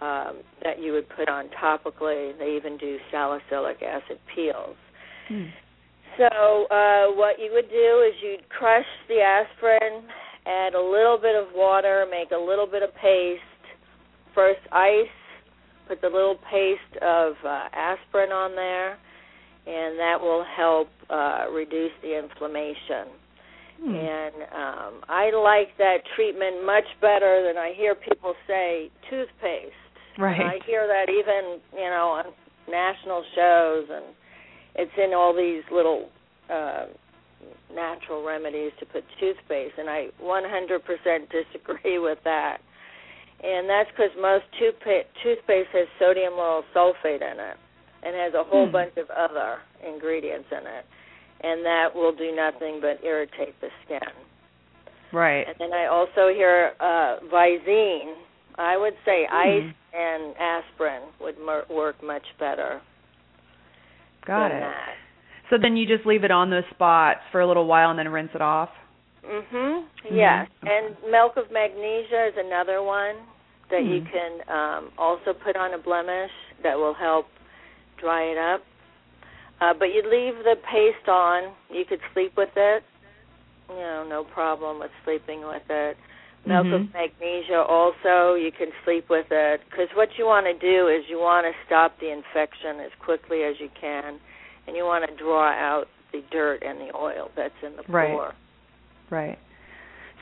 um, 0.00 0.38
that 0.62 0.80
you 0.80 0.92
would 0.92 1.08
put 1.10 1.28
on 1.28 1.48
topically. 1.62 2.36
They 2.38 2.56
even 2.56 2.78
do 2.78 2.98
salicylic 3.10 3.82
acid 3.82 4.18
peels. 4.34 4.76
Mm. 5.30 5.50
So 6.16 6.66
uh, 6.70 7.16
what 7.16 7.38
you 7.38 7.50
would 7.52 7.68
do 7.68 8.04
is 8.06 8.14
you'd 8.22 8.48
crush 8.48 8.86
the 9.08 9.20
aspirin, 9.20 10.04
add 10.46 10.74
a 10.74 10.80
little 10.80 11.18
bit 11.20 11.34
of 11.34 11.48
water, 11.54 12.06
make 12.10 12.30
a 12.30 12.40
little 12.40 12.66
bit 12.66 12.82
of 12.82 12.94
paste. 12.94 13.42
First 14.34 14.60
ice, 14.72 15.06
put 15.88 16.00
the 16.00 16.08
little 16.08 16.38
paste 16.50 17.02
of 17.02 17.34
uh, 17.44 17.68
aspirin 17.72 18.32
on 18.32 18.54
there, 18.54 18.98
and 19.66 19.98
that 19.98 20.20
will 20.20 20.44
help 20.44 20.88
uh, 21.08 21.46
reduce 21.52 21.92
the 22.02 22.18
inflammation. 22.18 23.08
Mm. 23.82 23.96
And 23.96 24.42
um, 24.52 25.00
I 25.08 25.30
like 25.32 25.76
that 25.78 25.98
treatment 26.14 26.64
much 26.64 26.84
better 27.00 27.44
than 27.46 27.56
I 27.56 27.72
hear 27.76 27.94
people 27.94 28.34
say 28.46 28.90
toothpaste. 29.10 29.72
Right. 30.18 30.38
And 30.38 30.48
I 30.48 30.58
hear 30.66 30.86
that 30.86 31.10
even 31.10 31.60
you 31.72 31.90
know 31.90 32.22
on 32.22 32.24
national 32.70 33.24
shows, 33.34 33.86
and 33.90 34.14
it's 34.76 34.92
in 34.96 35.12
all 35.12 35.34
these 35.34 35.64
little 35.72 36.08
uh, 36.48 36.86
natural 37.74 38.24
remedies 38.24 38.72
to 38.80 38.86
put 38.86 39.02
toothpaste, 39.18 39.74
and 39.78 39.90
I 39.90 40.08
100% 40.22 40.78
disagree 41.30 41.98
with 41.98 42.18
that. 42.24 42.58
And 43.42 43.68
that's 43.68 43.90
because 43.90 44.10
most 44.20 44.44
toothpaste, 44.58 45.08
toothpaste 45.22 45.68
has 45.72 45.88
sodium 45.98 46.34
lauryl 46.34 46.62
sulfate 46.74 47.20
in 47.20 47.40
it 47.40 47.58
and 48.04 48.14
has 48.14 48.34
a 48.34 48.44
whole 48.44 48.66
Hmm. 48.66 48.72
bunch 48.72 48.96
of 48.96 49.10
other 49.10 49.58
ingredients 49.86 50.48
in 50.52 50.66
it, 50.66 50.84
and 51.42 51.64
that 51.64 51.94
will 51.94 52.12
do 52.12 52.34
nothing 52.34 52.80
but 52.80 53.02
irritate 53.04 53.58
the 53.60 53.70
skin. 53.84 54.00
Right. 55.12 55.46
And 55.46 55.56
then 55.58 55.72
I 55.72 55.86
also 55.86 56.28
hear 56.28 56.72
uh, 56.80 57.18
Visine. 57.32 58.14
I 58.56 58.76
would 58.76 58.94
say 59.04 59.26
Hmm. 59.28 59.36
ice 59.36 59.74
and 59.94 60.34
aspirin 60.38 61.02
would 61.20 61.38
mer- 61.38 61.66
work 61.70 62.02
much 62.02 62.26
better. 62.38 62.80
Got 64.26 64.46
it. 64.52 64.60
That. 64.60 64.94
So 65.50 65.58
then 65.60 65.76
you 65.76 65.86
just 65.86 66.06
leave 66.06 66.24
it 66.24 66.30
on 66.30 66.50
those 66.50 66.64
spots 66.70 67.20
for 67.30 67.40
a 67.40 67.46
little 67.46 67.66
while 67.66 67.90
and 67.90 67.98
then 67.98 68.08
rinse 68.08 68.30
it 68.34 68.40
off. 68.40 68.70
Mhm. 69.24 69.84
Yes. 70.10 70.48
Mhm. 70.62 70.68
And 70.70 71.10
milk 71.10 71.36
of 71.36 71.50
magnesia 71.50 72.26
is 72.26 72.36
another 72.36 72.82
one 72.82 73.16
that 73.70 73.84
you 73.84 74.00
Hmm. 74.00 74.06
can 74.06 74.32
um 74.48 74.92
also 74.98 75.32
put 75.32 75.56
on 75.56 75.74
a 75.74 75.78
blemish 75.78 76.32
that 76.62 76.76
will 76.78 76.94
help 76.94 77.28
dry 78.04 78.22
it 78.28 78.36
up. 78.36 78.60
Uh 79.64 79.72
but 79.72 79.88
you 79.96 80.04
leave 80.04 80.36
the 80.44 80.56
paste 80.68 81.08
on. 81.08 81.56
You 81.72 81.84
could 81.88 82.00
sleep 82.12 82.36
with 82.36 82.52
it. 82.56 82.84
You 83.70 83.76
know, 83.80 84.04
no 84.06 84.24
problem 84.24 84.78
with 84.78 84.92
sleeping 85.04 85.40
with 85.48 85.64
it. 85.70 85.96
Milk 86.44 86.66
Mhm. 86.66 86.74
of 86.74 86.92
magnesia 86.92 87.62
also, 87.64 88.34
you 88.36 88.52
can 88.52 88.68
sleep 88.84 89.08
with 89.08 89.32
it 89.32 89.62
cuz 89.70 89.88
what 89.96 90.18
you 90.18 90.26
want 90.26 90.44
to 90.44 90.52
do 90.52 90.88
is 90.88 91.08
you 91.08 91.18
want 91.18 91.46
to 91.48 91.54
stop 91.64 91.98
the 92.00 92.10
infection 92.10 92.80
as 92.80 92.92
quickly 93.00 93.44
as 93.44 93.58
you 93.58 93.70
can 93.80 94.20
and 94.66 94.76
you 94.76 94.84
want 94.84 95.08
to 95.08 95.12
draw 95.16 95.48
out 95.48 95.88
the 96.12 96.20
dirt 96.30 96.62
and 96.62 96.78
the 96.80 96.94
oil 96.94 97.30
that's 97.34 97.60
in 97.62 97.74
the 97.76 97.84
Right. 97.88 98.10
pore. 98.12 98.34
Right. 99.10 99.38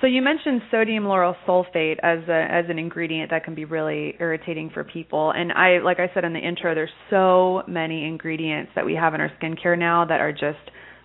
So 0.02 0.08
you 0.08 0.20
mentioned 0.20 0.62
sodium 0.72 1.04
lauryl 1.04 1.36
sulfate 1.46 1.98
as 2.02 2.28
a 2.28 2.46
as 2.52 2.64
an 2.68 2.76
ingredient 2.76 3.30
that 3.30 3.44
can 3.44 3.54
be 3.54 3.64
really 3.64 4.16
irritating 4.18 4.68
for 4.74 4.82
people. 4.82 5.30
And 5.30 5.52
I 5.52 5.78
like 5.78 6.00
I 6.00 6.10
said 6.12 6.24
in 6.24 6.32
the 6.32 6.40
intro, 6.40 6.74
there's 6.74 6.90
so 7.08 7.62
many 7.68 8.04
ingredients 8.04 8.72
that 8.74 8.84
we 8.84 8.96
have 8.96 9.14
in 9.14 9.20
our 9.20 9.30
skincare 9.40 9.78
now 9.78 10.04
that 10.04 10.20
are 10.20 10.32
just 10.32 10.58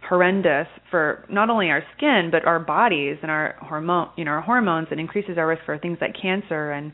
horrendous 0.09 0.65
for 0.89 1.25
not 1.29 1.51
only 1.51 1.69
our 1.69 1.83
skin 1.95 2.29
but 2.31 2.45
our 2.45 2.59
bodies 2.59 3.17
and 3.21 3.29
our 3.29 3.55
hormone 3.61 4.09
you 4.15 4.23
know 4.25 4.31
our 4.31 4.41
hormones 4.41 4.87
and 4.89 4.99
increases 4.99 5.37
our 5.37 5.45
risk 5.47 5.61
for 5.65 5.77
things 5.77 5.97
like 5.99 6.15
cancer 6.19 6.71
and 6.71 6.93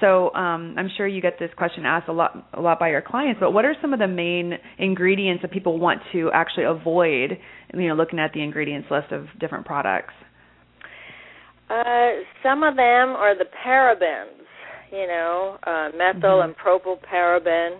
so 0.00 0.34
um, 0.34 0.74
I'm 0.76 0.88
sure 0.96 1.06
you 1.06 1.20
get 1.20 1.38
this 1.38 1.50
question 1.56 1.84
asked 1.86 2.08
a 2.08 2.12
lot 2.12 2.48
a 2.54 2.60
lot 2.60 2.78
by 2.78 2.90
your 2.90 3.02
clients. 3.02 3.40
But 3.40 3.50
what 3.52 3.64
are 3.64 3.74
some 3.80 3.92
of 3.92 3.98
the 3.98 4.06
main 4.06 4.52
ingredients 4.78 5.42
that 5.42 5.50
people 5.50 5.78
want 5.78 6.00
to 6.12 6.30
actually 6.32 6.64
avoid? 6.64 7.38
You 7.74 7.88
know, 7.88 7.94
looking 7.94 8.18
at 8.20 8.32
the 8.32 8.42
ingredients 8.42 8.88
list 8.90 9.12
of 9.12 9.26
different 9.40 9.66
products. 9.66 10.14
Uh, 11.70 12.10
some 12.42 12.62
of 12.62 12.76
them 12.76 13.10
are 13.16 13.34
the 13.36 13.44
parabens, 13.64 14.46
you 14.90 15.06
know, 15.06 15.58
uh, 15.64 15.90
methyl 15.96 16.38
Mhm. 16.40 16.44
and 16.44 16.56
propylparaben. 16.56 17.78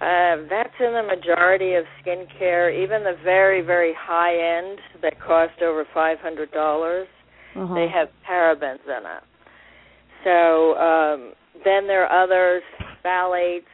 Uh, 0.00 0.36
that's 0.48 0.72
in 0.80 0.94
the 0.94 1.02
majority 1.02 1.74
of 1.74 1.86
skincare, 2.00 2.72
even 2.72 3.04
the 3.04 3.14
very, 3.22 3.60
very 3.60 3.92
high 3.92 4.34
end 4.34 4.80
that 5.02 5.18
cost 5.20 5.60
over 5.60 5.84
five 5.92 6.18
hundred 6.20 6.50
dollars. 6.52 7.08
Uh-huh. 7.54 7.74
They 7.74 7.88
have 7.88 8.08
parabens 8.24 8.86
in 8.86 9.04
it. 9.04 9.22
So 10.24 10.78
um, 10.78 11.32
then 11.64 11.86
there 11.86 12.06
are 12.06 12.22
others, 12.24 12.62
phthalates, 13.04 13.66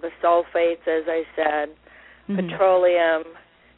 the 0.00 0.10
sulfates, 0.22 0.86
as 0.86 1.04
I 1.08 1.26
said, 1.34 1.70
Mhm. 2.30 2.36
petroleum. 2.48 3.24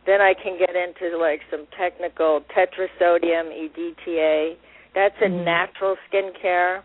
Then 0.06 0.20
I 0.20 0.34
can 0.34 0.58
get 0.58 0.76
into 0.76 1.16
like 1.16 1.40
some 1.50 1.66
technical 1.76 2.42
tetrasodium 2.54 3.50
EDTA. 3.50 4.56
That's 4.94 5.14
a 5.20 5.29
Mhm. 5.29 5.44
natural 5.44 5.96
skincare. 6.11 6.83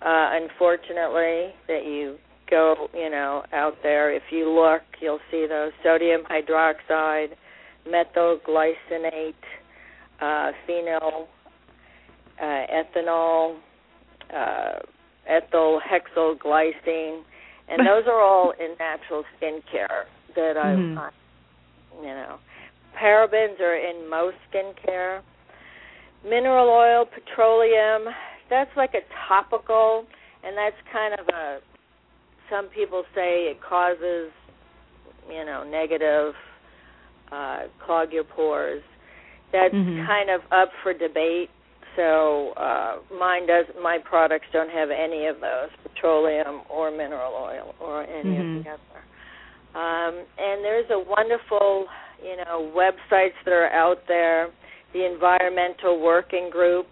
Uh, 0.00 0.30
unfortunately, 0.32 1.54
that 1.68 1.84
you 1.84 2.18
go, 2.50 2.88
you 2.92 3.08
know, 3.08 3.44
out 3.52 3.82
there. 3.82 4.12
If 4.12 4.30
you 4.30 4.50
look, 4.50 4.82
you'll 5.00 5.20
see 5.30 5.46
those 5.46 5.72
sodium 5.82 6.22
hydroxide, 6.24 7.36
methylglycinate, 7.86 9.34
uh, 10.20 10.52
phenyl, 10.68 11.28
uh, 12.40 12.66
ethanol, 12.66 13.56
uh, 14.34 14.78
ethyl 15.26 15.80
hexyl 15.80 16.36
glycine, 16.36 17.22
and 17.68 17.80
those 17.86 18.06
are 18.06 18.20
all 18.20 18.52
in 18.58 18.74
natural 18.78 19.24
skincare 19.40 20.04
that 20.34 20.56
I, 20.56 20.74
Mhm. 20.74 20.98
I 20.98 21.10
you 22.00 22.08
know, 22.08 22.38
parabens 23.00 23.60
are 23.60 23.76
in 23.76 24.08
most 24.08 24.36
skincare. 24.52 25.22
Mineral 26.24 26.68
oil, 26.68 27.04
petroleum, 27.04 28.06
that's 28.48 28.70
like 28.76 28.94
a 28.94 29.02
topical, 29.28 30.04
and 30.44 30.56
that's 30.56 30.76
kind 30.92 31.14
of 31.18 31.26
a. 31.34 31.58
Some 32.50 32.68
people 32.68 33.02
say 33.14 33.50
it 33.50 33.58
causes, 33.66 34.30
you 35.28 35.44
know, 35.44 35.64
negative, 35.64 36.34
uh, 37.32 37.60
clog 37.84 38.12
your 38.12 38.24
pores. 38.24 38.82
That's 39.52 39.74
Mhm. 39.74 40.06
kind 40.06 40.30
of 40.30 40.42
up 40.52 40.70
for 40.82 40.92
debate. 40.92 41.50
So 41.96 42.52
uh, 42.56 42.98
mine 43.18 43.46
does. 43.46 43.66
My 43.82 43.98
products 43.98 44.46
don't 44.52 44.70
have 44.70 44.90
any 44.90 45.26
of 45.26 45.40
those, 45.40 45.70
petroleum 45.82 46.62
or 46.68 46.90
mineral 46.90 47.34
oil 47.34 47.74
or 47.80 48.02
any 48.02 48.36
Mhm. 48.36 48.56
of 48.56 48.64
the 48.64 48.70
other. 48.70 49.02
Um, 49.74 50.14
and 50.38 50.64
there's 50.64 50.88
a 50.90 50.98
wonderful, 50.98 51.88
you 52.22 52.36
know, 52.36 52.70
websites 52.74 53.34
that 53.44 53.52
are 53.52 53.70
out 53.70 54.06
there. 54.06 54.50
The 54.92 55.04
Environmental 55.06 56.00
Working 56.00 56.50
Group, 56.50 56.86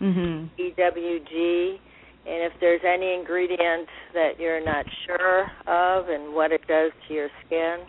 Mhm. 0.00 0.48
EWG, 0.58 1.80
and 2.26 2.42
if 2.42 2.52
there's 2.60 2.84
any 2.84 3.14
ingredient 3.14 3.88
that 4.12 4.38
you're 4.38 4.60
not 4.60 4.86
sure 5.06 5.50
of 5.66 6.08
and 6.08 6.34
what 6.34 6.52
it 6.52 6.66
does 6.66 6.92
to 7.08 7.14
your 7.14 7.30
skin, 7.46 7.80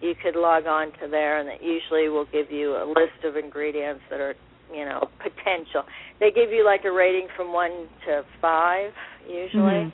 you 0.00 0.14
could 0.14 0.36
log 0.36 0.66
on 0.66 0.92
to 1.00 1.08
there, 1.08 1.38
and 1.38 1.48
it 1.48 1.62
usually 1.62 2.08
will 2.08 2.26
give 2.26 2.50
you 2.50 2.76
a 2.76 2.84
list 2.84 3.24
of 3.24 3.36
ingredients 3.36 4.02
that 4.10 4.20
are, 4.20 4.34
you 4.72 4.84
know, 4.84 5.08
potential. 5.18 5.84
They 6.18 6.30
give 6.30 6.52
you 6.52 6.64
like 6.64 6.84
a 6.84 6.92
rating 6.92 7.28
from 7.36 7.52
one 7.52 7.88
to 8.06 8.24
five 8.40 8.92
usually 9.28 9.86
Mhm. 9.86 9.92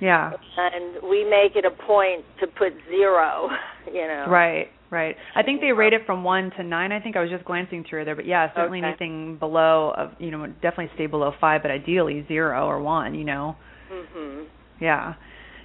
Yeah. 0.00 0.32
and 0.58 1.00
we 1.02 1.24
make 1.24 1.56
it 1.56 1.64
a 1.64 1.70
point 1.70 2.24
to 2.40 2.46
put 2.46 2.74
zero 2.88 3.48
you 3.86 4.06
know 4.06 4.26
Right. 4.28 4.70
Right. 4.92 5.16
I 5.34 5.42
think 5.42 5.62
they 5.62 5.72
rate 5.72 5.94
it 5.94 6.02
from 6.04 6.22
one 6.22 6.50
to 6.58 6.62
nine. 6.62 6.92
I 6.92 7.00
think 7.00 7.16
I 7.16 7.22
was 7.22 7.30
just 7.30 7.46
glancing 7.46 7.82
through 7.88 8.04
there, 8.04 8.14
but 8.14 8.26
yeah, 8.26 8.48
certainly 8.54 8.80
Okay. 8.80 8.88
anything 8.88 9.36
below 9.38 9.92
of 9.96 10.10
you 10.18 10.30
know 10.30 10.46
definitely 10.60 10.90
stay 10.94 11.06
below 11.06 11.32
five, 11.40 11.62
but 11.62 11.70
ideally 11.70 12.24
zero 12.28 12.66
or 12.66 12.78
one. 12.82 13.14
You 13.14 13.24
know. 13.24 13.56
mhm 13.90 14.46
Yeah. 14.80 15.14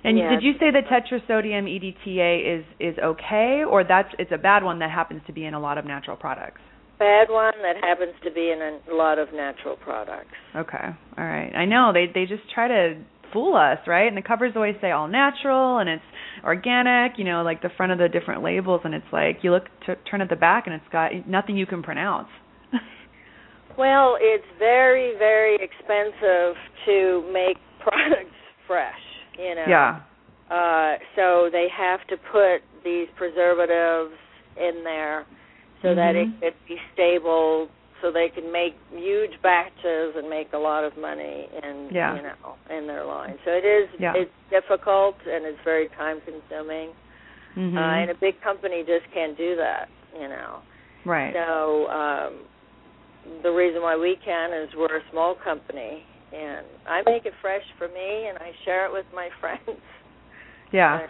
And 0.05 0.15
did 0.17 0.41
you 0.41 0.53
say 0.57 0.71
that 0.71 0.85
tetrasodium 0.87 1.65
EDTA 1.67 2.59
is 2.59 2.65
is 2.79 2.97
okay, 2.99 3.63
or 3.69 3.83
that's 3.83 4.07
it's 4.17 4.31
a 4.31 4.37
bad 4.37 4.63
one 4.63 4.79
that 4.79 4.91
happens 4.91 5.21
to 5.27 5.33
be 5.33 5.43
in 5.43 5.53
a 5.53 5.59
lot 5.59 5.77
of 5.77 5.83
natural 5.85 6.15
products? 6.15 6.61
bad 6.99 7.29
one 7.29 7.53
that 7.61 7.75
happens 7.83 8.13
to 8.23 8.31
be 8.31 8.49
in 8.49 8.59
a 8.59 8.95
lot 8.95 9.19
of 9.19 9.27
natural 9.31 9.75
products 9.75 10.33
Okay. 10.55 10.87
All 11.17 11.23
right. 11.23 11.51
I 11.55 11.65
know 11.65 11.91
they 11.93 12.07
they 12.07 12.25
just 12.25 12.49
try 12.55 12.67
to 12.67 12.95
fool 13.33 13.55
us, 13.55 13.79
right? 13.87 14.07
And 14.07 14.17
the 14.17 14.21
covers 14.21 14.53
always 14.55 14.75
say 14.81 14.91
all 14.91 15.07
natural 15.07 15.79
and 15.79 15.89
it's 15.89 16.03
organic, 16.43 17.17
you 17.17 17.23
know, 17.23 17.41
like 17.43 17.61
the 17.61 17.69
front 17.77 17.91
of 17.91 17.97
the 17.97 18.07
different 18.09 18.43
labels 18.43 18.81
and 18.83 18.93
it's 18.93 19.05
like 19.11 19.39
you 19.43 19.51
look 19.51 19.65
to 19.85 19.95
turn 20.09 20.21
at 20.21 20.29
the 20.29 20.35
back 20.35 20.67
and 20.67 20.75
it's 20.75 20.91
got 20.91 21.11
nothing 21.27 21.57
you 21.57 21.65
can 21.65 21.83
pronounce. 21.83 22.29
well 23.77 24.17
it's 24.19 24.45
very 24.59 25.13
very 25.17 25.55
expensive 25.55 26.55
to 26.85 27.23
make 27.33 27.57
products 27.81 28.35
fresh 28.65 28.93
you 29.37 29.55
know 29.55 29.65
Yeah. 29.67 30.01
uh 30.49 30.97
so 31.15 31.49
they 31.51 31.67
have 31.75 31.99
to 32.07 32.17
put 32.31 32.61
these 32.83 33.07
preservatives 33.17 34.15
in 34.57 34.83
there 34.83 35.25
so 35.81 35.93
that 35.95 36.15
it 36.15 36.27
Mhm. 36.27 36.39
could 36.41 36.53
be 36.67 36.77
stable 36.93 37.69
so 38.01 38.11
they 38.11 38.29
can 38.33 38.51
make 38.51 38.75
huge 38.91 39.31
batches 39.41 40.13
and 40.15 40.29
make 40.29 40.53
a 40.53 40.57
lot 40.57 40.83
of 40.83 40.95
money 40.97 41.47
in 41.63 41.89
Yeah. 41.91 42.15
you 42.15 42.21
know 42.23 42.55
in 42.69 42.87
their 42.87 43.05
line 43.05 43.37
so 43.45 43.51
it 43.51 43.65
is 43.65 43.89
Yeah. 43.99 44.13
it's 44.15 44.31
difficult 44.49 45.15
and 45.25 45.45
it's 45.45 45.59
very 45.63 45.89
time 45.89 46.21
consuming 46.21 46.93
Mhm. 47.55 47.75
uh 47.77 48.01
and 48.01 48.11
a 48.11 48.15
big 48.15 48.39
company 48.41 48.83
just 48.85 49.09
can't 49.13 49.37
do 49.37 49.55
that 49.55 49.89
you 50.13 50.27
know 50.27 50.59
right. 51.05 51.33
so 51.33 51.87
um 51.89 52.33
the 53.43 53.51
reason 53.51 53.81
why 53.81 53.95
we 53.97 54.15
can 54.23 54.53
is 54.53 54.69
we're 54.75 54.97
a 54.97 55.01
small 55.11 55.35
company 55.35 56.03
and 56.33 56.65
I 56.87 57.01
make 57.05 57.25
it 57.25 57.33
fresh 57.41 57.63
for 57.77 57.87
me 57.87 58.27
and 58.27 58.37
I 58.37 58.51
share 58.65 58.85
it 58.85 58.91
with 58.91 59.05
my 59.13 59.29
friends. 59.39 59.79
Yeah. 60.71 61.07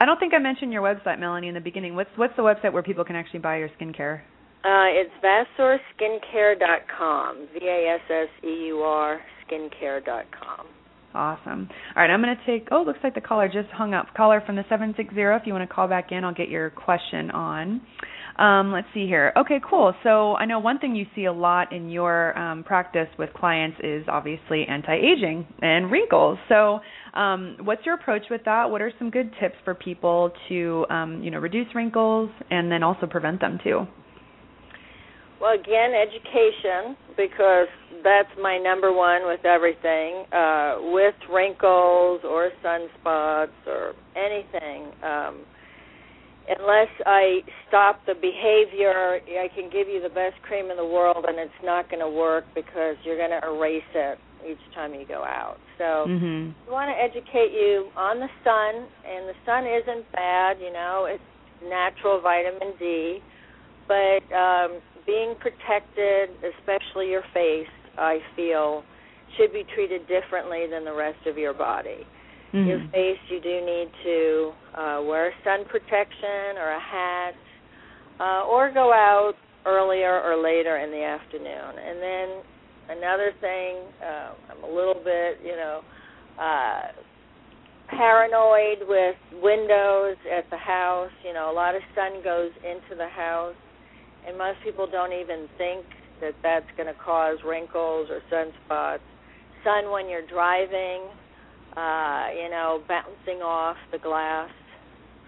I 0.00 0.06
don't 0.06 0.18
think 0.18 0.32
I 0.32 0.38
mentioned 0.38 0.72
your 0.72 0.82
website, 0.82 1.18
Melanie, 1.18 1.48
in 1.48 1.54
the 1.54 1.60
beginning. 1.60 1.94
What's 1.94 2.10
what's 2.16 2.34
the 2.36 2.42
website 2.42 2.72
where 2.72 2.82
people 2.82 3.04
can 3.04 3.16
actually 3.16 3.40
buy 3.40 3.58
your 3.58 3.68
skincare? 3.78 4.22
Uh 4.62 4.88
it's 4.90 5.10
VasseurSkincare.com. 5.24 7.48
V 7.54 7.60
A 7.66 7.94
S 7.94 8.00
S 8.10 8.28
E 8.44 8.66
U 8.68 8.80
R 8.80 9.18
skincare.com. 9.48 10.66
Awesome. 11.12 11.68
All 11.96 12.02
right, 12.02 12.10
I'm 12.10 12.22
going 12.22 12.36
to 12.36 12.46
take. 12.46 12.68
Oh, 12.70 12.82
looks 12.86 13.00
like 13.02 13.16
the 13.16 13.20
caller 13.20 13.48
just 13.48 13.68
hung 13.70 13.94
up. 13.94 14.14
Caller 14.16 14.40
from 14.46 14.54
the 14.54 14.64
seven 14.68 14.94
six 14.96 15.12
zero. 15.12 15.34
If 15.36 15.42
you 15.44 15.52
want 15.52 15.68
to 15.68 15.74
call 15.74 15.88
back 15.88 16.12
in, 16.12 16.22
I'll 16.24 16.32
get 16.34 16.48
your 16.48 16.70
question 16.70 17.32
on. 17.32 17.80
Um, 18.38 18.72
let's 18.72 18.86
see 18.94 19.06
here. 19.06 19.32
Okay, 19.36 19.60
cool. 19.68 19.92
So 20.04 20.36
I 20.36 20.44
know 20.46 20.60
one 20.60 20.78
thing 20.78 20.94
you 20.94 21.04
see 21.16 21.24
a 21.24 21.32
lot 21.32 21.72
in 21.72 21.90
your 21.90 22.38
um, 22.38 22.62
practice 22.62 23.08
with 23.18 23.32
clients 23.34 23.76
is 23.82 24.04
obviously 24.08 24.64
anti-aging 24.66 25.46
and 25.60 25.90
wrinkles. 25.90 26.38
So 26.48 26.78
um, 27.12 27.56
what's 27.64 27.84
your 27.84 27.96
approach 27.96 28.22
with 28.30 28.44
that? 28.44 28.70
What 28.70 28.80
are 28.80 28.92
some 28.98 29.10
good 29.10 29.32
tips 29.40 29.56
for 29.64 29.74
people 29.74 30.30
to 30.48 30.86
um, 30.90 31.20
you 31.22 31.32
know 31.32 31.38
reduce 31.38 31.74
wrinkles 31.74 32.30
and 32.50 32.70
then 32.70 32.84
also 32.84 33.06
prevent 33.06 33.40
them 33.40 33.58
too? 33.64 33.84
Well, 35.40 35.54
again, 35.54 35.92
education 35.94 36.96
because 37.16 37.68
that's 38.04 38.28
my 38.40 38.58
number 38.58 38.92
one 38.92 39.26
with 39.26 39.44
everything. 39.44 40.24
Uh, 40.32 40.76
with 40.92 41.14
wrinkles 41.32 42.20
or 42.24 42.50
sunspots 42.62 43.56
or 43.66 43.94
anything, 44.16 44.92
um, 45.02 45.40
unless 46.48 46.88
I 47.06 47.40
stop 47.68 48.04
the 48.06 48.14
behavior, 48.14 49.20
I 49.24 49.48
can 49.54 49.70
give 49.70 49.88
you 49.88 50.02
the 50.02 50.08
best 50.08 50.40
cream 50.42 50.70
in 50.70 50.76
the 50.76 50.86
world, 50.86 51.24
and 51.26 51.38
it's 51.38 51.62
not 51.64 51.88
going 51.90 52.00
to 52.00 52.10
work 52.10 52.44
because 52.54 52.96
you're 53.04 53.16
going 53.18 53.30
to 53.30 53.46
erase 53.46 53.82
it 53.94 54.18
each 54.46 54.74
time 54.74 54.94
you 54.94 55.06
go 55.06 55.22
out. 55.22 55.58
So 55.78 56.06
mm-hmm. 56.08 56.52
we 56.66 56.72
want 56.72 56.90
to 56.90 56.96
educate 56.96 57.52
you 57.52 57.88
on 57.96 58.20
the 58.20 58.28
sun, 58.44 58.88
and 59.06 59.28
the 59.28 59.36
sun 59.44 59.64
isn't 59.64 60.10
bad. 60.12 60.58
You 60.60 60.72
know, 60.72 61.06
it's 61.08 61.22
natural 61.64 62.20
vitamin 62.20 62.74
D, 62.78 63.20
but 63.86 64.24
um, 64.34 64.80
being 65.06 65.34
protected, 65.40 66.30
especially 66.58 67.10
your 67.10 67.24
face, 67.34 67.70
I 67.98 68.18
feel, 68.36 68.82
should 69.36 69.52
be 69.52 69.64
treated 69.74 70.02
differently 70.08 70.66
than 70.70 70.84
the 70.84 70.94
rest 70.94 71.26
of 71.26 71.38
your 71.38 71.54
body. 71.54 72.06
Mm-hmm. 72.52 72.68
Your 72.68 72.80
face, 72.90 73.18
you 73.28 73.40
do 73.40 73.64
need 73.64 73.88
to 74.04 74.52
uh, 74.74 75.02
wear 75.06 75.32
sun 75.44 75.64
protection 75.70 76.58
or 76.58 76.70
a 76.72 76.80
hat, 76.80 77.34
uh, 78.18 78.42
or 78.46 78.72
go 78.72 78.92
out 78.92 79.34
earlier 79.66 80.20
or 80.20 80.42
later 80.42 80.78
in 80.78 80.90
the 80.90 81.02
afternoon. 81.02 81.78
And 81.78 82.02
then 82.02 82.98
another 82.98 83.32
thing, 83.40 83.76
uh, 84.02 84.32
I'm 84.50 84.64
a 84.64 84.74
little 84.74 85.00
bit, 85.04 85.38
you 85.44 85.54
know, 85.54 85.82
uh, 86.40 86.92
paranoid 87.88 88.88
with 88.88 89.16
windows 89.42 90.16
at 90.36 90.48
the 90.50 90.56
house. 90.56 91.10
You 91.24 91.34
know, 91.34 91.52
a 91.52 91.54
lot 91.54 91.74
of 91.74 91.82
sun 91.94 92.22
goes 92.24 92.50
into 92.64 92.96
the 92.96 93.08
house 93.08 93.54
and 94.26 94.36
most 94.36 94.58
people 94.64 94.86
don't 94.90 95.12
even 95.12 95.48
think 95.58 95.84
that 96.20 96.34
that's 96.42 96.66
going 96.76 96.86
to 96.86 96.98
cause 97.02 97.38
wrinkles 97.46 98.08
or 98.10 98.20
sunspots. 98.30 99.00
Sun 99.64 99.90
when 99.90 100.08
you're 100.08 100.26
driving, 100.26 101.08
uh, 101.76 102.26
you 102.34 102.50
know, 102.50 102.82
bouncing 102.88 103.42
off 103.42 103.76
the 103.92 103.98
glass 103.98 104.50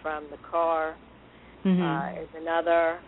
from 0.03 0.25
the 0.31 0.39
car 0.51 0.97
mm-hmm. 1.65 1.83
uh, 1.83 2.23
is 2.23 2.29
another. 2.37 2.99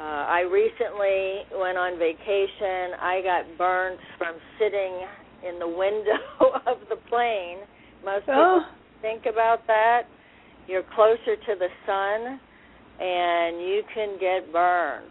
Uh, 0.00 0.04
I 0.04 0.40
recently 0.40 1.42
went 1.60 1.78
on 1.78 1.98
vacation. 1.98 2.98
I 3.00 3.20
got 3.22 3.58
burnt 3.58 4.00
from 4.18 4.34
sitting 4.58 5.06
in 5.46 5.58
the 5.58 5.68
window 5.68 6.18
of 6.66 6.78
the 6.88 6.96
plane. 7.08 7.58
Most 8.04 8.26
people 8.26 8.34
Oh. 8.34 8.66
think 9.00 9.26
about 9.26 9.66
that. 9.66 10.02
You're 10.66 10.84
closer 10.94 11.36
to 11.36 11.54
the 11.58 11.68
sun, 11.86 12.40
and 13.00 13.60
you 13.60 13.82
can 13.94 14.18
get 14.18 14.52
burned. 14.52 15.06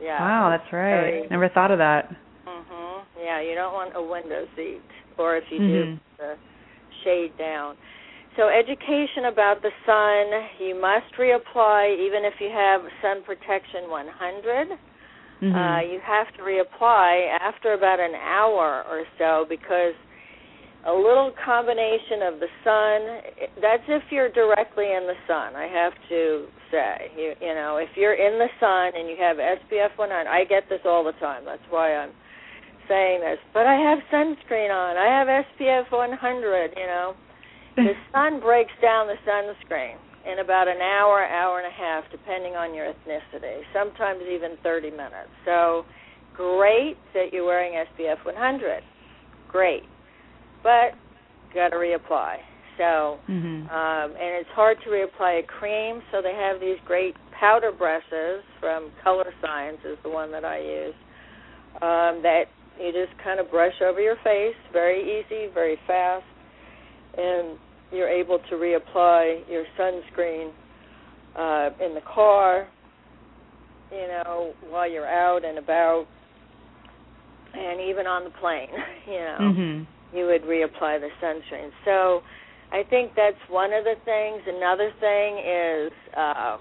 Yeah. 0.00 0.20
Wow, 0.20 0.50
that's 0.50 0.72
right. 0.72 1.24
Very- 1.24 1.28
Never 1.30 1.48
thought 1.48 1.70
of 1.70 1.78
that. 1.78 2.10
Mhm. 2.46 3.02
Yeah, 3.20 3.40
you 3.40 3.54
don't 3.54 3.74
want 3.74 3.94
a 3.96 4.02
window 4.02 4.46
seat, 4.56 4.82
or 5.18 5.36
if 5.36 5.50
you 5.50 5.60
Mhm. 5.60 5.66
do, 5.68 5.98
the 6.18 6.36
shade 7.04 7.36
down. 7.36 7.76
So 8.36 8.48
education 8.48 9.26
about 9.26 9.62
the 9.62 9.72
sun, 9.84 10.48
you 10.58 10.74
must 10.76 11.12
reapply 11.16 11.98
even 11.98 12.24
if 12.24 12.40
you 12.40 12.50
have 12.50 12.82
sun 13.02 13.22
protection 13.22 13.90
100. 13.90 14.78
Mhm. 15.42 15.54
Uh, 15.54 15.80
you 15.82 15.98
have 16.00 16.32
to 16.36 16.42
reapply 16.42 17.28
after 17.40 17.72
about 17.72 17.98
an 18.00 18.14
hour 18.14 18.84
or 18.88 19.04
so 19.18 19.44
because 19.48 19.94
a 20.84 20.92
little 20.92 21.32
combination 21.32 22.22
of 22.22 22.38
the 22.38 22.48
sun. 22.62 23.20
That's 23.60 23.82
if 23.88 24.10
you're 24.10 24.28
directly 24.30 24.92
in 24.92 25.06
the 25.06 25.16
sun. 25.26 25.56
I 25.56 25.66
have 25.66 25.92
to 26.08 26.46
say, 26.70 27.10
you, 27.16 27.34
you 27.40 27.54
know, 27.54 27.76
if 27.76 27.90
you're 27.96 28.14
in 28.14 28.38
the 28.38 28.48
sun 28.60 28.98
and 28.98 29.08
you 29.08 29.16
have 29.18 29.36
SPF 29.36 29.96
100, 29.96 30.26
I 30.26 30.44
get 30.44 30.68
this 30.68 30.80
all 30.84 31.04
the 31.04 31.16
time. 31.20 31.44
That's 31.44 31.64
why 31.70 31.94
I'm 31.94 32.12
saying 32.88 33.20
this. 33.20 33.38
But 33.52 33.66
I 33.66 33.76
have 33.76 33.98
sunscreen 34.12 34.70
on. 34.72 34.96
I 34.96 35.08
have 35.12 35.28
SPF 35.28 35.92
100. 35.92 36.74
You 36.76 36.86
know, 36.86 37.14
the 37.76 37.92
sun 38.12 38.40
breaks 38.40 38.72
down 38.80 39.06
the 39.06 39.18
sunscreen 39.28 39.96
in 40.30 40.40
about 40.40 40.68
an 40.68 40.80
hour, 40.80 41.24
hour 41.24 41.58
and 41.58 41.66
a 41.66 41.76
half, 41.76 42.04
depending 42.10 42.54
on 42.54 42.74
your 42.74 42.92
ethnicity. 42.92 43.62
Sometimes 43.72 44.20
even 44.28 44.56
30 44.62 44.90
minutes. 44.90 45.32
So 45.44 45.84
great 46.34 46.96
that 47.14 47.32
you're 47.32 47.46
wearing 47.46 47.72
SPF 47.72 48.24
100. 48.24 48.82
Great, 49.48 49.82
but 50.62 50.92
got 51.54 51.70
to 51.70 51.76
reapply. 51.76 52.36
So 52.78 53.18
Mhm. 53.28 53.68
um, 53.70 54.16
and 54.16 54.32
it's 54.40 54.50
hard 54.50 54.78
to 54.84 54.90
reapply 54.90 55.40
a 55.40 55.42
cream, 55.42 56.02
so 56.10 56.22
they 56.22 56.34
have 56.34 56.58
these 56.60 56.78
great 56.86 57.14
powder 57.38 57.70
brushes 57.70 58.42
from 58.60 58.90
Colorescience 59.04 59.84
is 59.84 59.98
the 60.02 60.08
one 60.08 60.32
that 60.32 60.44
I 60.44 60.58
use. 60.58 60.94
Um, 61.82 62.22
that 62.22 62.44
you 62.80 62.92
just 62.92 63.12
kind 63.22 63.40
of 63.40 63.50
brush 63.50 63.74
over 63.82 64.00
your 64.00 64.16
face, 64.24 64.56
very 64.72 65.02
easy, 65.20 65.48
very 65.52 65.76
fast, 65.86 66.24
and 67.16 67.58
you're 67.92 68.08
able 68.08 68.38
to 68.48 68.54
reapply 68.54 69.42
your 69.50 69.64
sunscreen 69.78 70.52
uh, 71.36 71.70
in 71.84 71.94
the 71.94 72.00
car, 72.14 72.68
you 73.92 74.08
know, 74.08 74.52
while 74.70 74.90
you're 74.90 75.06
out 75.08 75.44
and 75.44 75.58
about, 75.58 76.06
and 77.54 77.80
even 77.80 78.06
on 78.06 78.24
the 78.24 78.30
plane, 78.40 78.68
you 79.06 79.18
know 79.18 79.38
Mhm. 79.40 79.86
you 80.14 80.26
would 80.26 80.42
reapply 80.42 81.00
the 81.00 81.10
sunscreen. 81.22 81.70
So 81.84 82.22
I 82.70 82.82
think 82.90 83.12
that's 83.16 83.36
one 83.48 83.72
of 83.72 83.84
the 83.84 83.94
things. 84.04 84.42
Another 84.46 84.90
thing 85.00 85.38
is 85.38 85.92
um, 86.16 86.60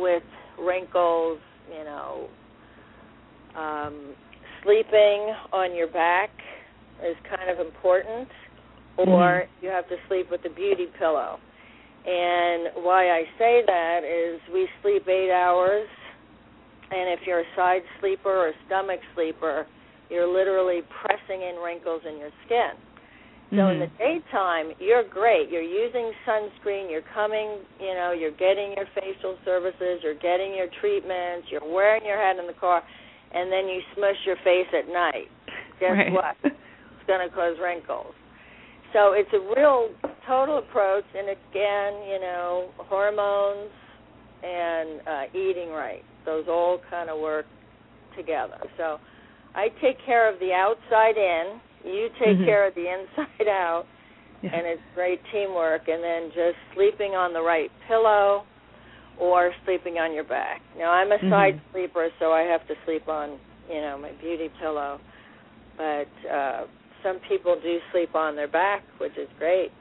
with 0.00 0.22
wrinkles, 0.58 1.38
you 1.70 1.84
know, 1.84 2.28
um, 3.56 4.14
sleeping 4.62 5.34
on 5.52 5.74
your 5.74 5.88
back 5.88 6.30
is 7.04 7.16
kind 7.34 7.50
of 7.50 7.64
important, 7.64 8.28
or 8.98 9.44
you 9.62 9.70
have 9.70 9.88
to 9.88 9.96
sleep 10.08 10.26
with 10.30 10.40
a 10.44 10.54
beauty 10.54 10.86
pillow. 10.98 11.38
And 12.04 12.84
why 12.84 13.08
I 13.08 13.24
say 13.38 13.62
that 13.66 14.00
is 14.04 14.40
we 14.52 14.68
sleep 14.82 15.08
eight 15.08 15.32
hours, 15.32 15.88
and 16.90 17.08
if 17.18 17.20
you're 17.26 17.40
a 17.40 17.50
side 17.56 17.82
sleeper 18.00 18.30
or 18.30 18.48
a 18.48 18.52
stomach 18.66 19.00
sleeper, 19.14 19.66
you're 20.10 20.30
literally 20.30 20.80
pressing 21.00 21.42
in 21.42 21.56
wrinkles 21.62 22.02
in 22.06 22.18
your 22.18 22.30
skin. 22.44 22.72
So 23.50 23.66
in 23.68 23.80
the 23.80 23.86
Mhm. 23.86 23.98
daytime, 23.98 24.74
you're 24.78 25.02
great. 25.02 25.48
You're 25.50 25.62
using 25.62 26.14
sunscreen. 26.24 26.88
You're 26.88 27.02
coming, 27.02 27.66
you 27.80 27.94
know, 27.94 28.12
you're 28.12 28.30
getting 28.30 28.72
your 28.76 28.86
facial 28.86 29.36
services. 29.44 30.02
You're 30.02 30.14
getting 30.14 30.54
your 30.54 30.68
treatments. 30.68 31.50
You're 31.50 31.64
wearing 31.64 32.04
your 32.04 32.16
hat 32.16 32.38
in 32.38 32.46
the 32.46 32.52
car, 32.54 32.82
and 33.32 33.50
then 33.50 33.68
you 33.68 33.82
smush 33.94 34.24
your 34.24 34.36
face 34.36 34.72
at 34.72 34.88
night. 34.88 35.30
Guess 35.80 35.96
Right. 35.96 36.12
what? 36.12 36.36
It's 36.44 37.06
going 37.06 37.28
to 37.28 37.34
cause 37.34 37.58
wrinkles. 37.58 38.14
So 38.92 39.12
it's 39.12 39.32
a 39.32 39.40
real 39.40 39.90
total 40.26 40.58
approach, 40.58 41.04
and 41.14 41.28
again, 41.30 42.02
you 42.08 42.18
know, 42.20 42.70
hormones 42.78 43.70
and 44.42 45.00
uh, 45.06 45.24
eating 45.34 45.70
right. 45.70 46.04
Those 46.24 46.46
all 46.48 46.78
kind 46.90 47.08
of 47.10 47.18
work 47.18 47.46
together. 48.16 48.58
So 48.76 49.00
I 49.54 49.68
take 49.80 49.98
care 50.04 50.28
of 50.28 50.38
the 50.38 50.52
outside 50.52 51.16
in. 51.16 51.60
You 51.84 52.08
take 52.18 52.36
Mhm. 52.38 52.44
care 52.44 52.66
of 52.66 52.74
the 52.74 52.86
inside 52.88 53.48
out 53.48 53.84
Yeah. 54.42 54.50
and 54.54 54.66
it's 54.66 54.82
great 54.94 55.20
teamwork 55.32 55.88
and 55.88 56.02
then 56.02 56.30
just 56.34 56.56
sleeping 56.74 57.14
on 57.14 57.32
the 57.32 57.42
right 57.42 57.70
pillow 57.88 58.44
or 59.18 59.52
sleeping 59.64 59.98
on 59.98 60.12
your 60.14 60.24
back. 60.24 60.60
Now 60.78 60.92
I'm 60.92 61.12
a 61.12 61.18
side 61.30 61.54
Mhm. 61.54 61.72
sleeper 61.72 62.08
so 62.18 62.32
I 62.32 62.42
have 62.42 62.66
to 62.68 62.74
sleep 62.84 63.08
on, 63.08 63.38
you 63.68 63.80
know, 63.80 63.98
my 63.98 64.12
beauty 64.20 64.48
pillow. 64.60 64.98
But 65.76 66.08
uh 66.30 66.66
some 67.02 67.18
people 67.28 67.56
do 67.62 67.80
sleep 67.92 68.14
on 68.14 68.36
their 68.36 68.48
back, 68.48 68.82
which 68.98 69.16
is 69.16 69.28
great. 69.38 69.72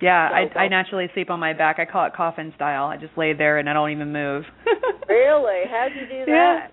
Yeah, 0.00 0.28
So 0.28 0.34
I 0.60 0.64
I 0.64 0.68
naturally 0.68 1.08
sleep 1.14 1.30
on 1.30 1.40
my 1.40 1.52
back. 1.54 1.78
I 1.78 1.84
call 1.86 2.04
it 2.06 2.12
coffin 2.14 2.52
style. 2.54 2.86
I 2.86 2.96
just 2.98 3.16
lay 3.16 3.32
there 3.32 3.58
and 3.58 3.68
I 3.68 3.72
don't 3.72 3.90
even 3.90 4.12
move. 4.12 4.44
Really? 5.08 5.64
How'd 5.70 5.94
you 5.94 6.04
do 6.06 6.24
Yeah. 6.26 6.66
that? 6.66 6.72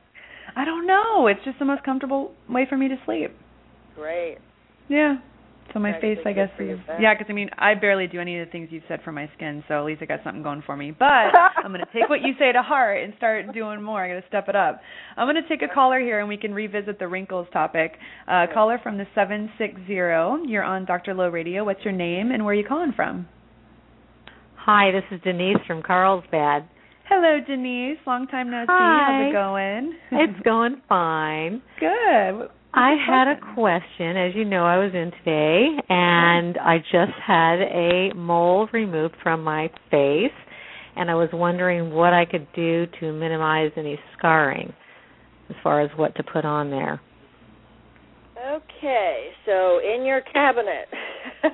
I 0.55 0.65
don't 0.65 0.87
know. 0.87 1.27
It's 1.27 1.43
just 1.45 1.59
the 1.59 1.65
most 1.65 1.83
comfortable 1.83 2.33
way 2.49 2.65
for 2.67 2.75
me 2.77 2.87
to 2.87 2.95
sleep. 3.05 3.31
Great. 3.95 4.37
Yeah. 4.89 5.15
So 5.73 5.79
my 5.79 5.91
Actually 5.91 6.15
face, 6.15 6.23
I 6.25 6.33
guess, 6.33 6.49
is 6.59 6.77
back. 6.85 6.99
yeah. 7.01 7.13
Because 7.13 7.27
I 7.29 7.33
mean, 7.33 7.49
I 7.57 7.73
barely 7.73 8.05
do 8.05 8.19
any 8.19 8.37
of 8.39 8.45
the 8.45 8.51
things 8.51 8.67
you've 8.69 8.83
said 8.87 8.99
for 9.03 9.11
my 9.11 9.29
skin, 9.35 9.63
so 9.67 9.79
at 9.79 9.85
least 9.85 10.01
I 10.01 10.05
got 10.05 10.19
something 10.23 10.43
going 10.43 10.61
for 10.65 10.75
me. 10.75 10.91
But 10.91 11.05
I'm 11.63 11.71
gonna 11.71 11.87
take 11.93 12.09
what 12.09 12.21
you 12.21 12.33
say 12.37 12.51
to 12.51 12.61
heart 12.61 13.01
and 13.01 13.13
start 13.17 13.51
doing 13.53 13.81
more. 13.81 14.03
I 14.03 14.09
gotta 14.09 14.27
step 14.27 14.49
it 14.49 14.55
up. 14.55 14.81
I'm 15.17 15.27
gonna 15.27 15.47
take 15.47 15.61
a 15.61 15.73
caller 15.73 15.99
here, 15.99 16.19
and 16.19 16.27
we 16.27 16.37
can 16.37 16.53
revisit 16.53 16.99
the 16.99 17.07
wrinkles 17.07 17.47
topic. 17.53 17.93
Uh, 18.27 18.45
caller 18.53 18.79
from 18.83 18.97
the 18.97 19.05
seven 19.15 19.49
six 19.57 19.79
zero. 19.87 20.37
You're 20.45 20.63
on 20.63 20.85
Dr. 20.85 21.13
Low 21.13 21.29
Radio. 21.29 21.63
What's 21.63 21.83
your 21.83 21.93
name 21.93 22.31
and 22.31 22.43
where 22.45 22.53
are 22.53 22.57
you 22.57 22.67
calling 22.67 22.91
from? 22.95 23.27
Hi, 24.57 24.91
this 24.91 25.03
is 25.11 25.21
Denise 25.23 25.57
from 25.65 25.81
Carlsbad. 25.81 26.67
Hello, 27.09 27.39
Denise. 27.45 27.97
Long 28.05 28.27
time 28.27 28.49
no 28.51 28.63
see. 28.63 28.67
Hi. 28.69 29.07
How's 29.09 29.29
it 29.29 29.33
going? 29.33 29.95
It's 30.11 30.43
going 30.45 30.81
fine. 30.87 31.61
good. 31.79 32.49
I 32.75 32.95
had 33.05 33.27
a 33.27 33.35
question. 33.53 34.17
As 34.17 34.33
you 34.33 34.45
know, 34.45 34.65
I 34.65 34.77
was 34.77 34.91
in 34.95 35.11
today, 35.19 35.67
and 35.89 36.55
mm-hmm. 36.55 36.67
I 36.67 36.79
just 36.79 37.13
had 37.23 37.61
a 37.61 38.13
mole 38.15 38.67
removed 38.73 39.13
from 39.21 39.43
my 39.43 39.69
face, 39.91 40.31
and 40.95 41.11
I 41.11 41.13
was 41.13 41.29
wondering 41.31 41.91
what 41.91 42.13
I 42.13 42.25
could 42.25 42.47
do 42.55 42.87
to 42.99 43.13
minimize 43.13 43.71
any 43.77 43.99
scarring, 44.17 44.73
as 45.51 45.55
far 45.61 45.81
as 45.81 45.91
what 45.97 46.15
to 46.15 46.23
put 46.23 46.45
on 46.45 46.71
there. 46.71 46.99
Okay, 48.43 49.29
so 49.45 49.79
in 49.79 50.03
your 50.03 50.21
cabinet. 50.21 50.87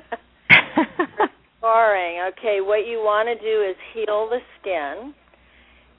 Scarring. 1.60 2.32
Okay, 2.32 2.62
what 2.62 2.88
you 2.88 3.00
want 3.00 3.28
to 3.28 3.36
do 3.36 3.70
is 3.70 3.76
heal 3.94 4.30
the 4.30 4.40
skin, 4.62 5.14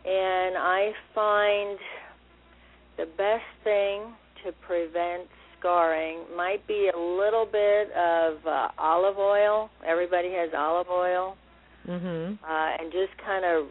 and 0.07 0.57
I 0.57 0.93
find 1.15 1.79
the 2.97 3.05
best 3.19 3.45
thing 3.63 4.15
to 4.45 4.53
prevent 4.67 5.29
scarring 5.59 6.21
might 6.37 6.67
be 6.67 6.91
a 6.95 6.99
little 6.99 7.47
bit 7.51 7.91
of 7.93 8.47
uh, 8.47 8.69
olive 8.79 9.19
oil. 9.19 9.71
Everybody 9.87 10.31
has 10.33 10.51
olive 10.57 10.89
oil, 10.89 11.37
mhm. 11.87 12.39
uh, 12.43 12.77
and 12.79 12.93
just 12.93 13.13
kind 13.25 13.45
of 13.45 13.69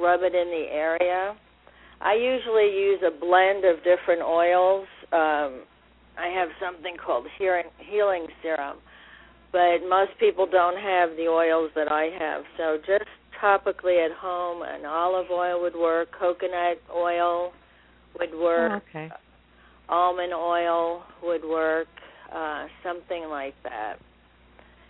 rub 0.00 0.20
it 0.22 0.34
in 0.34 0.48
the 0.48 0.66
area. 0.70 1.34
I 2.00 2.14
usually 2.14 2.70
use 2.76 3.00
a 3.06 3.10
blend 3.18 3.64
of 3.64 3.78
different 3.78 4.22
oils. 4.22 4.86
Um, 5.12 5.64
I 6.18 6.28
have 6.34 6.48
something 6.60 6.96
called 6.96 7.26
healing, 7.38 7.64
healing 7.78 8.26
serum, 8.42 8.78
but 9.52 9.78
most 9.88 10.12
people 10.20 10.46
don't 10.46 10.76
have 10.76 11.16
the 11.16 11.28
oils 11.28 11.70
that 11.74 11.90
I 11.90 12.10
have. 12.18 12.42
So 12.56 12.78
just 12.86 13.08
topically 13.42 14.04
at 14.04 14.12
home, 14.12 14.62
an 14.62 14.84
olive 14.84 15.30
oil 15.30 15.60
would 15.62 15.74
work, 15.74 16.08
coconut 16.18 16.80
oil 16.94 17.52
would 18.18 18.34
work, 18.38 18.82
Oh, 18.86 18.90
okay. 18.90 19.10
Almond 19.88 20.32
oil 20.32 21.02
would 21.22 21.42
work, 21.44 21.88
uh, 22.34 22.66
something 22.82 23.24
like 23.28 23.54
that. 23.64 23.94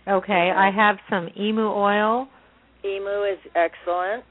Okay, 0.07 0.51
I 0.55 0.71
have 0.71 0.97
some 1.09 1.29
emu 1.39 1.67
oil. 1.67 2.27
Emu 2.83 3.23
is 3.23 3.39
excellent. 3.55 4.23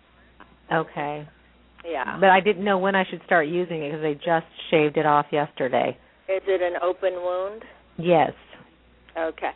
Okay. 0.72 1.26
Yeah. 1.84 2.16
But 2.18 2.30
I 2.30 2.40
didn't 2.40 2.64
know 2.64 2.78
when 2.78 2.94
I 2.94 3.04
should 3.10 3.20
start 3.26 3.48
using 3.48 3.82
it 3.82 3.90
because 3.90 4.02
they 4.02 4.14
just 4.14 4.46
shaved 4.70 4.96
it 4.96 5.04
off 5.04 5.26
yesterday. 5.30 5.98
Is 6.28 6.42
it 6.46 6.62
an 6.62 6.80
open 6.82 7.14
wound? 7.14 7.62
Yes. 7.98 8.32
Okay. 9.18 9.50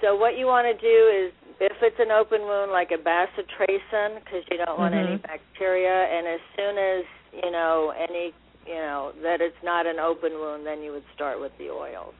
So 0.00 0.16
what 0.16 0.36
you 0.36 0.46
want 0.46 0.66
to 0.66 0.74
do 0.80 1.26
is, 1.26 1.32
if 1.60 1.76
it's 1.82 1.98
an 1.98 2.10
open 2.10 2.42
wound 2.42 2.72
like 2.72 2.90
a 2.90 2.98
bacitracin, 2.98 4.22
because 4.24 4.42
you 4.50 4.58
don't 4.64 4.78
want 4.78 4.94
any 4.94 5.16
Mhm. 5.16 5.22
bacteria, 5.22 6.06
and 6.06 6.26
as 6.26 6.40
soon 6.56 6.78
as 6.78 7.04
you 7.32 7.50
know 7.50 7.90
any, 7.90 8.32
you 8.68 8.74
know 8.74 9.12
that 9.22 9.40
it's 9.40 9.56
not 9.64 9.86
an 9.86 9.98
open 9.98 10.32
wound, 10.32 10.66
then 10.66 10.82
you 10.82 10.92
would 10.92 11.04
start 11.14 11.40
with 11.40 11.52
the 11.58 11.70
oils. 11.70 12.14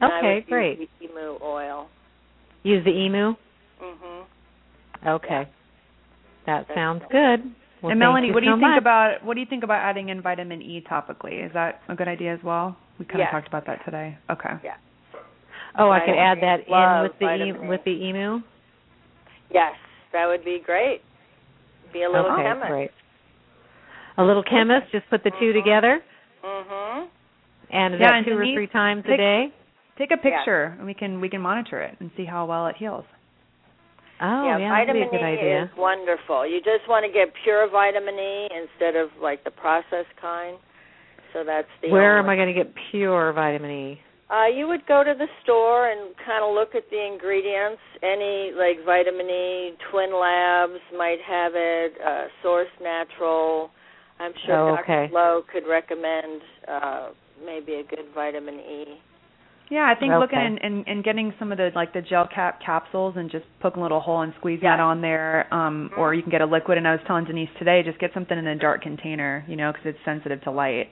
And 0.00 0.12
I 0.12 0.18
Okay, 0.18 0.34
would 0.36 0.46
great. 0.46 0.78
Use 0.80 0.88
the 1.00 1.06
emu 1.10 1.38
oil. 1.42 1.88
Use 2.62 2.84
the 2.84 2.90
emu? 2.90 3.34
Mhm. 3.82 4.24
Okay. 5.06 5.46
That 6.46 6.66
That's 6.66 6.74
sounds 6.74 7.02
all. 7.04 7.08
good. 7.10 7.54
Well, 7.82 7.90
and 7.90 8.00
Melanie, 8.00 8.32
what 8.32 8.40
do 8.40 8.46
you 8.46 8.52
so 8.52 8.56
think 8.56 8.70
much. 8.70 8.78
about 8.80 9.22
what 9.24 9.34
do 9.34 9.40
you 9.40 9.46
think 9.46 9.62
about 9.62 9.82
adding 9.82 10.08
in 10.08 10.22
vitamin 10.22 10.62
E 10.62 10.80
topically? 10.88 11.44
Is 11.44 11.52
that 11.52 11.82
a 11.88 11.94
good 11.94 12.08
idea 12.08 12.32
as 12.32 12.42
well? 12.42 12.76
We 12.98 13.04
kind 13.04 13.18
Yes. 13.18 13.28
of 13.28 13.32
talked 13.32 13.48
about 13.48 13.66
that 13.66 13.84
today. 13.84 14.16
Okay. 14.30 14.54
Yeah. 14.62 14.76
Oh, 15.76 15.90
I 15.90 16.00
could 16.00 16.14
Vitamin 16.14 16.18
add 16.20 16.38
E. 16.38 16.40
that 16.40 16.68
in 16.68 17.02
with 17.02 17.18
the 17.18 17.34
E. 17.34 17.52
with 17.68 17.84
the 17.84 18.06
emu. 18.08 18.40
Yes, 19.50 19.74
that 20.12 20.26
would 20.26 20.44
be 20.44 20.60
great. 20.64 21.02
Be 21.92 22.02
a 22.04 22.08
little 22.10 22.30
okay, 22.32 22.42
chemist. 22.42 22.68
great. 22.68 22.90
A 24.16 24.22
little 24.24 24.42
chemist. 24.42 24.90
Just 24.92 25.08
put 25.10 25.24
the 25.24 25.30
two 25.40 25.52
Mhm. 25.52 25.54
together, 25.54 26.02
Mhm. 26.44 27.08
and 27.70 27.94
is 27.94 28.00
Yeah, 28.00 28.06
that 28.08 28.16
and 28.18 28.26
two 28.26 28.38
or 28.38 28.44
three 28.44 28.66
times 28.68 29.04
a 29.04 29.08
take- 29.08 29.16
day. 29.18 29.50
Take 29.96 30.10
a 30.10 30.16
picture 30.16 30.74
and 30.78 30.86
we 30.86 30.94
can 30.94 31.20
we 31.20 31.28
can 31.28 31.40
monitor 31.40 31.80
it 31.80 31.96
and 32.00 32.10
see 32.16 32.24
how 32.24 32.44
well 32.46 32.66
it 32.66 32.76
heals. 32.76 33.04
Oh, 34.20 34.44
yeah, 34.44 34.58
yeah, 34.58 34.70
that'd 34.70 34.86
be 34.94 35.00
vitamin 35.00 35.02
a 35.02 35.10
good 35.10 35.20
E 35.20 35.24
idea. 35.24 35.62
is 35.64 35.76
wonderful. 35.76 36.46
You 36.46 36.60
just 36.60 36.86
want 36.88 37.04
to 37.04 37.10
get 37.10 37.32
pure 37.34 37.66
vitamin 37.68 38.18
E 38.18 38.48
instead 38.50 38.96
of 38.96 39.10
like 39.20 39.42
the 39.44 39.50
processed 39.50 40.14
kind. 40.16 40.56
So 41.32 41.42
that's 41.44 41.68
the 41.80 41.90
Where 41.90 42.18
am 42.18 42.28
I 42.28 42.36
going 42.36 42.46
to 42.48 42.54
get 42.54 42.74
pure 42.90 43.32
vitamin 43.32 43.70
E? 43.70 44.00
Uh, 44.30 44.46
you 44.46 44.66
would 44.68 44.86
go 44.86 45.04
to 45.04 45.14
the 45.14 45.28
store 45.42 45.88
and 45.88 46.16
kind 46.16 46.42
of 46.44 46.54
look 46.54 46.74
at 46.74 46.88
the 46.90 47.00
ingredients. 47.04 47.82
Any 48.02 48.52
like 48.52 48.80
vitamin 48.84 49.28
E, 49.28 49.74
Twin 49.90 50.12
Labs 50.14 50.80
might 50.96 51.20
have 51.20 51.52
it. 51.54 52.00
Uh, 52.00 52.28
Source 52.42 52.70
Natural. 52.80 53.70
I'm 54.24 54.32
sure 54.46 54.56
Oh, 54.72 54.76
Dr. 54.76 54.82
okay. 54.82 55.12
Lowe 55.14 55.42
could 55.52 55.64
recommend 55.68 56.40
uh, 56.66 57.08
maybe 57.44 57.74
a 57.74 57.82
good 57.84 58.06
vitamin 58.14 58.54
E. 58.54 58.84
Yeah, 59.70 59.90
I 59.90 59.98
think 59.98 60.12
Okay. 60.12 60.20
looking 60.20 60.38
and, 60.38 60.58
and 60.62 60.84
and 60.86 61.02
getting 61.04 61.32
some 61.38 61.50
of 61.50 61.56
the 61.58 61.70
like 61.74 61.92
the 61.94 62.02
gel 62.02 62.28
cap 62.28 62.60
capsules 62.64 63.14
and 63.16 63.30
just 63.30 63.46
poking 63.60 63.80
a 63.80 63.82
little 63.82 64.00
hole 64.00 64.20
and 64.20 64.32
squeezing 64.38 64.64
Yeah. 64.64 64.76
that 64.76 64.82
on 64.82 65.00
there, 65.00 65.52
um, 65.52 65.90
or 65.96 66.12
you 66.12 66.20
can 66.22 66.30
get 66.30 66.42
a 66.42 66.46
liquid. 66.46 66.76
And 66.76 66.86
I 66.86 66.92
was 66.92 67.00
telling 67.06 67.24
Denise 67.24 67.48
today, 67.58 67.82
just 67.82 67.98
get 67.98 68.12
something 68.12 68.36
in 68.36 68.46
a 68.46 68.56
dark 68.56 68.82
container, 68.82 69.42
you 69.48 69.56
know, 69.56 69.72
because 69.72 69.86
it's 69.86 69.98
sensitive 70.04 70.42
to 70.42 70.50
light. 70.50 70.88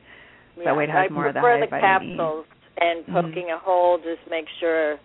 That 0.64 0.74
way 0.76 0.84
it 0.84 0.90
has 0.90 1.10
I 1.10 1.12
more 1.12 1.28
of 1.28 1.34
the 1.34 1.40
prefer 1.40 1.58
high 1.58 1.60
the 1.60 1.70
vitamin 1.70 2.10
E. 2.12 2.16
capsules 2.16 2.46
and 2.80 3.06
Mhm. 3.06 3.12
poking 3.12 3.50
a 3.50 3.58
hole. 3.58 3.98
Just 3.98 4.26
make 4.30 4.48
sure 4.58 4.98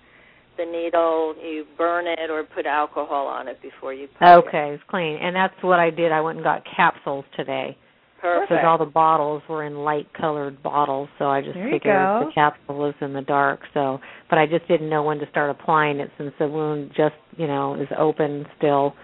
the 0.56 0.66
needle 0.66 1.36
you 1.44 1.66
burn 1.78 2.08
it 2.08 2.30
or 2.30 2.44
put 2.44 2.66
alcohol 2.66 3.28
on 3.28 3.48
it 3.48 3.62
before 3.62 3.94
you 3.94 4.08
poke 4.20 4.46
it. 4.46 4.48
Okay, 4.48 4.72
it's 4.74 4.84
clean. 4.86 5.18
And 5.18 5.36
that's 5.36 5.62
what 5.62 5.80
I 5.80 5.90
did. 5.90 6.12
I 6.12 6.22
went 6.22 6.38
and 6.38 6.44
got 6.44 6.64
capsules 6.66 7.26
today. 7.36 7.78
Perfect. 8.22 8.50
Because 8.50 8.64
all 8.66 8.78
the 8.80 8.86
bottles 8.92 9.44
were 9.48 9.64
in 9.64 9.78
light 9.78 10.08
colored 10.20 10.62
bottles, 10.64 11.08
so 11.20 11.26
I 11.30 11.42
just 11.42 11.54
There 11.54 11.70
figured 11.70 11.96
go. 11.96 12.26
the 12.26 12.32
capsule 12.34 12.78
was 12.78 12.96
in 13.02 13.14
the 13.14 13.22
dark. 13.22 13.60
So, 13.74 14.00
but 14.30 14.40
I 14.40 14.48
just 14.48 14.68
didn't 14.68 14.90
know 14.90 15.04
when 15.04 15.20
to 15.20 15.30
start 15.30 15.52
applying 15.52 16.00
it 16.00 16.10
since 16.18 16.34
the 16.40 16.48
wound 16.48 16.92
just, 16.98 17.16
you 17.38 17.46
know, 17.48 17.76
is 17.76 17.88
open 17.98 18.46
still 18.58 18.96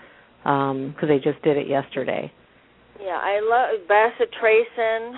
because 0.44 1.08
they 1.08 1.20
just 1.20 1.42
did 1.44 1.58
it 1.58 1.68
yesterday. 1.68 2.32
Yeah, 3.00 3.20
I 3.22 3.40
love 3.40 3.88
bacitracin 3.88 5.14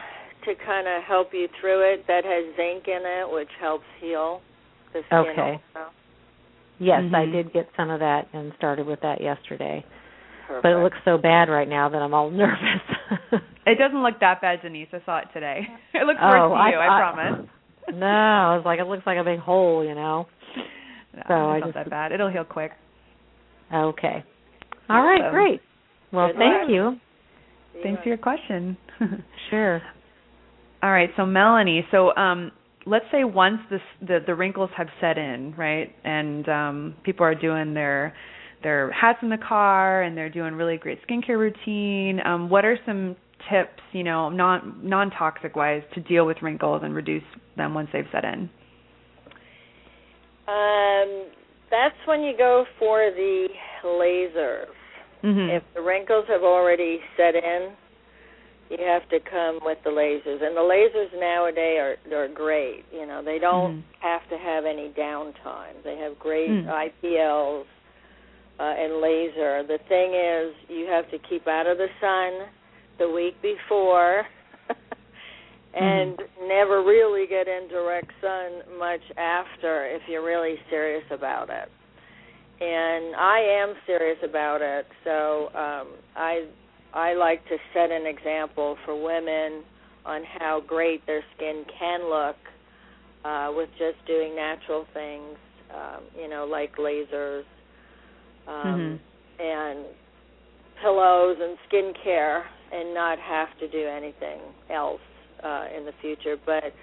to 0.45 0.53
kind 0.65 0.87
of 0.87 1.03
help 1.03 1.29
you 1.33 1.47
through 1.59 1.93
it. 1.93 2.05
That 2.07 2.23
has 2.25 2.55
zinc 2.55 2.87
in 2.87 3.01
it, 3.03 3.31
which 3.33 3.49
helps 3.59 3.85
heal 3.99 4.41
the 4.93 5.01
skin. 5.07 5.17
Okay. 5.19 5.59
Also. 5.75 5.91
Yes, 6.79 7.01
I 7.13 7.25
Mhm. 7.25 7.31
did 7.31 7.53
get 7.53 7.69
some 7.77 7.89
of 7.89 8.01
that 8.01 8.27
and 8.33 8.53
started 8.57 8.85
with 8.85 8.99
that 9.01 9.21
yesterday. 9.21 9.83
Perfect. 10.47 10.61
But 10.63 10.71
it 10.73 10.77
looks 10.83 10.97
so 11.05 11.17
bad 11.17 11.49
right 11.49 11.67
now 11.67 11.89
that 11.89 12.01
I'm 12.01 12.13
all 12.13 12.29
nervous. 12.45 12.81
It 13.65 13.77
doesn't 13.79 14.01
look 14.03 14.19
that 14.19 14.41
bad, 14.41 14.61
Denise. 14.61 14.87
I 14.93 14.99
saw 15.05 15.19
it 15.19 15.27
today. 15.33 15.61
It 15.93 16.05
looks 16.05 16.19
oh, 16.21 16.27
worse 16.27 16.51
to 16.51 16.55
I, 16.55 16.69
you. 16.69 16.77
I, 16.77 16.87
promise. 17.13 17.49
No, 17.93 18.05
I 18.07 18.55
was 18.55 18.63
like, 18.65 18.79
it 18.79 18.87
looks 18.87 19.03
like 19.05 19.19
a 19.19 19.23
big 19.23 19.37
hole, 19.39 19.83
you 19.85 19.93
know. 19.93 20.25
No, 21.15 21.21
So 21.27 21.33
I 21.33 21.57
it's 21.57 21.65
not 21.65 21.73
just- 21.73 21.75
that 21.85 21.89
bad. 21.89 22.11
It'll 22.11 22.31
heal 22.31 22.43
quick. 22.43 22.71
Okay. 23.73 24.23
All 24.89 25.01
right, 25.03 25.21
Awesome. 25.21 25.31
great. 25.31 25.61
Well, 26.11 26.27
Good 26.27 26.37
thank 26.37 26.61
luck. 26.61 26.69
you. 26.69 26.95
Thanks 27.83 28.01
for 28.03 28.09
your 28.09 28.17
question. 28.17 28.77
Sure. 29.49 29.81
All 30.81 30.91
right, 30.91 31.09
so 31.17 31.25
Melanie, 31.25 31.85
so 31.91 32.15
um 32.15 32.51
let's 32.85 33.05
say 33.11 33.23
once 33.23 33.59
this 33.69 33.81
the 34.01 34.19
the 34.25 34.33
wrinkles 34.35 34.69
have 34.77 34.87
set 35.01 35.17
in, 35.17 35.53
right? 35.57 35.93
And 36.03 36.47
um 36.47 36.95
people 37.03 37.25
are 37.25 37.35
doing 37.35 37.73
their 37.73 38.13
their 38.63 38.91
hats 38.91 39.19
in 39.21 39.29
the 39.29 39.37
car 39.37 40.03
and 40.03 40.15
they're 40.17 40.29
doing 40.29 40.53
really 40.53 40.77
great 40.77 40.99
skincare 41.07 41.37
routine. 41.37 42.19
Um 42.25 42.49
what 42.49 42.63
are 42.65 42.77
some 42.85 43.15
tips, 43.49 43.81
you 43.91 44.03
know, 44.03 44.29
non 44.29 44.79
non-toxic 44.83 45.55
wise 45.55 45.83
to 45.93 46.01
deal 46.01 46.25
with 46.25 46.37
wrinkles 46.41 46.81
and 46.83 46.93
reduce 46.95 47.23
them 47.57 47.73
once 47.73 47.89
they've 47.93 48.07
set 48.11 48.23
in? 48.25 48.49
Um, 50.47 51.25
that's 51.71 51.95
when 52.05 52.21
you 52.21 52.37
go 52.37 52.65
for 52.77 53.11
the 53.11 53.47
lasers. 53.83 54.67
Mhm. 55.23 55.49
If 55.57 55.63
the 55.73 55.81
wrinkles 55.81 56.25
have 56.27 56.43
already 56.43 57.01
set 57.17 57.35
in, 57.35 57.75
you 58.69 58.77
have 58.85 59.07
to 59.09 59.19
come 59.19 59.59
with 59.63 59.81
the 59.83 59.89
lasers. 59.89 60.41
And 60.41 60.55
the 60.55 60.61
lasers 60.61 61.13
nowadays 61.19 61.79
are 61.79 61.97
are 62.15 62.27
great. 62.27 62.85
You 62.91 63.05
know, 63.05 63.21
they 63.23 63.39
don't 63.39 63.77
Mhm. 63.77 63.83
have 63.99 64.27
to 64.29 64.37
have 64.37 64.65
any 64.65 64.89
downtime. 64.89 65.81
They 65.83 65.97
have 65.97 66.17
great 66.19 66.49
Mm. 66.49 66.69
IPLs 66.69 67.65
uh, 68.59 68.63
and 68.63 69.01
laser. 69.01 69.63
The 69.63 69.79
thing 69.79 70.13
is, 70.13 70.55
you 70.69 70.85
have 70.87 71.09
to 71.11 71.19
keep 71.19 71.47
out 71.47 71.67
of 71.67 71.77
the 71.77 71.89
sun 71.99 72.47
the 72.99 73.09
week 73.09 73.35
before. 73.41 74.23
and 75.75 76.17
never 76.47 76.83
really 76.83 77.27
get 77.27 77.47
in 77.47 77.67
direct 77.69 78.11
sun 78.21 78.79
much 78.79 79.01
after 79.17 79.85
if 79.87 80.01
you're 80.07 80.23
really 80.25 80.55
serious 80.69 81.03
about 81.11 81.49
it. 81.49 81.69
And 82.61 83.15
I 83.17 83.39
am 83.61 83.73
serious 83.85 84.17
about 84.23 84.61
it, 84.61 84.85
so 85.03 85.47
um, 85.53 85.87
I 86.15 86.45
I 86.93 87.13
like 87.13 87.43
to 87.49 87.57
set 87.73 87.91
an 87.91 88.05
example 88.07 88.77
for 88.85 88.95
women 88.95 89.63
on 90.05 90.21
how 90.39 90.61
great 90.65 91.05
their 91.05 91.21
skin 91.35 91.65
can 91.77 92.09
look 92.09 92.37
uh, 93.25 93.49
with 93.53 93.67
just 93.77 93.97
doing 94.07 94.35
natural 94.35 94.85
things, 94.93 95.35
um, 95.75 96.03
you 96.17 96.29
know, 96.29 96.45
like 96.49 96.77
lasers 96.77 97.43
um, 98.47 98.53
Mhm. 98.53 98.99
and 99.39 99.85
pillows 100.81 101.37
and 101.41 101.57
skincare, 101.67 102.43
and 102.75 102.93
not 102.93 103.17
have 103.19 103.49
to 103.59 103.67
do 103.69 103.87
anything 103.87 104.39
else 104.69 105.01
uh, 105.43 105.65
in 105.75 105.85
the 105.85 105.93
future. 106.01 106.35
But 106.45 106.73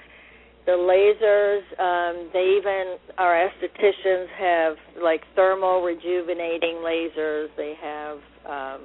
the 0.64 0.72
lasers, 0.72 1.62
um, 1.78 2.30
they 2.32 2.56
even 2.58 2.96
our 3.18 3.34
estheticians 3.34 4.26
have 4.38 4.76
like 5.02 5.20
thermal 5.34 5.82
rejuvenating 5.82 6.76
lasers. 6.84 7.48
They 7.56 7.74
have 7.82 8.18
um, 8.48 8.80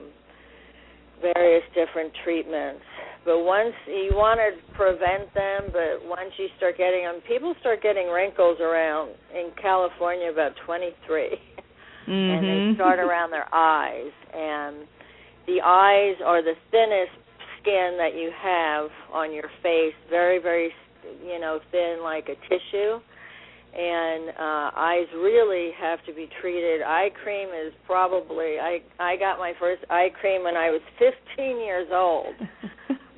various 1.21 1.63
different 1.73 2.11
treatments. 2.23 2.83
But 3.25 3.43
once 3.43 3.73
you 3.87 4.15
want 4.15 4.39
to 4.39 4.55
prevent 4.73 5.33
them, 5.35 5.69
but 5.73 6.07
once 6.07 6.31
you 6.37 6.47
start 6.57 6.77
getting 6.77 7.03
them, 7.03 7.19
people 7.27 7.53
start 7.59 7.81
getting 7.83 8.07
wrinkles 8.07 8.57
around 8.61 9.11
in 9.35 9.51
California 9.61 10.31
about 10.31 10.53
23, 10.65 11.27
and 12.07 12.47
they 12.47 12.61
Mhm. 12.61 12.75
start 12.75 12.99
around 12.99 13.31
their 13.31 13.47
eyes. 13.53 14.13
And 14.33 14.87
the 15.47 15.61
eyes 15.63 16.15
are 16.25 16.43
the 16.43 16.53
thinnest 16.71 17.17
skin 17.61 17.97
that 17.97 18.13
you 18.15 18.31
have 18.37 18.89
on 19.13 19.33
your 19.33 19.49
face, 19.63 19.95
very, 20.09 20.39
very, 20.39 20.71
you 21.25 21.39
know, 21.39 21.59
thin 21.71 21.99
like 22.03 22.29
a 22.29 22.35
tissue. 22.47 22.99
And 23.77 24.29
uh 24.29 24.71
eyes 24.75 25.07
really 25.15 25.71
have 25.79 25.99
to 26.05 26.13
be 26.13 26.29
treated. 26.41 26.81
Eye 26.81 27.09
cream 27.23 27.49
is 27.49 27.73
probably 27.85 28.57
i 28.59 28.79
i 28.99 29.17
got 29.17 29.37
my 29.37 29.53
first 29.59 29.83
eye 29.89 30.09
cream 30.19 30.43
when 30.43 30.55
i 30.55 30.69
was 30.71 30.81
15 30.97 31.59
years 31.59 31.87
old. 31.91 32.33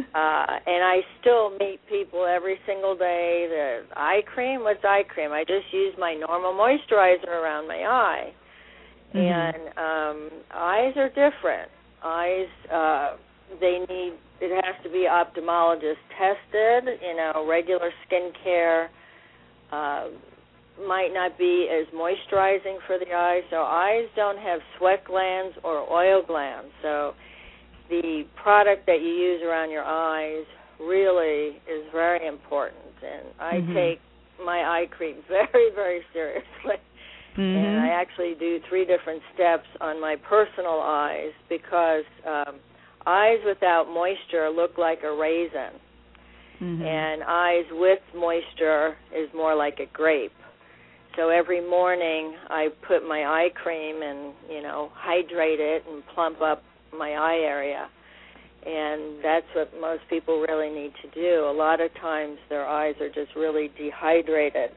Uh 0.09 0.45
and 0.65 0.84
i 0.84 1.01
still 1.21 1.51
meet 1.59 1.80
people 1.88 2.25
every 2.25 2.57
single 2.65 2.95
day 2.95 3.45
that 3.47 3.95
eye 3.95 4.21
cream? 4.34 4.63
What's 4.63 4.84
eye 4.84 5.03
cream? 5.07 5.32
I 5.32 5.43
just 5.43 5.71
use 5.71 5.93
my 5.99 6.15
normal 6.15 6.51
moisturizer 6.53 7.27
around 7.27 7.67
my 7.67 7.84
eye. 7.86 8.34
Mhm. 9.13 9.19
and 9.21 9.61
um 9.77 10.30
eyes 10.51 10.93
are 10.97 11.09
different 11.09 11.69
eyes 12.03 12.47
uh 12.73 13.15
they 13.59 13.79
need 13.89 14.13
it 14.41 14.63
has 14.63 14.75
to 14.83 14.89
be 14.89 15.07
ophthalmologist 15.09 15.99
tested 16.17 16.99
you 17.01 17.15
know 17.15 17.45
regular 17.47 17.91
skincare 18.07 18.87
uh 19.71 20.07
might 20.87 21.09
not 21.13 21.37
be 21.37 21.67
as 21.69 21.85
moisturizing 21.93 22.77
for 22.87 22.97
the 22.97 23.11
eyes. 23.13 23.43
So 23.49 23.57
eyes 23.57 24.05
don't 24.15 24.37
have 24.37 24.59
sweat 24.77 25.03
glands 25.05 25.55
or 25.63 25.79
oil 25.91 26.21
glands. 26.25 26.69
So 26.81 27.13
the 27.89 28.23
product 28.41 28.85
that 28.85 29.01
you 29.01 29.09
use 29.09 29.41
around 29.43 29.71
your 29.71 29.83
eyes 29.83 30.45
really 30.79 31.59
is 31.67 31.83
very 31.91 32.25
important. 32.27 32.95
And 33.03 33.27
I 33.39 33.55
Mhm. 33.59 33.73
take 33.73 34.01
my 34.43 34.63
eye 34.63 34.87
cream 34.87 35.21
very, 35.27 35.69
very 35.71 36.05
seriously. 36.13 36.77
And 37.38 37.80
I 37.80 37.89
actually 37.89 38.36
do 38.39 38.59
three 38.67 38.86
different 38.86 39.21
steps 39.34 39.67
on 39.82 39.99
my 40.01 40.15
personal 40.27 40.82
eyes 40.82 41.32
because 41.47 42.03
um, 42.27 42.55
eyes 43.05 43.39
without 43.45 43.88
moisture 43.89 44.49
look 44.49 44.77
like 44.77 45.03
a 45.03 45.11
raisin 45.11 45.80
Mhm. 46.61 46.82
and 46.86 47.23
eyes 47.23 47.65
with 47.71 48.01
moisture 48.13 48.97
is 49.15 49.34
more 49.34 49.55
like 49.55 49.80
a 49.80 49.86
grape. 49.86 50.34
So 51.15 51.30
every 51.30 51.61
morning 51.61 52.36
I 52.49 52.69
put 52.88 53.07
my 53.07 53.23
eye 53.25 53.49
cream 53.55 54.01
and, 54.01 54.34
you 54.49 54.61
know, 54.61 54.91
hydrate 54.93 55.59
it 55.59 55.86
and 55.88 56.05
plump 56.07 56.41
up 56.41 56.63
my 56.91 57.13
eye 57.13 57.39
area. 57.39 57.89
And 58.65 59.23
that's 59.23 59.47
what 59.55 59.73
most 59.80 60.07
people 60.09 60.41
really 60.41 60.69
need 60.69 60.93
to 61.01 61.07
do. 61.11 61.45
A 61.45 61.55
lot 61.55 61.80
of 61.80 61.93
times 61.95 62.38
their 62.49 62.67
eyes 62.67 62.95
are 62.99 63.09
just 63.09 63.36
really 63.36 63.69
dehydrated. 63.77 64.71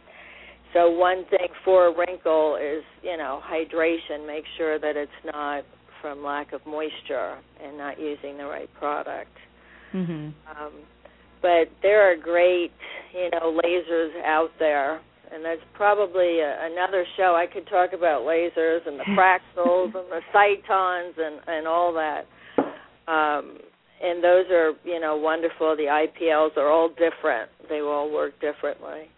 So 0.73 0.91
one 0.91 1.25
thing 1.31 1.49
for 1.65 1.89
a 1.89 1.97
wrinkle 1.97 2.57
is, 2.57 2.83
you 3.03 3.17
know, 3.17 3.41
hydration. 3.45 4.27
Make 4.27 4.45
sure 4.57 4.79
that 4.79 4.97
it's 4.97 5.11
not 5.25 5.65
from 6.01 6.25
lack 6.25 6.53
of 6.53 6.61
moisture 6.67 7.39
and 7.63 7.77
not 7.79 8.01
using 8.01 8.37
the 8.39 8.45
right 8.47 8.73
product. 8.75 9.37
Mhm. 9.95 10.33
Um, 10.49 10.73
but 11.43 11.69
there 11.83 12.11
are 12.11 12.17
great, 12.17 12.73
you 13.13 13.29
know, 13.31 13.59
lasers 13.63 14.15
out 14.25 14.51
there, 14.59 15.01
and 15.31 15.45
that's 15.45 15.61
probably 15.75 16.41
a, 16.41 16.67
another 16.67 17.05
show. 17.17 17.35
I 17.37 17.47
could 17.47 17.67
talk 17.67 17.93
about 17.93 18.23
lasers 18.23 18.87
and 18.87 18.99
the 18.99 19.05
fractals 19.17 19.95
and 19.95 20.11
the 20.11 20.23
Scitons 20.33 21.15
and 21.19 21.41
and 21.47 21.67
all 21.69 21.93
that. 21.93 22.27
Um, 23.09 23.59
and 24.03 24.23
those 24.23 24.47
are, 24.51 24.73
you 24.85 24.99
know, 24.99 25.17
wonderful. 25.17 25.77
The 25.77 25.85
IPLs 25.85 26.57
are 26.57 26.69
all 26.69 26.89
different. 26.89 27.51
They 27.69 27.81
all 27.81 28.11
work 28.11 28.33
differently. 28.41 29.11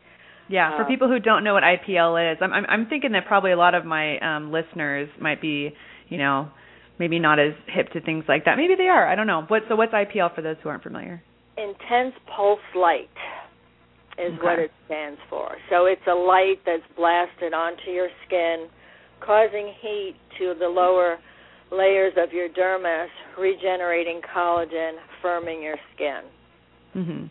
Yeah, 0.49 0.77
for 0.77 0.83
Um, 0.83 0.89
people 0.89 1.09
who 1.09 1.19
don't 1.19 1.43
know 1.45 1.55
what 1.55 1.63
IPL 1.63 2.33
is, 2.33 2.39
I'm 2.41 2.53
I'm, 2.53 2.67
I'm 2.69 2.87
thinking 2.87 3.13
that 3.13 3.27
probably 3.27 3.53
a 3.53 3.57
lot 3.57 3.75
of 3.75 3.85
my 3.85 4.19
um, 4.19 4.53
listeners 4.53 5.09
might 5.21 5.41
be, 5.41 5.75
you 6.09 6.19
know, 6.19 6.49
maybe 6.99 7.19
not 7.19 7.39
as 7.39 7.55
hip 7.67 7.91
to 7.93 8.01
things 8.01 8.25
like 8.29 8.45
that. 8.45 8.57
Maybe 8.57 8.75
they 8.75 8.89
are. 8.89 9.09
I 9.09 9.15
don't 9.15 9.27
know. 9.27 9.43
What 9.49 9.63
so 9.69 9.77
what's 9.77 9.93
IPL 9.93 10.35
for 10.35 10.43
those 10.43 10.57
who 10.63 10.69
aren't 10.69 10.83
familiar? 10.83 11.23
Intense 11.57 12.15
pulse 12.37 12.59
light 12.75 13.09
is 14.19 14.33
what 14.43 14.59
it 14.59 14.71
stands 14.87 15.21
for. 15.29 15.57
So 15.71 15.87
it's 15.87 16.07
a 16.07 16.15
light 16.15 16.61
that's 16.67 16.87
blasted 16.97 17.53
onto 17.53 17.91
your 17.91 18.09
skin, 18.27 18.69
causing 19.21 19.73
heat 19.81 20.15
to 20.39 20.55
the 20.59 20.69
lower 20.69 21.19
layers 21.73 22.13
of 22.17 22.33
your 22.33 22.49
dermis, 22.49 23.09
regenerating 23.39 24.21
collagen, 24.35 24.93
firming 25.23 25.63
your 25.63 25.77
skin. 25.95 26.21
Mhm. 26.95 27.29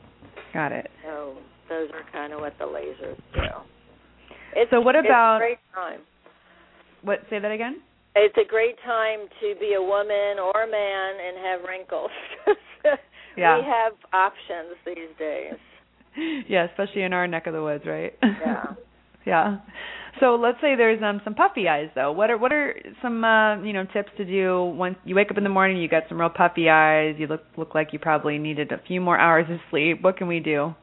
Got 0.53 0.71
it. 0.73 0.91
So 1.03 1.37
those 1.69 1.89
are 1.91 2.03
kind 2.11 2.33
of 2.33 2.39
what 2.41 2.53
the 2.59 2.65
lasers 2.65 3.17
do. 3.33 3.41
It's, 4.55 4.69
So 4.71 4.81
what 4.81 4.95
about- 4.95 5.41
it's 5.41 5.43
a 5.43 5.47
great 5.47 5.59
time? 5.73 5.99
What 7.01 7.19
say 7.29 7.39
that 7.39 7.51
again? 7.51 7.81
It's 8.15 8.37
a 8.37 8.47
great 8.47 8.77
time 8.85 9.27
to 9.41 9.55
be 9.59 9.73
a 9.73 9.81
woman 9.81 10.37
or 10.39 10.53
a 10.63 10.69
man 10.69 11.13
and 11.19 11.37
have 11.45 11.61
wrinkles. 11.67 12.11
Yeah. 13.35 13.57
We 13.57 13.65
have 13.65 13.93
options 14.13 14.77
these 14.85 15.09
days. 15.17 15.55
yeah, 16.47 16.65
especially 16.69 17.03
in 17.03 17.13
our 17.13 17.27
neck 17.27 17.47
of 17.47 17.53
the 17.53 17.63
woods, 17.63 17.83
right? 17.85 18.13
Yeah. 18.21 18.63
yeah. 19.25 19.57
So 20.19 20.35
let's 20.35 20.59
say 20.61 20.75
there's 20.75 21.01
um 21.01 21.19
some 21.23 21.33
puffy 21.33 21.67
eyes 21.67 21.89
though. 21.95 22.11
What 22.11 22.29
are 22.29 22.37
what 22.37 22.53
are 22.53 22.75
some 23.01 23.23
uh, 23.23 23.59
you 23.63 23.73
know 23.73 23.85
tips 23.91 24.11
to 24.17 24.25
do 24.25 24.63
once 24.77 24.97
you 25.03 25.15
wake 25.15 25.31
up 25.31 25.37
in 25.37 25.43
the 25.43 25.49
morning, 25.49 25.77
you 25.77 25.87
got 25.89 26.03
some 26.07 26.19
real 26.19 26.29
puffy 26.29 26.69
eyes, 26.69 27.15
you 27.17 27.25
look 27.25 27.41
look 27.57 27.73
like 27.73 27.91
you 27.91 27.99
probably 27.99 28.37
needed 28.37 28.71
a 28.71 28.79
few 28.87 29.01
more 29.01 29.17
hours 29.17 29.45
of 29.49 29.57
sleep. 29.71 30.03
What 30.03 30.17
can 30.17 30.27
we 30.27 30.39
do? 30.39 30.75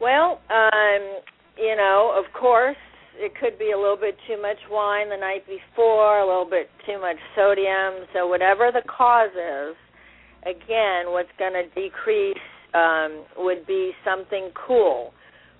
Well, 0.00 0.40
um, 0.50 1.02
you 1.56 1.76
know, 1.76 2.12
of 2.16 2.32
course, 2.38 2.76
it 3.16 3.32
could 3.40 3.58
be 3.58 3.70
a 3.70 3.78
little 3.78 3.96
bit 3.96 4.16
too 4.26 4.40
much 4.40 4.58
wine 4.70 5.08
the 5.08 5.16
night 5.16 5.44
before, 5.46 6.18
a 6.18 6.26
little 6.26 6.48
bit 6.48 6.68
too 6.86 7.00
much 7.00 7.16
sodium. 7.36 8.06
So 8.12 8.26
whatever 8.26 8.70
the 8.72 8.82
cause 8.90 9.30
is, 9.30 9.76
again, 10.42 11.14
what's 11.14 11.30
going 11.38 11.54
to 11.54 11.66
decrease 11.80 12.42
um, 12.74 13.24
would 13.38 13.66
be 13.66 13.92
something 14.04 14.50
cool. 14.66 15.12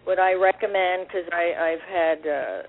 Would 0.07 0.19
I 0.19 0.35
recommend? 0.35 1.07
Because 1.07 1.31
I've 1.33 1.85
had 1.89 2.19
uh, 2.27 2.63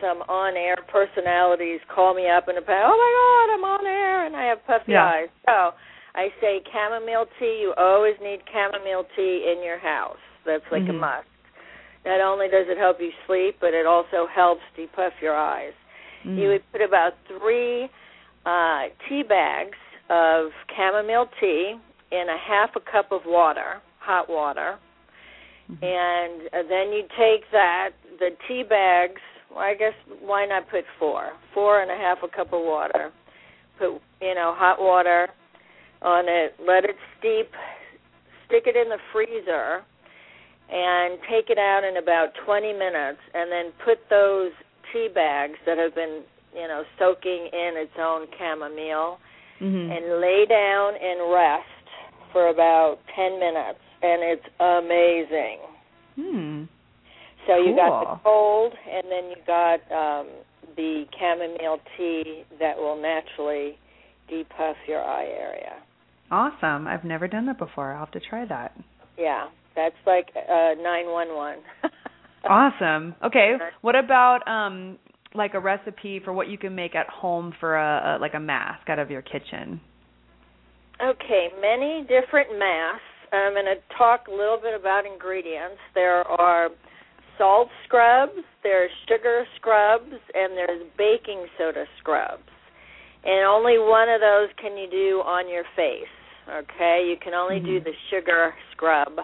some 0.00 0.22
on-air 0.26 0.76
personalities 0.90 1.80
call 1.94 2.14
me 2.14 2.28
up 2.28 2.46
the 2.46 2.64
past. 2.64 2.84
Oh 2.88 2.96
my 2.96 3.12
God, 3.20 3.46
I'm 3.54 3.64
on 3.64 3.86
air 3.86 4.26
and 4.26 4.34
I 4.34 4.44
have 4.44 4.64
puffy 4.66 4.92
Yeah. 4.92 5.04
eyes. 5.04 5.28
So 5.46 5.76
I 6.16 6.28
say 6.40 6.62
chamomile 6.72 7.26
tea. 7.38 7.60
You 7.60 7.74
always 7.76 8.14
need 8.22 8.40
chamomile 8.50 9.04
tea 9.14 9.52
in 9.54 9.62
your 9.62 9.78
house. 9.78 10.16
That's 10.44 10.64
like 10.70 10.88
a 10.88 10.92
Mhm. 10.92 11.00
must. 11.00 11.28
Not 12.04 12.20
only 12.20 12.48
does 12.48 12.68
it 12.68 12.76
help 12.76 13.00
you 13.00 13.12
sleep, 13.26 13.56
but 13.60 13.72
it 13.72 13.86
also 13.86 14.26
helps 14.26 14.62
depuff 14.76 15.14
your 15.22 15.34
eyes. 15.34 15.72
Mm. 16.24 16.36
You 16.38 16.48
would 16.48 16.72
put 16.72 16.80
about 16.82 17.14
three 17.26 17.88
uh, 18.44 18.88
tea 19.08 19.22
bags 19.22 19.78
of 20.10 20.52
chamomile 20.76 21.26
tea 21.40 21.80
in 22.10 22.28
a 22.28 22.36
half 22.36 22.76
a 22.76 22.80
cup 22.80 23.10
of 23.10 23.24
water, 23.24 23.80
hot 24.00 24.28
water, 24.28 24.78
Mhm. 25.70 25.82
and 25.82 26.48
uh, 26.52 26.62
then 26.68 26.92
you 26.92 27.08
take 27.16 27.50
that, 27.52 27.92
the 28.18 28.36
tea 28.46 28.62
bags. 28.62 29.20
Well, 29.48 29.60
I 29.64 29.72
guess 29.74 29.94
why 30.20 30.44
not 30.44 30.68
put 30.68 30.84
four, 30.98 31.32
four 31.54 31.80
and 31.80 31.90
a 31.90 31.96
half 31.96 32.22
a 32.22 32.28
cup 32.28 32.52
of 32.52 32.60
water. 32.60 33.12
Put 33.78 34.00
you 34.20 34.34
know 34.34 34.52
hot 34.52 34.78
water 34.78 35.30
on 36.02 36.28
it, 36.28 36.54
let 36.60 36.84
it 36.84 36.96
steep, 37.18 37.50
stick 38.46 38.66
it 38.66 38.76
in 38.76 38.90
the 38.90 38.98
freezer, 39.10 39.84
and 40.70 41.18
take 41.30 41.50
it 41.50 41.58
out 41.58 41.84
in 41.84 41.96
about 41.96 42.34
20 42.44 42.72
minutes, 42.72 43.20
and 43.34 43.50
then 43.50 43.72
put 43.84 43.98
those 44.10 44.52
tea 44.92 45.08
bags 45.12 45.58
that 45.66 45.78
have 45.78 45.94
been 45.94 46.22
you 46.54 46.68
know 46.68 46.82
soaking 46.98 47.48
in 47.52 47.72
its 47.76 47.96
own 47.98 48.26
chamomile 48.38 49.18
Mhm. 49.60 49.96
and 49.96 50.20
lay 50.20 50.46
down 50.46 50.94
and 50.96 51.32
rest 51.32 51.86
for 52.32 52.48
about 52.48 52.98
10 53.14 53.38
minutes 53.38 53.78
and 54.02 54.22
it's 54.22 54.46
amazing. 54.60 55.58
Hmm. 56.16 56.64
So 57.46 57.56
you 57.56 57.74
got 57.76 58.00
the 58.00 58.20
cold, 58.22 58.72
and 58.90 59.04
then 59.10 59.30
you 59.30 59.36
got 59.46 59.80
um, 59.92 60.26
the 60.76 61.04
chamomile 61.18 61.78
tea 61.96 62.44
that 62.58 62.76
will 62.76 63.00
naturally 63.00 63.78
depuff 64.28 64.76
your 64.86 65.02
eye 65.02 65.26
area. 65.26 65.74
Awesome. 66.30 66.86
I've 66.86 67.04
never 67.04 67.28
done 67.28 67.46
that 67.46 67.58
before. 67.58 67.92
I'll 67.92 68.00
have 68.00 68.10
to 68.12 68.20
try 68.20 68.44
that. 68.46 68.72
Yeah, 69.18 69.48
that's 69.74 69.96
like 70.06 70.28
uh, 70.36 70.74
nine 70.80 71.06
one 71.06 71.34
one. 71.34 71.58
Awesome. 72.48 73.14
Okay. 73.24 73.56
What 73.80 73.96
about 73.96 74.46
um 74.46 74.98
like 75.34 75.54
a 75.54 75.60
recipe 75.60 76.20
for 76.24 76.32
what 76.32 76.48
you 76.48 76.58
can 76.58 76.74
make 76.74 76.94
at 76.94 77.08
home 77.08 77.52
for 77.58 77.76
a, 77.76 78.16
a 78.16 78.18
like 78.20 78.34
a 78.34 78.40
mask 78.40 78.88
out 78.88 78.98
of 78.98 79.10
your 79.10 79.22
kitchen? 79.22 79.80
Okay, 81.02 81.48
many 81.60 82.02
different 82.02 82.56
masks. 82.58 83.02
I'm 83.32 83.52
going 83.52 83.64
to 83.64 83.82
talk 83.98 84.28
a 84.28 84.30
little 84.30 84.58
bit 84.62 84.78
about 84.78 85.04
ingredients. 85.06 85.78
There 85.92 86.22
are 86.22 86.68
salt 87.36 87.68
scrubs, 87.84 88.38
there's 88.62 88.92
sugar 89.08 89.44
scrubs, 89.56 90.12
and 90.34 90.52
there's 90.56 90.86
baking 90.96 91.46
soda 91.58 91.84
scrubs. 91.98 92.46
And 93.24 93.44
only 93.44 93.76
one 93.78 94.08
of 94.08 94.20
those 94.20 94.50
can 94.60 94.76
you 94.76 94.88
do 94.88 95.22
on 95.26 95.48
your 95.50 95.64
face. 95.74 96.14
Okay, 96.48 97.06
you 97.08 97.16
can 97.20 97.34
only 97.34 97.58
do 97.58 97.80
the 97.80 97.92
sugar 98.10 98.54
scrub 98.70 99.18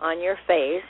on 0.00 0.20
your 0.20 0.36
face. 0.46 0.82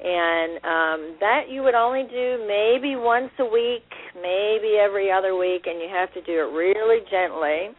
And 0.00 0.56
um 0.64 1.16
that 1.20 1.42
you 1.50 1.62
would 1.62 1.74
only 1.74 2.04
do 2.04 2.44
maybe 2.46 2.94
once 2.94 3.30
a 3.40 3.44
week, 3.44 3.86
maybe 4.14 4.78
every 4.80 5.10
other 5.10 5.36
week, 5.36 5.66
and 5.66 5.80
you 5.80 5.88
have 5.92 6.12
to 6.14 6.22
do 6.22 6.32
it 6.32 6.52
really 6.54 7.00
gently. 7.10 7.74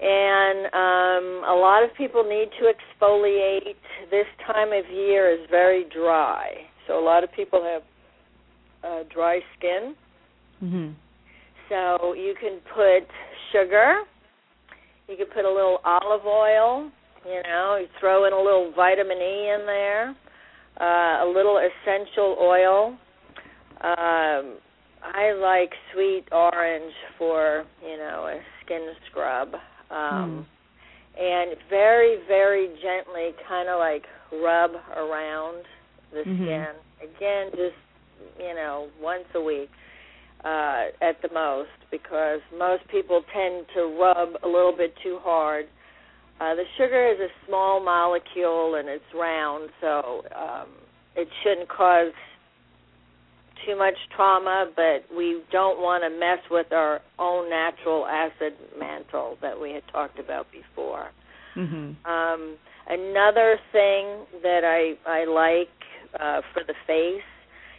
And 0.00 0.66
um 0.66 1.50
a 1.50 1.54
lot 1.54 1.82
of 1.82 1.90
people 1.96 2.22
need 2.22 2.48
to 2.60 2.70
exfoliate. 2.72 3.74
This 4.10 4.26
time 4.46 4.72
of 4.72 4.88
year 4.90 5.30
is 5.32 5.40
very 5.50 5.84
dry. 5.92 6.46
So 6.86 6.98
a 6.98 7.04
lot 7.04 7.24
of 7.24 7.32
people 7.32 7.62
have 7.64 7.82
uh 8.84 9.02
dry 9.12 9.40
skin. 9.58 9.94
Mhm. 10.62 10.94
so 11.68 12.12
you 12.14 12.34
can 12.40 12.60
put 12.74 13.02
sugar. 13.50 14.02
You 15.08 15.16
can 15.16 15.26
put 15.26 15.44
a 15.44 15.50
little 15.50 15.80
olive 15.84 16.24
oil 16.26 16.90
you 17.26 17.42
know 17.44 17.76
you 17.80 17.86
throw 18.00 18.26
in 18.26 18.32
a 18.32 18.36
little 18.40 18.72
vitamin 18.74 19.18
e 19.18 19.50
in 19.50 19.66
there 19.66 20.14
uh 20.80 21.24
a 21.24 21.28
little 21.32 21.58
essential 21.58 22.36
oil. 22.40 22.96
Um 23.82 24.58
i 25.04 25.32
like 25.32 25.72
sweet 25.92 26.24
orange 26.32 26.92
for 27.18 27.64
you 27.84 27.96
know 27.98 28.28
a 28.32 28.40
skin 28.64 28.88
scrub. 29.10 29.48
Um 29.90 30.46
and 31.18 31.56
very 31.68 32.18
very 32.26 32.68
gently 32.82 33.32
kind 33.48 33.68
of 33.68 33.78
like 33.78 34.04
rub 34.32 34.70
around 34.96 35.64
the 36.12 36.24
Mhm. 36.26 36.44
skin. 36.44 36.74
Again 37.02 37.50
just 37.52 37.76
you 38.38 38.54
know 38.54 38.88
once 39.00 39.24
a 39.34 39.40
week 39.40 39.70
uh 40.44 40.84
at 41.00 41.20
the 41.22 41.28
most 41.34 41.70
because 41.90 42.40
most 42.58 42.82
people 42.88 43.22
tend 43.32 43.66
to 43.74 43.98
rub 44.00 44.30
a 44.42 44.46
little 44.48 44.74
bit 44.76 44.94
too 45.02 45.18
hard 45.22 45.66
uh 46.42 46.54
the 46.54 46.64
sugar 46.76 47.06
is 47.14 47.20
a 47.20 47.30
small 47.46 47.78
molecule 47.78 48.74
and 48.74 48.88
it's 48.88 49.10
round 49.14 49.70
so 49.80 50.22
um 50.34 50.68
it 51.14 51.28
shouldn't 51.42 51.68
cause 51.68 52.12
too 53.66 53.76
much 53.76 53.94
trauma, 54.14 54.66
but 54.74 55.04
we 55.16 55.42
don't 55.52 55.78
want 55.80 56.02
to 56.02 56.10
mess 56.10 56.38
with 56.50 56.72
our 56.72 57.00
own 57.18 57.48
natural 57.50 58.06
acid 58.06 58.54
mantle 58.78 59.36
that 59.42 59.60
we 59.60 59.72
had 59.72 59.82
talked 59.92 60.18
about 60.18 60.46
before. 60.50 61.10
Mhm. 61.54 61.94
Um, 62.04 62.58
another 62.88 63.60
thing 63.70 64.26
that 64.42 64.64
I 64.64 64.96
I 65.06 65.24
like 65.24 65.70
uh, 66.18 66.42
for 66.52 66.64
the 66.64 66.74
face, 66.86 67.22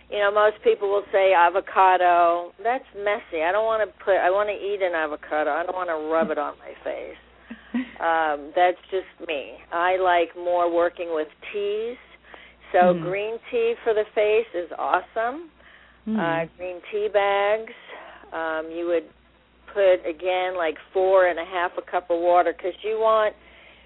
you 0.09 0.19
know, 0.19 0.31
most 0.31 0.61
people 0.63 0.89
will 0.89 1.05
say 1.11 1.33
avocado. 1.33 2.53
That's 2.63 2.85
messy. 2.95 3.43
I 3.43 3.51
don't 3.51 3.65
want 3.65 3.81
to 3.83 4.03
put. 4.03 4.15
I 4.15 4.29
want 4.29 4.49
to 4.49 4.55
eat 4.55 4.81
an 4.81 4.93
avocado. 4.95 5.51
I 5.51 5.63
don't 5.63 5.75
want 5.75 5.89
to 5.89 5.99
rub 6.13 6.29
it 6.31 6.37
on 6.37 6.57
my 6.59 6.73
face. 6.83 7.17
Um, 8.03 8.51
that's 8.55 8.77
just 8.91 9.07
me. 9.27 9.53
I 9.71 9.97
like 9.97 10.35
more 10.35 10.69
working 10.73 11.13
with 11.13 11.27
teas. 11.51 11.97
So 12.71 12.93
Mhm. 12.93 13.01
green 13.01 13.39
tea 13.51 13.75
for 13.83 13.93
the 13.93 14.05
face 14.15 14.47
is 14.53 14.69
awesome 14.77 15.49
uh, 16.07 16.11
Mhm. 16.11 16.49
green 16.57 16.81
tea 16.91 17.07
bags. 17.07 17.73
Um, 18.33 18.71
you 18.71 18.87
would 18.87 19.09
put 19.73 20.05
again 20.05 20.55
like 20.55 20.77
four 20.91 21.27
and 21.27 21.39
a 21.39 21.45
half 21.45 21.71
a 21.77 21.81
cup 21.81 22.09
of 22.09 22.19
water 22.19 22.53
because 22.53 22.73
you 22.83 22.99
want 22.99 23.35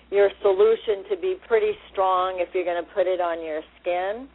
your 0.10 0.30
solution 0.42 1.04
to 1.10 1.18
be 1.18 1.36
pretty 1.48 1.78
strong 1.92 2.40
if 2.40 2.50
you're 2.54 2.66
going 2.66 2.84
to 2.84 2.92
put 2.94 3.08
it 3.08 3.22
on 3.22 3.42
your 3.44 3.62
skin. 3.80 4.28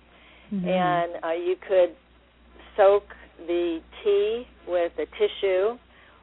Mhm. 0.53 0.67
And 0.69 1.25
uh, 1.25 1.33
you 1.33 1.57
could 1.57 1.97
soak 2.77 3.05
the 3.47 3.81
tea 4.03 4.47
with 4.69 4.93
a 4.99 5.07
tissue 5.19 5.79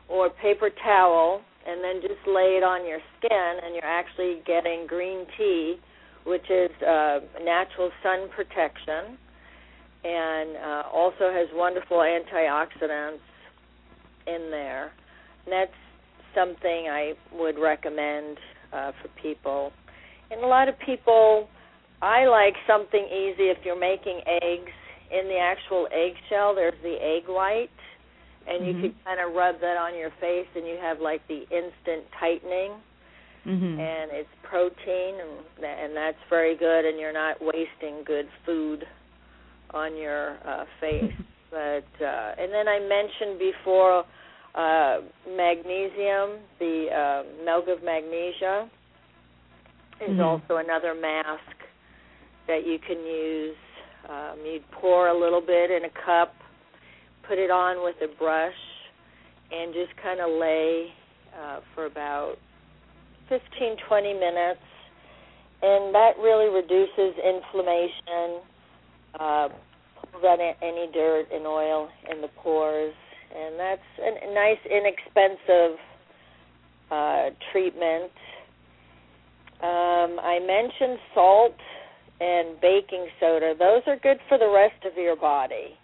or 0.07 0.29
paper 0.29 0.69
towel 0.83 1.41
and 1.69 1.83
then 1.83 2.01
just 2.01 2.25
lay 2.27 2.57
it 2.57 2.63
on 2.63 2.85
your 2.87 2.99
skin 3.17 3.59
and 3.63 3.75
you're 3.75 3.85
actually 3.85 4.41
getting 4.45 4.87
green 4.87 5.25
tea 5.37 5.77
which 6.25 6.49
is 6.49 6.69
uh, 6.81 7.19
natural 7.43 7.91
sun 8.03 8.29
protection 8.35 9.17
and 10.03 10.55
uh, 10.55 10.83
also 10.93 11.31
has 11.31 11.47
wonderful 11.53 11.97
antioxidants 11.97 13.19
in 14.27 14.49
there. 14.51 14.91
And 15.45 15.53
that's 15.53 15.71
something 16.35 16.87
I 16.89 17.13
would 17.33 17.57
recommend 17.57 18.37
uh, 18.71 18.91
for 19.01 19.09
people. 19.21 19.71
And 20.31 20.41
a 20.43 20.47
lot 20.47 20.69
of 20.69 20.75
people, 20.85 21.49
I 22.01 22.25
like 22.25 22.53
something 22.67 23.05
easy 23.05 23.49
if 23.49 23.57
you're 23.65 23.79
making 23.79 24.21
eggs. 24.27 24.71
In 25.11 25.27
the 25.27 25.39
actual 25.39 25.87
eggshell, 25.87 26.53
there's 26.53 26.79
the 26.83 26.97
egg 27.01 27.27
white, 27.27 27.71
and 28.49 28.65
you 28.65 28.73
Mhm. 28.73 28.81
could 28.81 28.95
kind 29.05 29.19
of 29.21 29.35
rub 29.35 29.59
that 29.61 29.77
on 29.77 29.95
your 29.95 30.11
face, 30.19 30.47
and 30.55 30.65
you 30.67 30.77
have 30.81 30.99
like 30.99 31.21
the 31.27 31.41
instant 31.51 32.05
tightening 32.19 32.73
Mhm. 33.45 33.79
and 33.79 34.11
it's 34.11 34.29
protein 34.43 35.15
and 35.21 35.63
and 35.63 35.95
that's 35.95 36.17
very 36.29 36.55
good 36.57 36.85
and 36.85 36.99
you're 36.99 37.13
not 37.13 37.37
wasting 37.39 38.03
good 38.05 38.27
food 38.45 38.83
on 39.73 39.95
your 39.95 40.37
uh 40.45 40.65
face 40.81 41.13
but 41.51 41.87
uh 42.03 42.31
and 42.37 42.51
then 42.51 42.67
I 42.67 42.79
mentioned 42.79 43.39
before 43.39 44.03
uh 44.55 44.97
magnesium 45.27 46.41
the 46.59 46.87
uh, 46.91 47.45
milk 47.45 47.65
of 47.69 47.83
magnesia 47.83 48.69
is 50.01 50.15
Mhm. 50.15 50.19
also 50.19 50.57
another 50.57 50.93
mask 50.95 51.55
that 52.47 52.65
you 52.65 52.79
can 52.85 52.97
use 53.05 53.57
um 54.09 54.39
you'd 54.45 54.69
pour 54.71 55.07
a 55.07 55.17
little 55.17 55.41
bit 55.41 55.71
in 55.71 55.85
a 55.85 55.93
cup 56.05 56.33
put 57.29 57.37
it 57.37 57.51
on 57.51 57.83
with 57.85 57.95
a 58.01 58.11
brush 58.17 58.57
and 59.51 59.71
just 59.71 59.95
kind 60.01 60.19
of 60.19 60.29
lay 60.41 60.89
uh 61.39 61.59
for 61.75 61.85
about 61.85 62.35
15 63.29 63.77
20 63.87 64.13
minutes. 64.13 64.65
And 65.61 65.93
that 65.93 66.17
really 66.17 66.49
reduces 66.49 67.13
inflammation 67.21 68.41
uh 69.19 69.47
pulls 70.11 70.23
out 70.25 70.39
any 70.41 70.89
dirt 70.91 71.27
and 71.31 71.45
oil 71.45 71.87
in 72.11 72.21
the 72.21 72.29
pores. 72.41 72.95
And 73.29 73.59
that's 73.59 73.89
a, 74.01 74.33
nice 74.33 74.57
inexpensive 74.65 75.77
uh 76.89 77.29
treatment. 77.51 78.11
Um 79.61 80.17
i 80.17 80.39
mentioned 80.41 80.97
salt 81.13 81.55
and 82.19 82.59
baking 82.59 83.07
soda. 83.19 83.53
Those 83.57 83.83
are 83.85 83.97
good 83.97 84.17
for 84.27 84.39
the 84.39 84.49
rest 84.49 84.83
of 84.83 84.97
your 84.97 85.15
body 85.15 85.77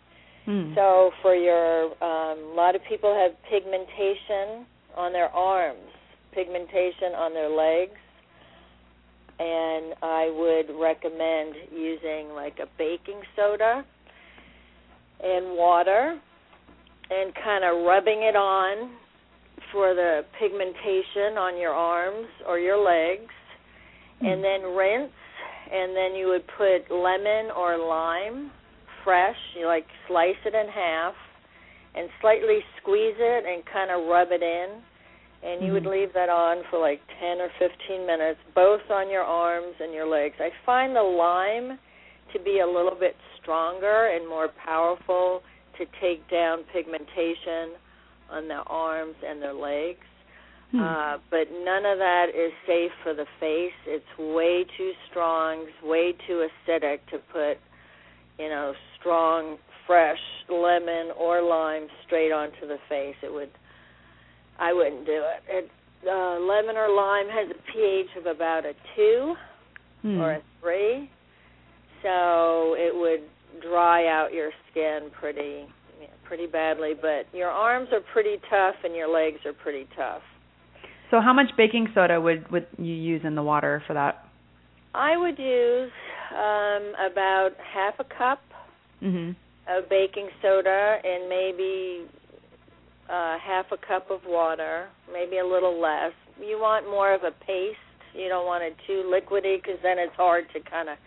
Mhm. 0.47 0.75
so 0.75 1.11
for 1.21 1.35
your 1.35 1.85
um 2.03 2.37
a 2.51 2.53
lot 2.55 2.75
of 2.75 2.83
people 2.83 3.13
have 3.13 3.31
pigmentation 3.49 4.65
on 4.95 5.11
their 5.11 5.29
arms, 5.29 5.89
pigmentation 6.31 7.13
on 7.15 7.33
their 7.33 7.49
legs, 7.49 7.99
and 9.39 9.93
I 10.01 10.29
would 10.29 10.69
recommend 10.79 11.55
using 11.71 12.33
like 12.33 12.59
a 12.59 12.67
baking 12.77 13.21
soda 13.35 13.83
and 15.21 15.57
water 15.57 16.19
and 17.09 17.33
kind 17.35 17.63
of 17.63 17.85
rubbing 17.85 18.23
it 18.23 18.35
on 18.35 18.91
for 19.71 19.93
the 19.93 20.25
pigmentation 20.39 21.37
on 21.37 21.57
your 21.57 21.73
arms 21.73 22.27
or 22.47 22.59
your 22.59 22.77
legs. 22.77 23.31
And 24.21 24.43
then 24.43 24.61
rinse 24.75 25.11
and 25.71 25.95
then 25.95 26.15
you 26.15 26.27
would 26.27 26.47
put 26.57 26.89
lemon 26.89 27.51
or 27.51 27.77
lime 27.77 28.49
fresh 29.05 29.37
you 29.57 29.65
like 29.65 29.85
slice 30.07 30.35
it 30.45 30.53
in 30.53 30.67
half 30.67 31.13
and 31.95 32.09
slightly 32.19 32.59
squeeze 32.81 33.15
it 33.17 33.45
and 33.45 33.63
kind 33.71 33.91
of 33.91 34.09
rub 34.09 34.29
it 34.31 34.43
in 34.43 34.81
and 35.43 35.63
you 35.63 35.71
would 35.73 35.83
Mhm. 35.83 35.91
leave 35.91 36.13
that 36.13 36.27
on 36.29 36.63
for 36.69 36.79
like 36.79 36.99
10 37.19 37.39
or 37.39 37.49
15 37.59 38.05
minutes 38.05 38.39
both 38.53 38.81
on 38.89 39.09
your 39.09 39.23
arms 39.23 39.75
and 39.79 39.93
your 39.93 40.05
legs 40.05 40.35
i 40.41 40.49
find 40.65 40.95
the 40.95 41.03
lime 41.03 41.79
to 42.33 42.39
be 42.39 42.59
a 42.59 42.67
little 42.67 42.95
bit 42.95 43.15
stronger 43.39 44.07
and 44.07 44.27
more 44.27 44.49
powerful 44.49 45.41
to 45.77 45.85
take 46.01 46.27
down 46.29 46.63
pigmentation 46.73 47.77
on 48.29 48.47
their 48.47 48.67
arms 48.67 49.15
and 49.23 49.41
their 49.41 49.53
legs 49.53 50.05
Hmm. 50.71 50.81
Uh, 50.81 51.17
but 51.29 51.47
none 51.51 51.85
of 51.85 51.99
that 51.99 52.29
is 52.35 52.51
safe 52.65 52.91
for 53.03 53.13
the 53.13 53.25
face. 53.39 53.73
It's 53.85 54.17
way 54.17 54.65
too 54.77 54.91
strong, 55.09 55.67
way 55.83 56.13
too 56.27 56.47
acidic 56.67 56.99
to 57.11 57.19
put, 57.31 57.57
you 58.39 58.49
know, 58.49 58.73
strong, 59.05 59.57
fresh 59.85 60.17
lemon 60.49 61.11
or 61.19 61.41
lime 61.41 61.87
straight 62.05 62.31
onto 62.31 62.67
the 62.67 62.77
face. 62.89 63.15
It 63.21 63.31
would, 63.31 63.51
I 64.59 64.73
wouldn't 64.73 65.05
do 65.05 65.21
it. 65.21 65.43
it 65.47 65.71
uh, 66.07 66.39
lemon 66.39 66.75
or 66.75 66.89
lime 66.89 67.27
has 67.29 67.49
a 67.51 67.71
pH 67.71 68.07
of 68.17 68.25
about 68.25 68.65
a 68.65 68.73
two 68.95 69.35
Hmm. 70.01 70.19
or 70.21 70.33
a 70.33 70.41
three, 70.61 71.09
so 72.03 72.75
it 72.77 72.93
would 72.93 73.27
dry 73.63 74.05
out 74.07 74.33
your 74.33 74.51
skin 74.69 75.09
pretty, 75.19 75.65
pretty 76.25 76.45
badly. 76.45 76.93
But 76.93 77.25
your 77.35 77.49
arms 77.49 77.89
are 77.91 78.01
pretty 78.13 78.35
tough 78.47 78.75
and 78.83 78.95
your 78.95 79.11
legs 79.11 79.39
are 79.47 79.53
pretty 79.53 79.87
tough. 79.97 80.21
So 81.09 81.21
how 81.21 81.33
much 81.33 81.47
baking 81.57 81.87
soda 81.95 82.21
would 82.21 82.51
would 82.51 82.67
you 82.77 82.93
use 82.93 83.21
in 83.23 83.33
the 83.33 83.41
water 83.41 83.81
for 83.87 83.93
that? 83.93 84.25
I 84.93 85.17
would 85.17 85.39
use 85.39 85.91
um, 86.31 86.93
about 87.11 87.51
half 87.73 87.95
a 87.99 88.03
cup 88.03 88.39
Mhm. 89.05 89.35
of 89.67 89.89
baking 89.89 90.29
soda 90.41 90.99
and 91.03 91.29
maybe 91.29 92.05
uh, 93.09 93.37
half 93.37 93.71
a 93.71 93.77
cup 93.77 94.09
of 94.09 94.25
water, 94.25 94.89
maybe 95.11 95.37
a 95.37 95.45
little 95.45 95.79
less. 95.79 96.13
You 96.41 96.59
want 96.59 96.89
more 96.89 97.13
of 97.13 97.23
a 97.23 97.31
paste. 97.45 97.77
You 98.13 98.29
don't 98.29 98.45
want 98.45 98.63
it 98.63 98.75
too 98.87 99.03
liquidy 99.05 99.61
because 99.61 99.79
then 99.83 99.99
it's 99.99 100.15
hard 100.15 100.45
to 100.53 100.59
kind 100.61 100.89
of 100.89 100.97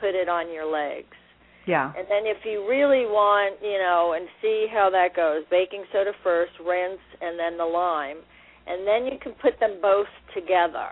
put 0.00 0.14
it 0.14 0.28
on 0.28 0.52
your 0.52 0.66
legs. 0.66 1.16
Yeah. 1.66 1.92
And 1.96 2.06
then 2.08 2.26
if 2.26 2.44
you 2.44 2.66
really 2.68 3.06
want, 3.06 3.58
you 3.62 3.78
know, 3.78 4.14
and 4.16 4.28
see 4.40 4.66
how 4.70 4.90
that 4.90 5.14
goes, 5.14 5.44
baking 5.50 5.84
soda 5.92 6.12
first, 6.22 6.52
rinse, 6.64 7.00
and 7.20 7.38
then 7.38 7.56
the 7.56 7.64
lime. 7.64 8.18
And 8.66 8.86
then 8.86 9.06
you 9.06 9.18
can 9.18 9.32
put 9.32 9.58
them 9.58 9.78
both 9.80 10.10
together. 10.34 10.90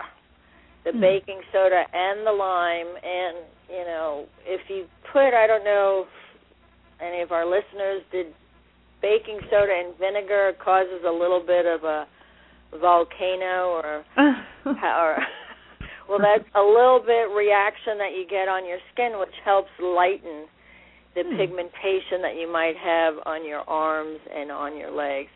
The 0.85 0.93
Hmm. 0.93 1.01
baking 1.01 1.43
soda 1.53 1.85
and 1.93 2.27
the 2.27 2.33
lime 2.33 2.97
and, 3.03 3.37
you 3.69 3.85
know, 3.85 4.27
if 4.47 4.69
you 4.71 4.89
put 5.13 5.35
I 5.35 5.47
don't 5.47 5.65
know 5.65 6.07
any 7.03 7.23
of 7.23 7.33
our 7.33 7.45
listeners 7.47 8.03
did 8.13 8.27
baking 9.03 9.41
soda 9.51 9.73
and 9.73 9.97
vinegar 9.99 10.53
causes 10.63 11.01
a 11.07 11.11
little 11.11 11.43
bit 11.45 11.65
of 11.67 11.85
a 11.85 12.07
volcano 12.81 13.81
or 13.81 14.05
or 14.67 15.17
well 16.09 16.19
that's 16.19 16.49
a 16.55 16.61
little 16.63 17.01
bit 17.05 17.29
reaction 17.35 17.99
that 17.99 18.13
you 18.17 18.25
get 18.29 18.49
on 18.49 18.67
your 18.67 18.79
skin 18.93 19.19
which 19.19 19.35
helps 19.45 19.71
lighten 19.83 20.47
the 21.17 21.25
Hmm. 21.25 21.37
pigmentation 21.37 22.23
that 22.23 22.37
you 22.39 22.47
might 22.51 22.77
have 22.77 23.15
on 23.27 23.45
your 23.45 23.69
arms 23.69 24.21
and 24.33 24.53
on 24.53 24.77
your 24.77 24.91
legs 24.93 25.31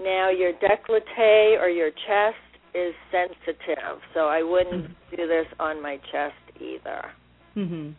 now 0.00 0.30
your 0.30 0.52
décolleté 0.54 1.60
or 1.60 1.68
your 1.68 1.90
chest 1.90 2.40
is 2.74 2.94
sensitive 3.12 4.00
so 4.14 4.28
i 4.28 4.42
wouldn't 4.42 4.86
Hmm. 4.86 5.16
do 5.16 5.26
this 5.26 5.46
on 5.58 5.82
my 5.82 5.98
chest 6.10 6.40
either 6.60 7.10
mhm. 7.56 7.92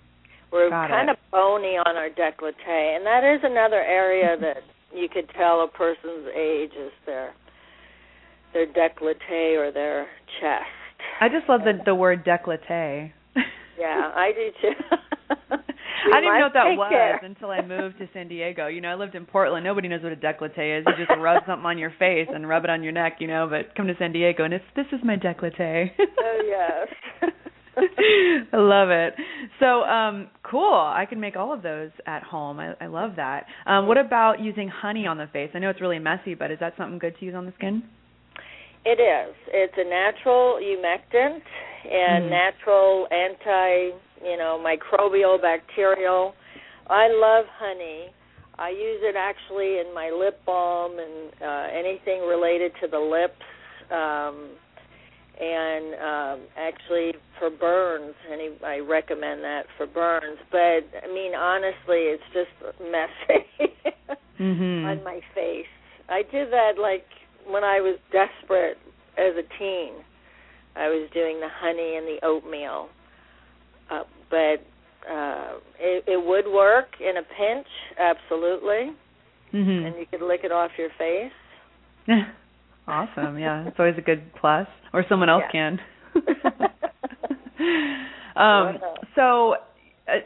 We're 0.51 0.69
Got 0.69 0.89
kind 0.89 1.09
it. 1.09 1.13
of 1.13 1.17
bony 1.31 1.77
on 1.77 1.95
our 1.95 2.09
décolleté 2.09 2.95
and 2.95 3.05
that 3.05 3.23
is 3.23 3.41
another 3.43 3.81
area 3.81 4.35
that 4.41 4.57
you 4.93 5.07
could 5.07 5.29
tell 5.37 5.63
a 5.63 5.67
person's 5.67 6.27
age 6.35 6.71
is 6.79 6.91
their 7.05 7.33
their 8.53 8.67
décolleté 8.67 9.57
or 9.57 9.71
their 9.71 10.07
chest 10.41 10.67
I 11.19 11.29
just 11.29 11.47
love 11.49 11.61
the 11.61 11.73
the 11.85 11.95
word 11.95 12.23
décolleté. 12.25 13.11
Yeah, 13.79 14.11
I 14.13 14.31
do 14.33 14.49
too. 14.61 14.75
I 15.51 16.19
didn't 16.19 16.37
know 16.37 16.45
what 16.45 16.53
that 16.53 16.77
was 16.77 16.89
care. 16.91 17.17
until 17.23 17.49
I 17.49 17.61
moved 17.61 17.97
to 17.99 18.07
San 18.13 18.27
Diego. 18.27 18.67
You 18.67 18.81
know, 18.81 18.89
I 18.89 18.95
lived 18.95 19.15
in 19.15 19.25
Portland. 19.25 19.63
Nobody 19.63 19.87
knows 19.87 20.03
what 20.03 20.11
a 20.11 20.15
décolleté 20.15 20.79
is. 20.79 20.85
You 20.85 21.05
just 21.05 21.17
rub 21.19 21.43
something 21.47 21.65
on 21.65 21.77
your 21.77 21.91
face 21.97 22.27
and 22.31 22.47
rub 22.47 22.63
it 22.63 22.69
on 22.69 22.83
your 22.83 22.91
neck, 22.91 23.17
you 23.19 23.27
know. 23.27 23.47
But 23.49 23.75
come 23.75 23.87
to 23.87 23.95
San 23.97 24.11
Diego 24.11 24.43
and 24.43 24.53
it's 24.53 24.65
this 24.75 24.85
is 24.91 24.99
my 25.03 25.15
décolleté. 25.15 25.91
Oh 25.99 26.41
yes. 26.47 27.31
I 28.53 28.57
love 28.57 28.89
it. 28.89 29.13
So, 29.59 29.83
um, 29.83 30.29
cool. 30.43 30.73
I 30.73 31.05
can 31.07 31.19
make 31.19 31.35
all 31.35 31.53
of 31.53 31.61
those 31.61 31.91
at 32.05 32.23
home. 32.23 32.59
I, 32.59 32.73
I 32.81 32.87
love 32.87 33.11
that. 33.15 33.45
Um, 33.65 33.87
what 33.87 33.97
about 33.97 34.39
using 34.41 34.67
honey 34.67 35.07
on 35.07 35.17
the 35.17 35.27
face? 35.31 35.51
I 35.53 35.59
know 35.59 35.69
it's 35.69 35.81
really 35.81 35.99
messy, 35.99 36.33
but 36.35 36.51
is 36.51 36.59
that 36.59 36.73
something 36.77 36.99
good 36.99 37.15
to 37.19 37.25
use 37.25 37.35
on 37.35 37.45
the 37.45 37.53
skin? 37.57 37.83
It 38.83 38.99
is. 38.99 39.35
It's 39.47 39.73
a 39.77 39.87
natural 39.87 40.59
humectant 40.59 41.41
and 41.85 42.25
Mhm. 42.25 42.29
natural 42.29 43.07
anti, 43.11 43.95
you 44.23 44.37
know, 44.37 44.59
microbial, 44.63 45.41
bacterial. 45.41 46.33
I 46.87 47.07
love 47.07 47.45
honey. 47.57 48.11
I 48.57 48.69
use 48.69 49.01
it 49.01 49.15
actually 49.15 49.79
in 49.79 49.93
my 49.93 50.09
lip 50.09 50.43
balm 50.45 50.99
and 50.99 51.31
uh 51.41 51.67
anything 51.71 52.21
related 52.27 52.73
to 52.81 52.87
the 52.87 52.99
lips. 52.99 53.41
Um 53.91 54.49
and 55.41 55.95
um 55.95 56.47
actually 56.57 57.13
for 57.39 57.49
burns 57.49 58.13
any 58.31 58.49
I 58.63 58.79
recommend 58.79 59.41
that 59.43 59.63
for 59.77 59.87
burns. 59.87 60.37
But 60.51 60.85
I 61.03 61.07
mean 61.11 61.33
honestly 61.35 62.13
it's 62.13 62.23
just 62.33 62.51
messy 62.79 63.73
Mhm. 64.39 64.85
on 64.85 65.03
my 65.03 65.19
face. 65.35 65.65
I 66.09 66.23
did 66.31 66.51
that 66.51 66.73
like 66.79 67.05
when 67.47 67.63
I 67.63 67.79
was 67.81 67.97
desperate 68.11 68.77
as 69.17 69.33
a 69.35 69.43
teen. 69.59 69.93
I 70.75 70.87
was 70.89 71.09
doing 71.13 71.39
the 71.39 71.49
honey 71.49 71.95
and 71.97 72.07
the 72.07 72.19
oatmeal. 72.25 72.89
Uh, 73.89 74.03
but 74.29 74.61
uh 75.11 75.57
it, 75.79 76.03
it 76.07 76.23
would 76.23 76.45
work 76.47 76.87
in 76.99 77.17
a 77.17 77.23
pinch, 77.23 77.67
absolutely. 77.99 78.93
Mhm. 79.53 79.85
And 79.87 79.95
you 79.97 80.05
could 80.11 80.21
lick 80.21 80.41
it 80.43 80.51
off 80.51 80.71
your 80.77 80.89
face. 80.97 81.33
awesome. 82.87 83.37
Yeah, 83.37 83.67
it's 83.67 83.77
always 83.79 83.95
a 83.97 84.01
good 84.01 84.33
plus. 84.39 84.67
Or 84.93 85.05
someone 85.07 85.29
else 85.29 85.43
Yeah. 85.53 85.77
can. 85.77 85.79
um, 88.35 88.79
so 89.15 89.55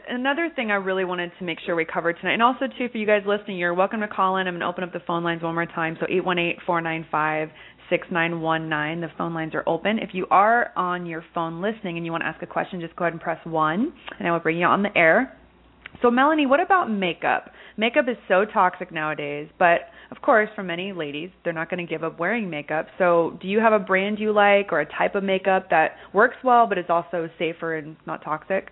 another 0.08 0.50
thing 0.54 0.70
I 0.70 0.74
really 0.76 1.04
wanted 1.04 1.30
to 1.38 1.44
make 1.44 1.58
sure 1.64 1.76
we 1.76 1.84
covered 1.84 2.16
tonight, 2.20 2.32
and 2.34 2.42
also 2.42 2.66
too 2.78 2.88
for 2.90 2.98
you 2.98 3.06
guys 3.06 3.22
listening, 3.26 3.58
you're 3.58 3.74
welcome 3.74 4.00
to 4.00 4.08
call 4.08 4.36
in. 4.38 4.46
I'm 4.46 4.54
going 4.54 4.60
to 4.60 4.66
open 4.66 4.84
up 4.84 4.92
the 4.92 5.00
phone 5.06 5.22
lines 5.22 5.42
one 5.42 5.54
more 5.54 5.66
time. 5.66 5.96
So 6.00 6.06
eight 6.08 6.24
one 6.24 6.38
eight 6.38 6.56
four 6.66 6.80
nine 6.80 7.06
five 7.10 7.50
six 7.90 8.06
nine 8.10 8.40
one 8.40 8.68
nine. 8.68 9.00
The 9.00 9.08
phone 9.16 9.34
lines 9.34 9.54
are 9.54 9.62
open. 9.68 9.98
If 9.98 10.10
you 10.12 10.26
are 10.30 10.72
on 10.76 11.06
your 11.06 11.24
phone 11.34 11.60
listening 11.62 11.96
and 11.96 12.06
you 12.06 12.12
want 12.12 12.22
to 12.22 12.26
ask 12.26 12.42
a 12.42 12.46
question, 12.46 12.80
just 12.80 12.96
go 12.96 13.04
ahead 13.04 13.12
and 13.12 13.20
press 13.22 13.38
one, 13.44 13.92
and 14.18 14.26
I 14.26 14.32
will 14.32 14.40
bring 14.40 14.58
you 14.58 14.66
on 14.66 14.82
the 14.82 14.96
air. 14.96 15.38
So, 16.02 16.10
Melanie, 16.10 16.46
what 16.46 16.60
about 16.60 16.90
makeup? 16.90 17.50
Makeup 17.76 18.06
is 18.08 18.16
so 18.28 18.44
toxic 18.44 18.92
nowadays, 18.92 19.48
but 19.58 19.80
of 20.10 20.20
course, 20.22 20.48
for 20.54 20.62
many 20.62 20.92
ladies, 20.92 21.30
they're 21.42 21.52
not 21.52 21.68
going 21.70 21.84
to 21.84 21.90
give 21.90 22.04
up 22.04 22.18
wearing 22.18 22.48
makeup. 22.48 22.86
So, 22.98 23.38
do 23.40 23.48
you 23.48 23.60
have 23.60 23.72
a 23.72 23.78
brand 23.78 24.18
you 24.18 24.32
like 24.32 24.72
or 24.72 24.80
a 24.80 24.86
type 24.86 25.14
of 25.14 25.24
makeup 25.24 25.68
that 25.70 25.92
works 26.12 26.36
well 26.44 26.66
but 26.66 26.78
is 26.78 26.86
also 26.88 27.28
safer 27.38 27.76
and 27.76 27.96
not 28.06 28.22
toxic? 28.22 28.68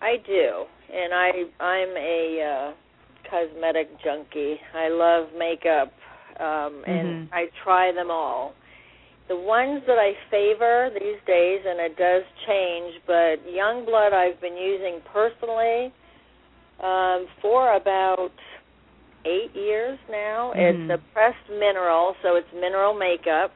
I 0.00 0.16
do. 0.26 0.64
And 0.92 1.14
I 1.14 1.30
I'm 1.62 1.96
a 1.96 2.42
uh 2.42 2.72
cosmetic 3.30 3.88
junkie. 4.04 4.56
I 4.74 4.88
love 4.88 5.28
makeup 5.38 5.92
um 6.40 6.84
and 6.86 7.28
Mhm. 7.28 7.28
I 7.32 7.46
try 7.64 7.92
them 7.92 8.10
all. 8.10 8.54
The 9.28 9.36
ones 9.36 9.82
that 9.86 9.98
I 9.98 10.12
favor 10.30 10.90
these 10.92 11.20
days 11.26 11.60
and 11.66 11.80
it 11.80 11.96
does 11.96 12.22
change, 12.46 13.00
but 13.06 13.36
Youngblood 13.46 14.12
I've 14.12 14.40
been 14.40 14.56
using 14.56 15.00
personally 15.12 15.92
um 16.82 17.26
for 17.40 17.74
about 17.76 18.32
8 19.24 19.54
years 19.54 19.98
now. 20.10 20.52
Mhm. 20.54 20.58
It's 20.58 20.90
a 20.90 20.98
pressed 21.12 21.48
mineral, 21.48 22.16
so 22.22 22.34
it's 22.36 22.52
mineral 22.52 22.94
makeup. 22.94 23.52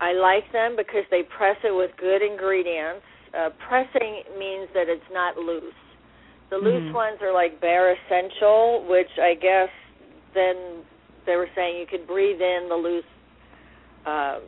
I 0.00 0.12
like 0.12 0.50
them 0.52 0.74
because 0.76 1.04
they 1.10 1.22
press 1.22 1.56
it 1.62 1.70
with 1.70 1.96
good 1.96 2.22
ingredients. 2.22 3.04
Uh, 3.32 3.50
pressing 3.68 4.24
means 4.36 4.68
that 4.74 4.88
it's 4.88 5.08
not 5.12 5.36
loose. 5.38 5.74
The 6.50 6.58
loose 6.58 6.82
Mhm. 6.90 6.94
ones 6.94 7.22
are 7.22 7.32
like 7.32 7.60
Bare 7.60 7.94
Escentual, 7.96 8.82
which 8.88 9.18
I 9.18 9.34
guess 9.34 9.70
then 10.34 10.84
they 11.24 11.36
were 11.36 11.48
saying 11.54 11.78
you 11.78 11.86
could 11.86 12.06
breathe 12.06 12.42
in 12.42 12.68
the 12.68 12.76
loose 12.76 13.04
uh, 14.04 14.40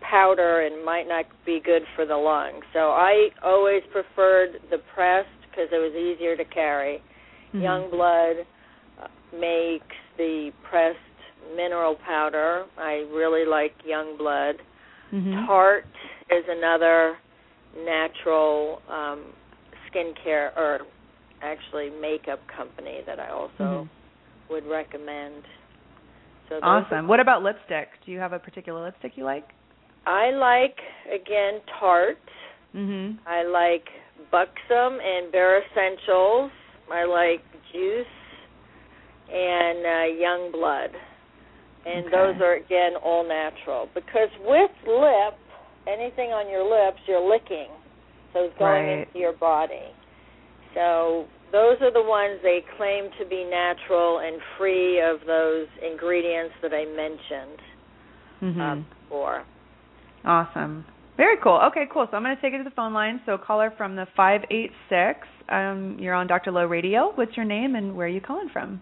powder 0.00 0.60
and 0.62 0.84
might 0.84 1.06
not 1.08 1.26
be 1.44 1.60
good 1.64 1.82
for 1.94 2.06
the 2.06 2.16
lungs. 2.16 2.64
So 2.72 2.90
I 2.90 3.28
always 3.42 3.82
preferred 3.92 4.60
the 4.70 4.78
pressed 4.94 5.28
because 5.50 5.68
it 5.72 5.78
was 5.78 5.94
easier 5.94 6.36
to 6.36 6.44
carry. 6.44 7.02
Mhm. 7.52 7.62
Youngblood 7.62 8.46
uh, 9.02 9.08
makes 9.32 9.96
the 10.16 10.52
pressed 10.62 10.98
mineral 11.56 11.96
powder. 11.96 12.64
I 12.78 13.04
really 13.12 13.44
like 13.44 13.74
Youngblood. 13.82 14.60
Mhm. 15.12 15.46
Tarte 15.46 15.84
is 16.30 16.44
another 16.48 17.18
natural 17.76 18.82
um, 18.88 19.32
skincare 19.90 20.56
or 20.56 20.80
actually 21.42 21.90
makeup 21.90 22.40
company 22.48 23.02
that 23.06 23.20
I 23.20 23.28
also 23.28 23.84
Mhm. 23.84 23.88
would 24.48 24.64
recommend. 24.66 25.44
So 26.48 26.58
Awesome. 26.62 27.08
What 27.08 27.20
about 27.20 27.42
lipstick? 27.42 27.88
Do 28.04 28.12
you 28.12 28.18
have 28.18 28.32
a 28.32 28.38
particular 28.38 28.82
lipstick 28.82 29.16
you 29.16 29.24
like? 29.24 29.48
I 30.06 30.30
like 30.30 30.76
again 31.12 31.60
Tarte. 31.78 32.18
Mhm. 32.74 33.18
I 33.26 33.42
like 33.44 33.88
Buxom 34.30 35.00
and 35.00 35.30
Bare 35.32 35.62
Escentuals. 35.62 36.50
I 36.92 37.04
like 37.04 37.42
Juice 37.72 38.06
and 39.32 39.78
uh, 39.86 40.06
Youngblood. 40.22 40.90
and 41.86 42.06
Okay. 42.06 42.16
those 42.16 42.40
are 42.40 42.54
again 42.54 42.96
all 42.96 43.24
natural. 43.24 43.88
Because 43.94 44.30
with 44.40 44.70
lip, 44.86 45.36
anything 45.86 46.32
on 46.32 46.48
your 46.48 46.64
lips, 46.64 46.98
you're 47.06 47.20
licking, 47.20 47.68
so 48.32 48.44
it's 48.44 48.56
going 48.58 48.86
Right. 48.86 49.06
into 49.06 49.18
your 49.18 49.34
body. 49.34 49.92
So 50.74 51.26
those 51.52 51.76
are 51.82 51.90
the 51.92 52.02
ones 52.02 52.40
they 52.42 52.62
claim 52.78 53.10
to 53.18 53.24
be 53.26 53.44
natural 53.44 54.18
and 54.20 54.40
free 54.56 54.98
of 55.00 55.24
those 55.26 55.68
ingredients 55.82 56.54
that 56.62 56.72
I 56.72 56.86
mentioned 56.86 57.60
Mhm. 58.42 58.60
uh, 58.60 58.74
before. 59.04 59.44
Awesome. 60.24 60.84
Very 61.16 61.36
cool. 61.42 61.60
Okay, 61.70 61.84
cool. 61.92 62.06
So 62.10 62.16
I'm 62.16 62.22
going 62.22 62.34
to 62.34 62.42
take 62.42 62.54
it 62.54 62.58
to 62.58 62.64
the 62.64 62.74
phone 62.74 62.92
line. 62.92 63.20
So 63.26 63.38
caller 63.38 63.72
from 63.76 63.94
the 63.94 64.06
586. 64.16 65.20
Um, 65.48 65.96
you're 66.00 66.14
on 66.14 66.26
Dr. 66.26 66.50
Lowe 66.50 66.66
Radio. 66.66 67.12
What's 67.14 67.36
your 67.36 67.46
name 67.46 67.76
and 67.76 67.94
where 67.96 68.06
are 68.06 68.10
you 68.10 68.20
calling 68.20 68.48
from? 68.52 68.80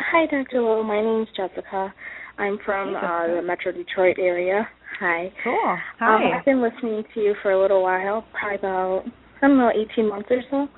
Hi, 0.00 0.26
Dr. 0.26 0.60
Lowe. 0.60 0.82
My 0.82 1.00
name's 1.00 1.28
Jessica. 1.36 1.94
I'm 2.38 2.58
from 2.64 2.94
Hey, 2.94 2.96
uh, 2.96 3.36
the 3.36 3.42
Metro 3.46 3.70
Detroit 3.70 4.16
area. 4.18 4.66
Hi. 4.98 5.32
Cool. 5.44 5.54
Um, 5.62 5.78
Hi. 6.00 6.38
I've 6.38 6.44
been 6.44 6.62
listening 6.62 7.04
to 7.14 7.20
you 7.20 7.34
for 7.42 7.52
a 7.52 7.60
little 7.60 7.82
while, 7.82 8.24
probably 8.32 8.58
about 8.58 9.04
I 9.42 9.48
don't 9.48 9.58
know, 9.58 9.70
18 9.92 10.08
months 10.08 10.28
or 10.30 10.42
so. 10.50 10.68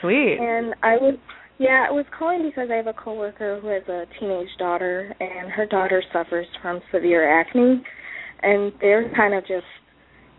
Sweet. 0.00 0.38
And 0.40 0.74
I 0.82 0.96
was, 0.96 1.14
yeah, 1.58 1.86
I 1.88 1.92
was 1.92 2.04
calling 2.18 2.42
because 2.44 2.68
I 2.72 2.76
have 2.76 2.86
a 2.86 2.92
coworker 2.92 3.60
who 3.60 3.68
has 3.68 3.82
a 3.88 4.04
teenage 4.18 4.48
daughter, 4.58 5.14
and 5.20 5.50
her 5.50 5.66
daughter 5.66 6.02
suffers 6.12 6.46
from 6.60 6.80
severe 6.92 7.40
acne, 7.40 7.82
and 8.42 8.72
they're 8.80 9.12
kind 9.16 9.34
of 9.34 9.42
just 9.46 9.66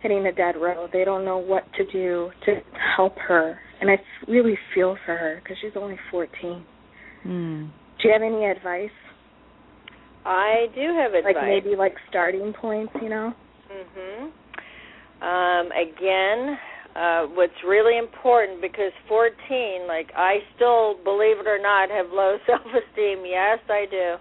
hitting 0.02 0.26
a 0.26 0.32
dead 0.32 0.56
road. 0.60 0.90
They 0.92 1.06
don't 1.06 1.26
know 1.26 1.38
what 1.38 1.64
to 1.78 1.86
do 1.92 2.32
to 2.46 2.56
help 2.96 3.18
her, 3.28 3.60
and 3.80 3.90
I 3.90 3.98
really 4.28 4.58
feel 4.74 4.98
for 5.06 5.16
her 5.16 5.42
because 5.44 5.58
she's 5.62 5.74
only 5.76 5.98
14. 6.10 6.66
Hmm. 7.24 7.66
Do 8.02 8.08
you 8.08 8.14
have 8.14 8.24
any 8.24 8.46
advice? 8.46 8.90
I 10.26 10.68
do 10.76 10.82
have 10.98 11.14
advice. 11.14 11.36
Like 11.36 11.44
maybe 11.44 11.76
like 11.76 11.96
starting 12.10 12.54
points, 12.54 12.94
you 13.02 13.10
know? 13.10 13.34
Mhm. 13.72 14.32
Um, 15.22 15.72
again, 15.72 16.58
uh, 16.96 17.26
what's 17.38 17.54
really 17.66 17.98
important 17.98 18.62
because 18.62 18.92
14, 19.08 19.88
like 19.88 20.12
I 20.16 20.44
still, 20.56 20.96
believe 21.04 21.40
it 21.40 21.48
or 21.48 21.60
not, 21.60 21.90
have 21.90 22.08
low 22.12 22.38
self-esteem. 22.48 23.26
Yes, 23.26 23.60
I 23.70 23.86
do, 23.90 24.16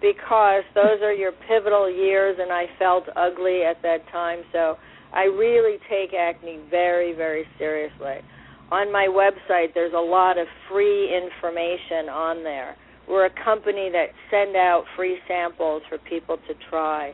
because 0.00 0.64
those 0.74 1.00
are 1.02 1.12
your 1.12 1.32
pivotal 1.48 1.90
years, 1.90 2.36
and 2.40 2.52
I 2.52 2.66
felt 2.78 3.04
ugly 3.16 3.62
at 3.62 3.80
that 3.82 4.06
time. 4.10 4.40
So 4.52 4.76
I 5.12 5.24
really 5.24 5.78
take 5.88 6.14
acne 6.14 6.60
very, 6.70 7.12
very 7.14 7.44
seriously. 7.58 8.18
On 8.70 8.92
my 8.92 9.06
website, 9.06 9.74
there's 9.74 9.94
a 9.94 10.00
lot 10.00 10.38
of 10.38 10.46
free 10.70 11.14
information 11.14 12.08
on 12.08 12.42
there. 12.42 12.76
We're 13.08 13.26
a 13.26 13.44
company 13.44 13.90
that 13.92 14.08
send 14.30 14.56
out 14.56 14.84
free 14.96 15.18
samples 15.28 15.82
for 15.88 15.98
people 15.98 16.38
to 16.48 16.54
try 16.70 17.12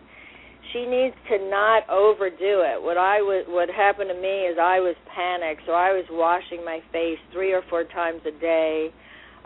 she 0.73 0.87
needs 0.87 1.15
to 1.29 1.39
not 1.51 1.89
overdo 1.89 2.63
it. 2.63 2.83
What 2.83 2.99
I 2.99 3.19
was 3.23 3.45
what 3.49 3.69
happened 3.69 4.11
to 4.11 4.19
me 4.19 4.47
is 4.47 4.59
I 4.61 4.79
was 4.81 4.95
panicked, 5.15 5.63
so 5.67 5.73
I 5.73 5.93
was 5.93 6.05
washing 6.11 6.65
my 6.65 6.81
face 6.93 7.19
3 7.33 7.53
or 7.53 7.63
4 7.69 7.85
times 7.85 8.21
a 8.27 8.35
day. 8.41 8.91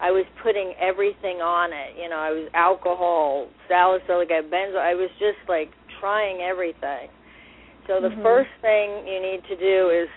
I 0.01 0.11
was 0.11 0.27
putting 0.43 0.75
everything 0.81 1.39
on 1.39 1.73
it. 1.73 1.97
You 2.01 2.09
know, 2.09 2.19
I 2.19 2.31
was 2.31 2.49
alcohol, 2.55 3.49
salicylic 3.69 4.31
acid, 4.31 4.51
benzo. 4.51 4.77
I 4.79 4.95
was 4.95 5.11
just 5.19 5.39
like 5.49 5.71
trying 6.01 6.41
everything. 6.43 7.09
So 7.87 8.01
the 8.01 8.11
Mhm. 8.11 8.23
first 8.23 8.51
thing 8.61 9.07
you 9.07 9.21
need 9.21 9.43
to 9.49 9.57
do 9.57 9.91
is 9.91 10.09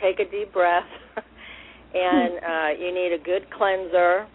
take 0.00 0.20
a 0.20 0.30
deep 0.30 0.52
breath 0.52 0.88
and 1.94 2.32
uh 2.44 2.68
you 2.78 2.92
need 2.92 3.12
a 3.12 3.22
good 3.22 3.50
cleanser 3.50 4.26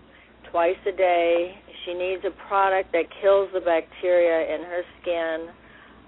twice 0.52 0.78
a 0.88 0.92
day. 0.92 1.56
She 1.86 1.94
needs 1.94 2.24
a 2.26 2.32
product 2.48 2.92
that 2.94 3.06
kills 3.22 3.50
the 3.54 3.62
bacteria 3.62 4.54
in 4.56 4.62
her 4.64 4.84
skin. 5.02 5.48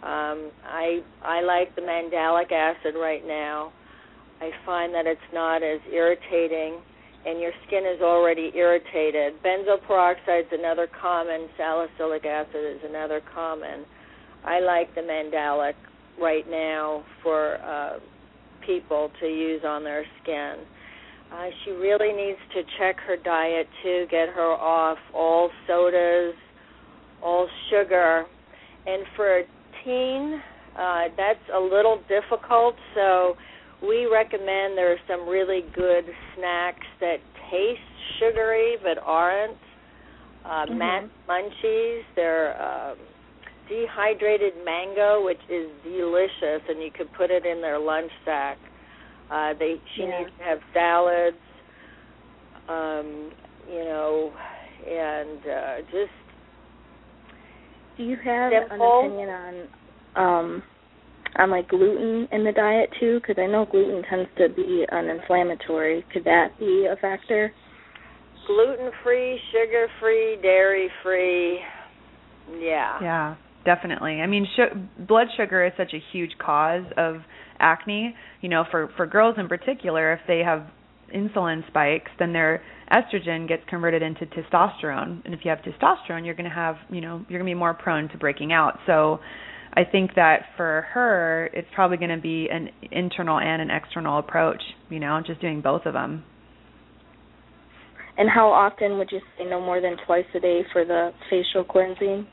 Um, 0.03 0.51
I 0.65 0.99
I 1.23 1.41
like 1.41 1.75
the 1.75 1.81
mandelic 1.81 2.51
acid 2.51 2.95
right 2.95 3.25
now. 3.25 3.71
I 4.41 4.51
find 4.65 4.93
that 4.93 5.05
it's 5.07 5.29
not 5.33 5.63
as 5.63 5.79
irritating, 5.91 6.81
and 7.25 7.39
your 7.39 7.51
skin 7.67 7.83
is 7.85 8.01
already 8.01 8.51
irritated. 8.55 9.41
Benzoyl 9.43 9.81
peroxide 9.87 10.45
is 10.45 10.59
another 10.59 10.87
common. 11.01 11.47
Salicylic 11.57 12.25
acid 12.25 12.75
is 12.75 12.81
another 12.87 13.21
common. 13.33 13.85
I 14.45 14.59
like 14.59 14.93
the 14.95 15.01
mandelic 15.01 15.75
right 16.19 16.49
now 16.49 17.03
for 17.21 17.55
uh, 17.61 17.99
people 18.65 19.09
to 19.21 19.27
use 19.27 19.61
on 19.65 19.83
their 19.83 20.05
skin. 20.21 20.55
Uh, 21.31 21.47
she 21.63 21.71
really 21.71 22.13
needs 22.13 22.39
to 22.53 22.61
check 22.77 22.97
her 23.07 23.17
diet 23.17 23.67
too, 23.81 24.05
get 24.11 24.29
her 24.29 24.51
off 24.51 24.97
all 25.13 25.49
sodas, 25.65 26.35
all 27.23 27.47
sugar. 27.69 28.25
And 28.85 29.03
for 29.15 29.39
a 29.39 29.43
teen, 29.83 30.41
uh, 30.77 31.03
that's 31.15 31.39
a 31.55 31.59
little 31.59 32.01
difficult, 32.07 32.75
so 32.93 33.35
we 33.87 34.05
recommend 34.05 34.77
there 34.77 34.91
are 34.91 35.03
some 35.07 35.27
really 35.27 35.61
good 35.75 36.05
snacks 36.35 36.85
that 37.01 37.17
taste 37.51 37.79
sugary 38.19 38.77
but 38.83 38.97
aren't. 39.03 39.57
Uh, 40.45 40.65
Mhm. 40.67 40.77
Matt 40.77 41.03
Munchies, 41.29 42.03
they're 42.15 42.61
um, 42.61 42.97
dehydrated 43.69 44.53
mango, 44.65 45.23
which 45.23 45.39
is 45.49 45.69
delicious, 45.83 46.61
and 46.67 46.81
you 46.81 46.91
could 46.91 47.11
put 47.13 47.31
it 47.31 47.45
in 47.45 47.61
their 47.61 47.79
lunch 47.79 48.11
sack. 48.25 48.57
Uh, 49.31 49.53
they 49.53 49.79
she 49.95 50.03
Yeah. 50.03 50.19
needs 50.19 50.31
to 50.37 50.43
have 50.43 50.59
salads, 50.73 51.37
um, 52.67 53.31
you 53.69 53.83
know, 53.85 54.33
and 54.87 55.39
uh, 55.47 55.81
just 55.91 56.11
Do 57.97 58.03
you 58.03 58.17
have 58.17 58.51
Simple. 58.51 58.99
an 58.99 59.07
opinion 59.09 59.29
on 59.29 59.67
um 60.15 60.63
on 61.37 61.49
like 61.49 61.69
gluten 61.69 62.27
in 62.31 62.43
the 62.43 62.51
diet 62.51 62.89
too? 62.99 63.19
Because 63.19 63.41
I 63.41 63.47
know 63.47 63.65
gluten 63.69 64.03
tends 64.09 64.29
to 64.37 64.49
be 64.49 64.85
an 64.91 65.09
inflammatory. 65.09 66.05
Could 66.13 66.25
that 66.25 66.57
be 66.59 66.87
a 66.91 66.95
factor? 66.97 67.51
gluten 68.47 68.91
free, 69.03 69.39
sugar 69.51 69.87
free, 69.99 70.37
dairy 70.41 70.89
free. 71.01 71.59
Yeah. 72.59 72.99
Yeah, 73.01 73.35
definitely. 73.65 74.21
I 74.21 74.27
mean, 74.27 74.47
su- 74.55 75.03
blood 75.05 75.27
sugar 75.37 75.65
is 75.65 75.73
such 75.77 75.93
a 75.93 75.99
huge 76.11 76.31
cause 76.39 76.85
of 76.97 77.17
acne. 77.59 78.15
You 78.41 78.49
know, 78.49 78.65
for 78.69 78.89
for 78.97 79.05
girls 79.05 79.35
in 79.37 79.47
particular, 79.47 80.13
if 80.13 80.19
they 80.27 80.39
have 80.39 80.67
insulin 81.13 81.65
spikes, 81.67 82.11
then 82.19 82.33
their 82.33 82.61
estrogen 82.91 83.47
gets 83.47 83.63
converted 83.69 84.01
into 84.01 84.25
testosterone, 84.25 85.23
and 85.25 85.33
if 85.33 85.41
you 85.43 85.49
have 85.49 85.59
testosterone, 85.59 86.25
you're 86.25 86.35
going 86.35 86.49
to 86.49 86.55
have, 86.55 86.75
you 86.89 87.01
know, 87.01 87.23
you're 87.29 87.39
going 87.39 87.49
to 87.49 87.55
be 87.55 87.57
more 87.57 87.73
prone 87.73 88.09
to 88.09 88.17
breaking 88.17 88.51
out. 88.51 88.79
So, 88.85 89.19
I 89.75 89.83
think 89.83 90.15
that 90.15 90.41
for 90.55 90.87
her, 90.93 91.49
it's 91.53 91.67
probably 91.73 91.97
going 91.97 92.15
to 92.15 92.21
be 92.21 92.47
an 92.51 92.69
internal 92.91 93.39
and 93.39 93.61
an 93.61 93.69
external 93.69 94.19
approach. 94.19 94.61
You 94.89 94.99
know, 94.99 95.21
just 95.25 95.41
doing 95.41 95.61
both 95.61 95.85
of 95.85 95.93
them. 95.93 96.23
And 98.17 98.29
how 98.29 98.49
often 98.49 98.97
would 98.99 99.09
you 99.11 99.19
say 99.37 99.45
no 99.45 99.59
more 99.59 99.81
than 99.81 99.97
twice 100.05 100.25
a 100.35 100.39
day 100.39 100.61
for 100.71 100.85
the 100.85 101.11
facial 101.29 101.63
cleansing? 101.63 102.27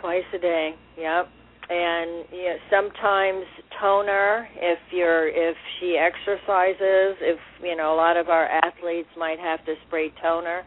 Twice 0.00 0.24
a 0.34 0.38
day. 0.38 0.74
Yep. 0.98 1.28
And 1.70 2.24
yeah, 2.32 2.56
sometimes 2.68 3.46
toner 3.80 4.48
if 4.56 4.78
you're 4.90 5.28
if 5.28 5.56
she 5.78 5.96
exercises, 5.96 7.16
if 7.20 7.38
you 7.62 7.76
know, 7.76 7.94
a 7.94 7.96
lot 7.96 8.16
of 8.16 8.28
our 8.28 8.46
athletes 8.46 9.08
might 9.16 9.38
have 9.38 9.64
to 9.66 9.74
spray 9.86 10.12
toner, 10.20 10.64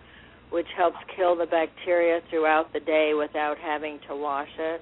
which 0.49 0.67
helps 0.77 0.97
kill 1.15 1.35
the 1.35 1.45
bacteria 1.45 2.21
throughout 2.29 2.71
the 2.73 2.79
day 2.79 3.11
without 3.17 3.57
having 3.57 3.99
to 4.07 4.15
wash 4.15 4.47
it. 4.57 4.81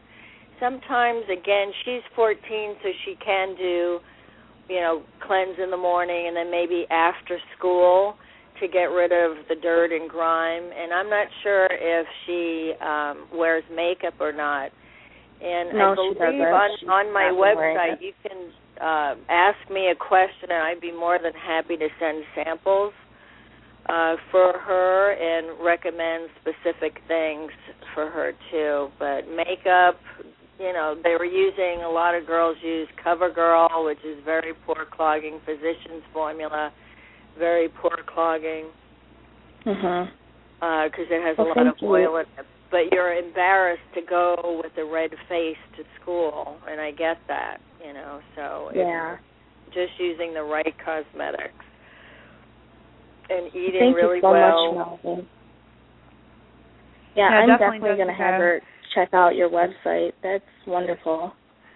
Sometimes 0.62 1.26
again, 1.26 1.74
she's 1.84 2.06
14 2.16 2.38
so 2.82 2.90
she 3.04 3.16
can 3.16 3.56
do 3.58 4.00
you 4.72 4.80
know, 4.80 5.04
cleanse 5.28 5.58
in 5.62 5.70
the 5.70 5.78
morning 5.78 6.28
and 6.28 6.36
then 6.36 6.50
maybe 6.50 6.86
after 6.90 7.38
school 7.58 8.16
to 8.62 8.68
get 8.68 8.88
rid 8.88 9.12
of 9.12 9.46
the 9.50 9.56
dirt 9.56 9.92
and 9.92 10.10
grime. 10.10 10.64
And 10.64 10.94
I'm 10.94 11.10
not 11.10 11.28
sure 11.44 11.68
if 11.70 12.08
she 12.26 12.74
um 12.80 13.28
wears 13.38 13.64
makeup 13.74 14.14
or 14.20 14.32
not. 14.32 14.72
And 15.42 15.78
No, 15.78 15.92
I 15.92 15.96
believe 15.96 16.40
on 16.40 16.72
on 16.88 17.14
my 17.14 17.28
not 17.28 17.32
been 17.32 17.58
wearing 17.58 17.78
website 17.78 18.02
you 18.02 18.14
can 18.24 18.52
uh, 18.80 19.16
ask 19.30 19.58
me 19.70 19.90
a 19.92 19.96
question 19.96 20.50
and 20.50 20.64
I'd 20.64 20.82
be 20.82 20.92
more 20.92 21.20
than 21.22 21.34
happy 21.34 21.76
to 21.76 21.88
send 22.00 22.24
samples 22.34 22.94
uh, 23.90 24.16
for 24.32 24.54
her 24.58 25.12
and 25.12 25.60
recommend 25.64 26.30
specific 26.40 27.02
things 27.08 27.52
for 27.94 28.10
her 28.10 28.32
too. 28.52 28.88
But 29.00 29.28
makeup, 29.28 30.00
you 30.62 30.74
know, 30.74 30.96
they 31.04 31.18
were 31.18 31.26
using 31.26 31.82
a 31.84 31.90
lot 31.90 32.14
of 32.14 32.28
girls 32.28 32.56
use 32.64 32.88
CoverGirl, 33.04 33.86
which 33.86 33.98
is 34.06 34.24
very 34.24 34.54
pore 34.66 34.86
clogging, 34.96 35.40
Physicians 35.46 36.04
Formula, 36.14 36.72
very 37.38 37.68
pore 37.70 38.04
clogging 38.06 38.68
Mhm. 39.66 40.12
because 40.86 41.10
it 41.10 41.22
has 41.22 41.38
Well, 41.38 41.48
a 41.48 41.50
lot 41.50 41.56
thank 41.58 41.76
of 41.76 41.82
you. 41.82 41.88
oil 41.90 42.18
in 42.18 42.26
it. 42.38 42.46
But 42.70 42.94
you're 42.94 43.14
embarrassed 43.14 43.94
to 43.96 44.02
go 44.02 44.62
with 44.64 44.78
a 44.78 44.86
red 44.86 45.12
face 45.28 45.58
to 45.76 45.84
school, 46.00 46.58
and 46.70 46.80
I 46.80 46.92
get 46.92 47.18
that, 47.28 47.60
you 47.84 47.92
know. 47.94 48.22
So 48.36 48.70
it's 48.70 48.78
Yeah. 48.78 49.18
just 49.72 50.00
using 50.00 50.34
the 50.34 50.44
right 50.44 50.78
cosmetics 50.78 51.66
and 53.30 53.54
eating 53.56 53.80
Thank 53.82 53.96
really 53.96 54.16
you 54.18 54.22
so 54.22 54.32
well. 54.32 54.74
much, 54.74 55.04
Melvin. 55.04 55.30
Yeah, 57.16 57.30
Yeah, 57.30 57.38
I'm 57.40 57.48
definitely, 57.48 57.80
definitely 57.80 58.04
going 58.04 58.18
to 58.18 58.24
have 58.24 58.36
her 58.36 58.62
check 58.94 59.14
out 59.14 59.36
your 59.36 59.50
website. 59.50 60.12
That's 60.24 60.44
wonderful. 60.68 61.34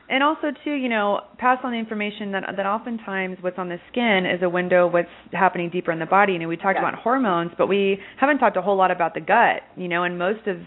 And 0.08 0.22
also 0.22 0.52
too, 0.64 0.74
you 0.74 0.88
know, 0.88 1.22
pass 1.40 1.58
on 1.64 1.72
the 1.72 1.80
information 1.80 2.32
that 2.34 2.44
that 2.56 2.66
oftentimes 2.66 3.38
what's 3.42 3.58
on 3.58 3.70
the 3.70 3.80
skin 3.92 4.26
is 4.26 4.44
a 4.44 4.50
window 4.50 4.88
of 4.88 4.94
what's 4.94 5.10
happening 5.32 5.70
deeper 5.72 5.92
in 5.92 6.00
the 6.00 6.06
body. 6.06 6.34
You 6.34 6.40
know, 6.40 6.48
we 6.48 6.58
talked 6.58 6.78
Yeah. 6.78 6.88
about 6.88 6.96
hormones, 7.02 7.54
but 7.58 7.68
we 7.68 8.00
haven't 8.18 8.38
talked 8.38 8.56
a 8.56 8.62
whole 8.62 8.76
lot 8.76 8.92
about 8.92 9.16
the 9.16 9.22
gut. 9.22 9.64
You 9.76 9.88
know, 9.88 10.04
and 10.04 10.20
most 10.20 10.46
of 10.46 10.58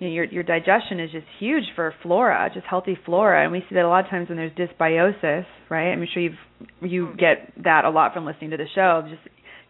you 0.00 0.08
know, 0.08 0.12
your 0.14 0.24
your 0.24 0.42
digestion 0.42 0.98
is 0.98 1.12
just 1.12 1.26
huge 1.38 1.64
for 1.76 1.94
flora, 2.02 2.50
just 2.52 2.66
healthy 2.66 2.96
flora, 3.04 3.44
and 3.44 3.52
we 3.52 3.60
see 3.68 3.76
that 3.76 3.84
a 3.84 3.88
lot 3.88 4.04
of 4.04 4.10
times 4.10 4.28
when 4.28 4.36
there's 4.38 4.52
dysbiosis, 4.52 5.46
right? 5.68 5.92
I'm 5.92 6.04
sure 6.12 6.22
you've 6.22 6.38
you 6.80 7.06
mm-hmm. 7.06 7.16
get 7.18 7.52
that 7.62 7.84
a 7.84 7.90
lot 7.90 8.14
from 8.14 8.24
listening 8.24 8.50
to 8.50 8.56
the 8.56 8.68
show. 8.74 9.02
Just 9.08 9.22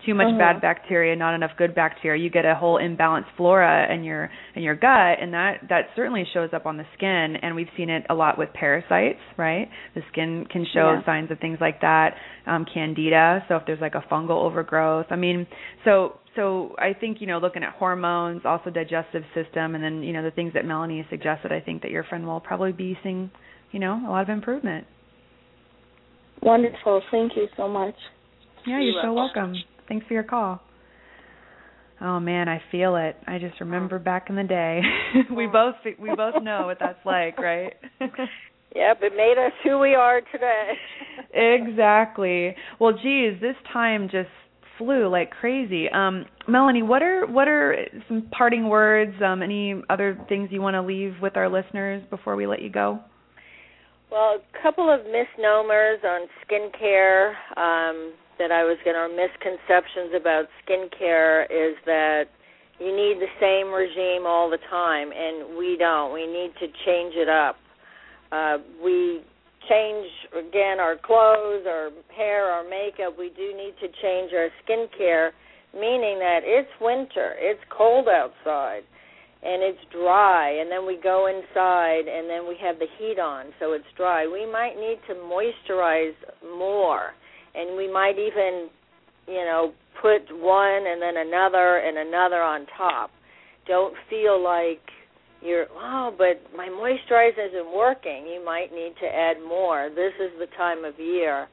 too 0.05 0.15
much 0.15 0.29
Mhm. 0.29 0.39
bad 0.39 0.61
bacteria, 0.61 1.17
not 1.17 1.35
enough 1.35 1.57
good 1.57 1.75
bacteria. 1.75 2.23
You 2.23 2.31
get 2.31 2.45
a 2.45 2.55
whole 2.55 2.79
imbalanced 2.79 3.29
flora 3.37 3.93
in 3.93 4.05
your 4.05 4.31
in 4.55 4.63
your 4.63 4.75
gut, 4.75 5.19
and 5.21 5.35
that 5.35 5.69
that 5.69 5.91
certainly 5.97 6.25
shows 6.27 6.53
up 6.53 6.67
on 6.67 6.77
the 6.77 6.87
skin. 6.95 7.37
And 7.37 7.55
we've 7.57 7.71
seen 7.77 7.91
it 7.91 8.07
a 8.09 8.15
lot 8.15 8.39
with 8.39 8.53
parasites, 8.53 9.21
right? 9.37 9.69
The 9.95 10.03
skin 10.13 10.47
can 10.47 10.65
show 10.67 10.93
Yeah. 10.93 11.03
signs 11.03 11.31
of 11.31 11.41
things 11.41 11.61
like 11.61 11.81
that, 11.81 12.17
um, 12.47 12.65
candida. 12.65 13.45
So 13.49 13.57
if 13.57 13.65
there's 13.67 13.81
like 13.81 13.97
a 13.97 14.03
fungal 14.03 14.43
overgrowth, 14.45 15.11
I 15.11 15.17
mean, 15.17 15.47
so 15.85 16.19
so 16.37 16.77
I 16.79 16.93
think 16.93 17.21
you 17.21 17.27
know 17.27 17.39
looking 17.39 17.65
at 17.65 17.73
hormones, 17.73 18.47
also 18.47 18.71
digestive 18.71 19.25
system, 19.35 19.75
and 19.75 19.83
then 19.83 20.05
you 20.05 20.13
know 20.13 20.23
the 20.23 20.31
things 20.31 20.53
that 20.53 20.65
Melanie 20.65 21.05
suggested. 21.11 21.51
I 21.51 21.61
think 21.61 21.83
that 21.83 21.91
your 21.91 22.05
friend 22.05 22.25
will 22.25 22.41
probably 22.41 22.73
be 22.73 22.97
seeing, 23.03 23.31
you 23.73 23.81
know, 23.81 24.01
a 24.07 24.11
lot 24.11 24.23
of 24.23 24.29
improvement. 24.29 24.87
Wonderful. 26.41 27.03
Thank 27.11 27.37
you 27.37 27.49
so 27.57 27.67
much. 27.67 27.97
Yeah, 28.65 28.79
you're 28.81 29.03
so 29.03 29.13
welcome. 29.13 29.57
Thanks 29.89 30.07
for 30.07 30.15
your 30.15 30.23
call. 30.23 30.61
Oh 32.01 32.21
man, 32.21 32.49
I 32.49 32.63
feel 32.71 32.97
it. 32.97 33.17
I 33.27 33.39
just 33.39 33.61
remember 33.61 33.99
back 33.99 34.31
in 34.31 34.37
the 34.37 34.45
day. 34.45 34.83
we 35.35 35.47
both 35.47 35.75
we 35.99 36.15
both 36.15 36.43
know 36.43 36.67
what 36.67 36.79
that's 36.79 37.05
like, 37.05 37.39
right? 37.41 37.73
Yep, 38.01 38.99
it 39.03 39.13
made 39.17 39.35
us 39.39 39.53
who 39.65 39.79
we 39.79 39.95
are 39.95 40.21
today. 40.33 40.73
exactly. 41.35 42.55
Well, 42.79 42.93
geez, 42.93 43.41
this 43.41 43.57
time 43.73 44.09
just 44.11 44.29
flew 44.77 45.09
like 45.09 45.31
crazy. 45.31 45.89
Um, 45.91 46.27
Melanie, 46.47 46.83
what 46.83 47.03
are 47.03 47.27
what 47.27 47.49
are 47.49 47.77
some 48.07 48.29
parting 48.31 48.69
words? 48.69 49.15
Um, 49.25 49.43
any 49.43 49.75
other 49.91 50.25
things 50.29 50.51
you 50.53 50.63
want 50.63 50.75
to 50.75 50.83
leave 50.83 51.15
with 51.21 51.37
our 51.37 51.49
listeners 51.49 52.03
before 52.11 52.37
we 52.37 52.47
let 52.47 52.63
you 52.63 52.71
go? 52.71 53.01
Well, 54.11 54.39
a 54.39 54.63
couple 54.63 54.89
of 54.89 55.01
misnomers 55.01 55.99
on 56.05 56.29
skincare 56.47 57.35
um, 57.57 58.13
that 58.39 58.53
I 58.53 58.65
was 58.65 58.79
going 58.85 58.97
to, 58.97 59.09
misconceptions 59.15 60.15
about 60.15 60.47
skincare 60.65 61.45
is 61.47 61.77
that 61.87 62.25
you 62.79 62.95
need 62.95 63.19
the 63.19 63.31
same 63.41 63.75
regime 63.75 64.27
all 64.27 64.49
the 64.49 64.63
time, 64.71 65.11
and 65.11 65.59
we 65.59 65.77
don't. 65.79 66.15
We 66.15 66.27
need 66.27 66.53
to 66.61 66.67
change 66.87 67.15
it 67.15 67.29
up. 67.29 67.57
Uh, 68.31 68.59
we 68.83 69.21
change, 69.69 70.07
again, 70.33 70.79
our 70.79 70.97
clothes, 70.97 71.67
our 71.67 71.91
hair, 72.15 72.45
our 72.47 72.63
makeup. 72.63 73.19
We 73.19 73.31
do 73.31 73.55
need 73.57 73.75
to 73.81 73.89
change 74.01 74.33
our 74.33 74.49
skincare, 74.63 75.31
meaning 75.75 76.19
that 76.21 76.41
it's 76.45 76.71
winter, 76.81 77.35
it's 77.39 77.61
cold 77.77 78.07
outside 78.09 78.83
and 79.43 79.63
it's 79.63 79.79
dry 79.93 80.51
and 80.61 80.71
then 80.71 80.85
we 80.85 80.99
go 81.01 81.29
inside 81.31 82.11
and 82.11 82.29
then 82.29 82.49
we 82.49 82.57
have 82.61 82.79
the 82.79 82.91
heat 82.99 83.19
on 83.21 83.47
so 83.61 83.73
it's 83.73 83.87
dry 83.97 84.27
we 84.27 84.51
might 84.51 84.75
need 84.75 84.99
to 85.07 85.15
moisturize 85.15 86.17
more 86.59 87.15
and 87.55 87.77
we 87.77 87.91
might 87.91 88.19
even 88.19 88.69
you 89.27 89.45
know 89.45 89.73
put 90.01 90.23
one 90.31 90.87
and 90.87 91.01
then 91.03 91.17
another 91.17 91.79
and 91.79 91.99
another 91.99 92.43
on 92.43 92.67
top. 92.77 93.11
Don't 93.67 93.95
feel 94.09 94.43
like 94.43 94.81
you're 95.43 95.67
oh 95.75 96.15
but 96.17 96.43
my 96.57 96.69
moisturizer 96.69 97.49
isn't 97.49 97.75
working. 97.75 98.27
You 98.27 98.45
might 98.45 98.73
need 98.73 98.95
to 99.01 99.07
add 99.07 99.37
more. 99.47 99.91
This 99.95 100.13
is 100.21 100.31
the 100.39 100.47
time 100.57 100.85
of 100.85 100.99
year. 100.99 101.49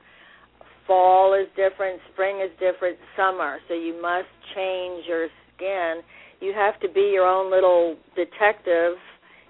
Fall 0.87 1.33
is 1.33 1.47
different. 1.55 1.99
Spring 2.13 2.41
is 2.41 2.51
different. 2.59 2.97
Summer. 3.17 3.57
So 3.67 3.73
you 3.73 3.99
must 4.01 4.29
change 4.55 5.05
your 5.07 5.27
skin. 5.55 6.01
You 6.41 6.53
have 6.53 6.79
to 6.81 6.89
be 6.89 7.11
your 7.13 7.25
own 7.25 7.49
little 7.51 7.95
detective. 8.15 8.97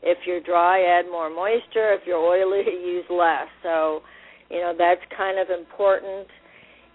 If 0.04 0.20
you're 0.26 0.42
dry, 0.42 0.84
add 0.84 1.06
more 1.10 1.30
moisture. 1.30 1.94
If 1.94 2.02
you're 2.06 2.18
oily, 2.18 2.64
use 2.86 3.06
less. 3.10 3.48
So, 3.64 4.02
you 4.50 4.62
know, 4.62 4.74
that's 4.78 5.02
kind 5.16 5.40
of 5.40 5.50
important. 5.50 6.28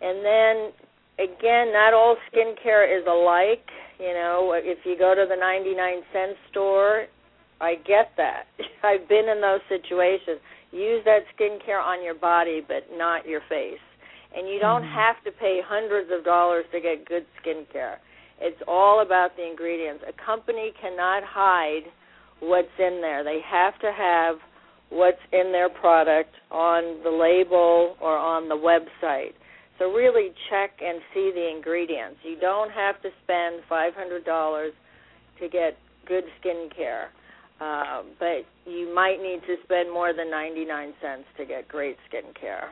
And 0.00 0.24
then 0.24 0.72
again, 1.18 1.72
not 1.72 1.92
all 1.92 2.16
skincare 2.32 2.86
is 2.86 3.04
alike. 3.06 3.66
You 3.98 4.14
know, 4.14 4.52
if 4.56 4.78
you 4.84 4.96
go 4.96 5.14
to 5.14 5.26
the 5.28 5.36
99 5.36 5.76
cent 6.12 6.36
store, 6.50 7.04
I 7.60 7.74
get 7.86 8.12
that. 8.16 8.44
I've 8.82 9.08
been 9.08 9.28
in 9.28 9.40
those 9.40 9.60
situations. 9.68 10.40
Use 10.72 11.02
that 11.04 11.26
skincare 11.36 11.82
on 11.82 12.02
your 12.02 12.14
body, 12.14 12.62
but 12.66 12.88
not 12.96 13.26
your 13.26 13.42
face. 13.48 13.82
And 14.34 14.48
you 14.48 14.58
don't 14.60 14.84
Mhm. 14.84 14.94
have 14.94 15.22
to 15.24 15.32
pay 15.32 15.60
hundreds 15.60 16.10
of 16.10 16.24
dollars 16.24 16.64
to 16.72 16.80
get 16.80 17.04
good 17.04 17.26
skincare. 17.42 17.98
It's 18.40 18.62
all 18.66 19.00
about 19.00 19.36
the 19.36 19.44
ingredients. 19.44 20.04
A 20.06 20.12
company 20.12 20.72
cannot 20.80 21.24
hide 21.24 21.84
what's 22.38 22.78
in 22.78 23.02
there. 23.02 23.22
They 23.22 23.40
have 23.40 23.78
to 23.80 23.92
have 23.92 24.40
what's 24.90 25.20
in 25.32 25.52
their 25.52 25.68
product 25.68 26.34
on 26.50 27.02
the 27.02 27.10
label 27.10 27.96
or 28.00 28.16
on 28.16 28.48
the 28.48 28.56
website. 28.56 29.32
So 29.78 29.92
really 29.92 30.30
check 30.50 30.72
and 30.82 31.00
see 31.14 31.32
the 31.34 31.50
ingredients. 31.56 32.18
You 32.22 32.38
don't 32.38 32.70
have 32.70 33.00
to 33.02 33.08
spend 33.24 33.62
$500 33.70 34.70
to 35.40 35.48
get 35.48 35.78
good 36.06 36.24
skincare. 36.42 37.06
Uh, 37.60 38.02
but 38.18 38.44
you 38.70 38.94
might 38.94 39.22
need 39.22 39.40
to 39.46 39.56
spend 39.64 39.92
more 39.92 40.12
than 40.14 40.30
99 40.30 40.94
cents 41.00 41.24
to 41.36 41.44
get 41.44 41.68
great 41.68 41.96
skincare. 42.10 42.68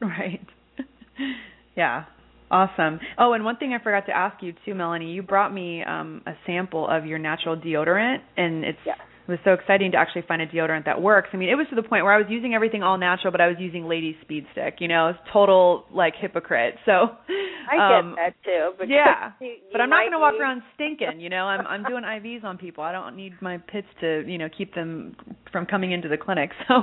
Right. 0.00 0.44
yeah. 1.76 2.04
Awesome. 2.50 3.00
Oh, 3.18 3.32
and 3.32 3.44
one 3.44 3.56
thing 3.56 3.72
I 3.72 3.82
forgot 3.82 4.04
to 4.06 4.16
ask 4.16 4.42
you 4.42 4.52
too, 4.64 4.74
Melanie, 4.74 5.10
you 5.10 5.22
brought 5.22 5.54
me 5.54 5.82
um 5.84 6.22
a 6.26 6.32
sample 6.44 6.86
of 6.86 7.06
your 7.06 7.18
natural 7.18 7.56
deodorant 7.56 8.18
and 8.36 8.64
it's 8.64 8.78
Yeah. 8.84 8.94
It 9.26 9.30
was 9.30 9.38
so 9.44 9.52
exciting 9.52 9.92
to 9.92 9.98
actually 9.98 10.22
find 10.26 10.42
a 10.42 10.46
deodorant 10.46 10.84
that 10.86 11.00
works. 11.00 11.28
I 11.32 11.36
mean, 11.36 11.48
it 11.48 11.54
was 11.54 11.66
to 11.70 11.76
the 11.76 11.82
point 11.82 12.04
where 12.04 12.12
I 12.12 12.18
was 12.18 12.26
using 12.28 12.54
everything 12.54 12.82
all 12.82 12.98
natural, 12.98 13.30
but 13.30 13.40
I 13.40 13.46
was 13.48 13.56
using 13.58 13.86
Lady 13.86 14.16
Speed 14.22 14.46
Stick, 14.52 14.76
you 14.80 14.88
know, 14.88 15.08
it's 15.08 15.18
total 15.32 15.84
like 15.92 16.14
hypocrite. 16.20 16.74
So 16.86 16.92
I 16.92 17.98
um, 17.98 18.16
get 18.16 18.16
that 18.16 18.34
too. 18.44 18.70
But 18.78 18.88
yeah, 18.88 19.32
you, 19.40 19.48
you 19.48 19.56
but 19.70 19.80
I'm 19.80 19.90
not 19.90 20.02
going 20.02 20.12
to 20.12 20.18
walk 20.18 20.34
around 20.40 20.62
stinking, 20.74 21.20
you 21.20 21.28
know. 21.28 21.44
I'm 21.44 21.66
I'm 21.66 21.84
doing 21.84 22.02
IVs 22.02 22.44
on 22.44 22.58
people. 22.58 22.82
I 22.82 22.92
don't 22.92 23.16
need 23.16 23.34
my 23.40 23.58
pits 23.58 23.86
to, 24.00 24.24
you 24.26 24.38
know, 24.38 24.48
keep 24.56 24.74
them 24.74 25.16
from 25.50 25.66
coming 25.66 25.92
into 25.92 26.08
the 26.08 26.16
clinic. 26.16 26.50
So, 26.68 26.74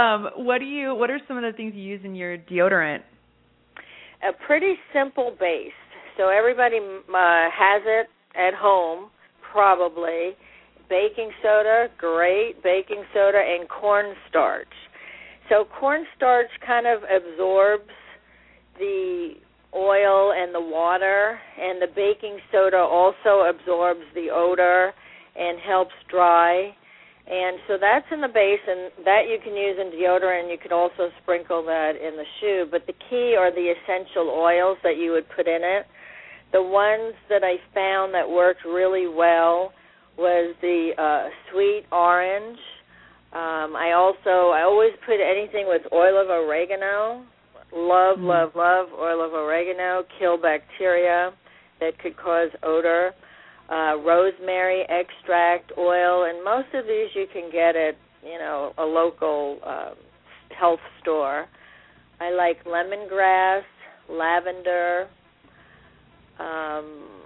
um 0.00 0.28
what 0.36 0.58
do 0.58 0.64
you 0.64 0.94
what 0.94 1.10
are 1.10 1.20
some 1.28 1.36
of 1.36 1.42
the 1.42 1.56
things 1.56 1.74
you 1.74 1.82
use 1.82 2.00
in 2.04 2.14
your 2.14 2.36
deodorant? 2.36 3.02
a 4.22 4.32
pretty 4.46 4.74
simple 4.92 5.36
base. 5.38 5.72
So 6.16 6.28
everybody 6.28 6.78
uh, 6.78 7.48
has 7.54 7.82
it 7.86 8.06
at 8.34 8.54
home, 8.54 9.10
probably. 9.52 10.36
Baking 10.88 11.30
soda, 11.42 11.88
great. 11.98 12.62
Baking 12.62 13.04
soda 13.12 13.38
and 13.38 13.68
cornstarch. 13.68 14.72
So 15.48 15.64
cornstarch 15.78 16.50
kind 16.66 16.86
of 16.86 17.02
absorbs 17.04 17.90
the 18.78 19.34
oil 19.74 20.32
and 20.32 20.54
the 20.54 20.60
water, 20.60 21.38
and 21.60 21.80
the 21.80 21.88
baking 21.94 22.38
soda 22.50 22.78
also 22.78 23.48
absorbs 23.48 24.04
the 24.14 24.28
odor 24.32 24.92
and 25.36 25.58
helps 25.60 25.94
dry. 26.10 26.74
And 27.30 27.58
so 27.68 27.76
that's 27.78 28.06
in 28.10 28.22
the 28.22 28.28
base, 28.28 28.64
and 28.66 28.90
that 29.04 29.28
you 29.28 29.36
can 29.44 29.54
use 29.54 29.76
in 29.78 29.92
deodorant. 29.92 30.50
You 30.50 30.56
could 30.56 30.72
also 30.72 31.10
sprinkle 31.22 31.62
that 31.64 31.92
in 31.96 32.16
the 32.16 32.24
shoe. 32.40 32.66
But 32.70 32.86
the 32.86 32.94
key 33.10 33.36
are 33.38 33.50
the 33.52 33.72
essential 33.76 34.30
oils 34.30 34.78
that 34.82 34.96
you 34.96 35.12
would 35.12 35.28
put 35.36 35.46
in 35.46 35.60
it. 35.62 35.84
The 36.52 36.62
ones 36.62 37.14
that 37.28 37.44
I 37.44 37.60
found 37.74 38.14
that 38.14 38.28
worked 38.28 38.64
really 38.64 39.06
well 39.06 39.72
was 40.18 40.54
the 40.60 40.90
uh, 40.98 41.28
sweet 41.50 41.84
orange. 41.92 42.58
Um, 43.32 43.76
I 43.76 43.92
also 43.92 44.50
I 44.50 44.62
always 44.62 44.92
put 45.06 45.16
anything 45.20 45.66
with 45.68 45.82
oil 45.92 46.20
of 46.20 46.28
oregano. 46.28 47.24
Love, 47.72 48.18
Mm. 48.18 48.26
love, 48.26 48.50
love 48.56 48.86
oil 48.98 49.24
of 49.24 49.32
oregano. 49.32 50.02
Kill 50.18 50.36
bacteria 50.38 51.32
that 51.80 51.98
could 52.00 52.16
cause 52.16 52.48
odor 52.62 53.12
uh, 53.70 53.96
rosemary 54.04 54.82
extract 54.88 55.72
oil, 55.76 56.24
and 56.24 56.42
most 56.42 56.68
of 56.74 56.86
these 56.86 57.08
you 57.14 57.26
can 57.32 57.50
get 57.52 57.76
at 57.76 57.94
you 58.24 58.38
know 58.38 58.72
a 58.78 58.84
local 58.84 59.58
um, 59.64 59.94
health 60.58 60.80
store. 61.02 61.46
I 62.20 62.30
like 62.30 62.64
lemongrass, 62.64 63.62
lavender. 64.08 65.06
Um, 66.40 67.17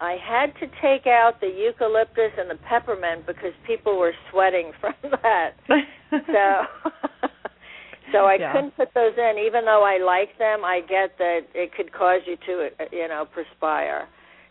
I 0.00 0.16
had 0.22 0.52
to 0.60 0.66
take 0.82 1.06
out 1.06 1.40
the 1.40 1.46
eucalyptus 1.48 2.32
and 2.38 2.50
the 2.50 2.58
peppermint 2.68 3.26
because 3.26 3.52
people 3.66 3.98
were 3.98 4.12
sweating 4.30 4.72
from 4.80 4.94
that. 5.22 5.50
So, 5.68 6.66
so 8.12 8.26
I 8.26 8.36
Yeah. 8.38 8.52
couldn't 8.52 8.76
put 8.76 8.88
those 8.94 9.14
in, 9.16 9.38
even 9.38 9.64
though 9.64 9.84
I 9.84 9.98
like 10.04 10.36
them. 10.38 10.64
I 10.64 10.80
get 10.80 11.16
that 11.18 11.40
it 11.54 11.72
could 11.76 11.92
cause 11.92 12.20
you 12.26 12.36
to, 12.46 12.68
uh, 12.80 12.84
you 12.92 13.08
know, 13.08 13.24
perspire. 13.24 14.08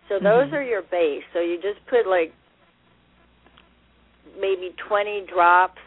So 0.10 0.16
those 0.20 0.50
Mhm. 0.50 0.54
are 0.54 0.64
your 0.64 0.82
base. 0.84 1.24
So 1.34 1.39
you 1.39 1.58
just 1.62 1.86
put 1.88 2.08
like 2.08 2.34
maybe 4.39 4.74
20 4.88 5.26
drops, 5.34 5.82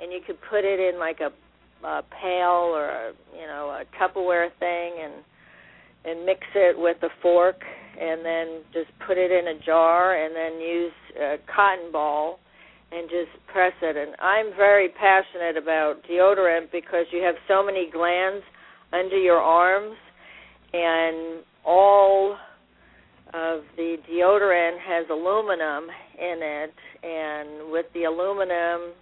and 0.00 0.12
you 0.12 0.20
could 0.26 0.38
put 0.50 0.64
it 0.64 0.80
in 0.80 0.98
like 0.98 1.20
a, 1.20 1.30
a 1.86 2.02
pail 2.20 2.70
or 2.74 2.88
a, 2.88 3.12
you 3.38 3.46
know 3.46 3.70
a 3.70 3.84
Tupperware 3.98 4.50
thing, 4.58 4.92
and 5.02 5.12
and 6.04 6.26
mix 6.26 6.40
it 6.54 6.78
with 6.78 6.96
a 7.02 7.10
fork, 7.20 7.62
and 8.00 8.24
then 8.24 8.62
just 8.72 8.90
put 9.06 9.18
it 9.18 9.30
in 9.30 9.56
a 9.56 9.58
jar, 9.64 10.16
and 10.16 10.34
then 10.34 10.60
use 10.60 10.92
a 11.20 11.36
cotton 11.54 11.92
ball 11.92 12.38
and 12.90 13.08
just 13.08 13.30
press 13.46 13.72
it. 13.80 13.96
And 13.96 14.14
I'm 14.20 14.54
very 14.56 14.88
passionate 14.88 15.56
about 15.56 16.02
deodorant 16.10 16.70
because 16.72 17.06
you 17.10 17.22
have 17.22 17.36
so 17.48 17.64
many 17.64 17.88
glands 17.90 18.44
under 18.92 19.16
your 19.16 19.38
arms, 19.38 19.96
and 20.72 21.42
all 21.64 22.36
of 23.32 23.60
the 23.76 23.96
deodorant 24.10 24.78
has 24.80 25.06
aluminum 25.08 25.84
in 26.18 26.40
it, 26.42 26.74
and 27.02 27.72
with 27.72 27.86
the 27.94 28.04
aluminum 28.04 28.92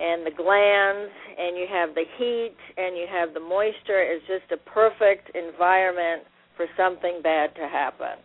and 0.00 0.26
the 0.26 0.30
glands, 0.30 1.12
and 1.38 1.56
you 1.56 1.66
have 1.70 1.94
the 1.94 2.04
heat, 2.18 2.56
and 2.76 2.96
you 2.96 3.06
have 3.10 3.34
the 3.34 3.40
moisture, 3.40 4.00
it's 4.00 4.26
just 4.26 4.50
a 4.52 4.70
perfect 4.70 5.30
environment 5.36 6.24
for 6.56 6.66
something 6.76 7.20
bad 7.22 7.54
to 7.56 7.68
happen. 7.68 8.18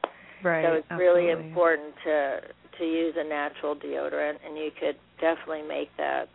Right. 0.44 0.64
So 0.64 0.74
it's 0.74 0.88
absolutely. 0.90 1.24
really 1.24 1.32
important 1.32 1.94
to 2.06 2.40
to 2.80 2.84
use 2.86 3.16
a 3.18 3.28
natural 3.28 3.76
deodorant, 3.76 4.38
and 4.46 4.56
you 4.56 4.70
could 4.80 4.96
definitely 5.20 5.68
make 5.68 5.90
that 5.98 6.26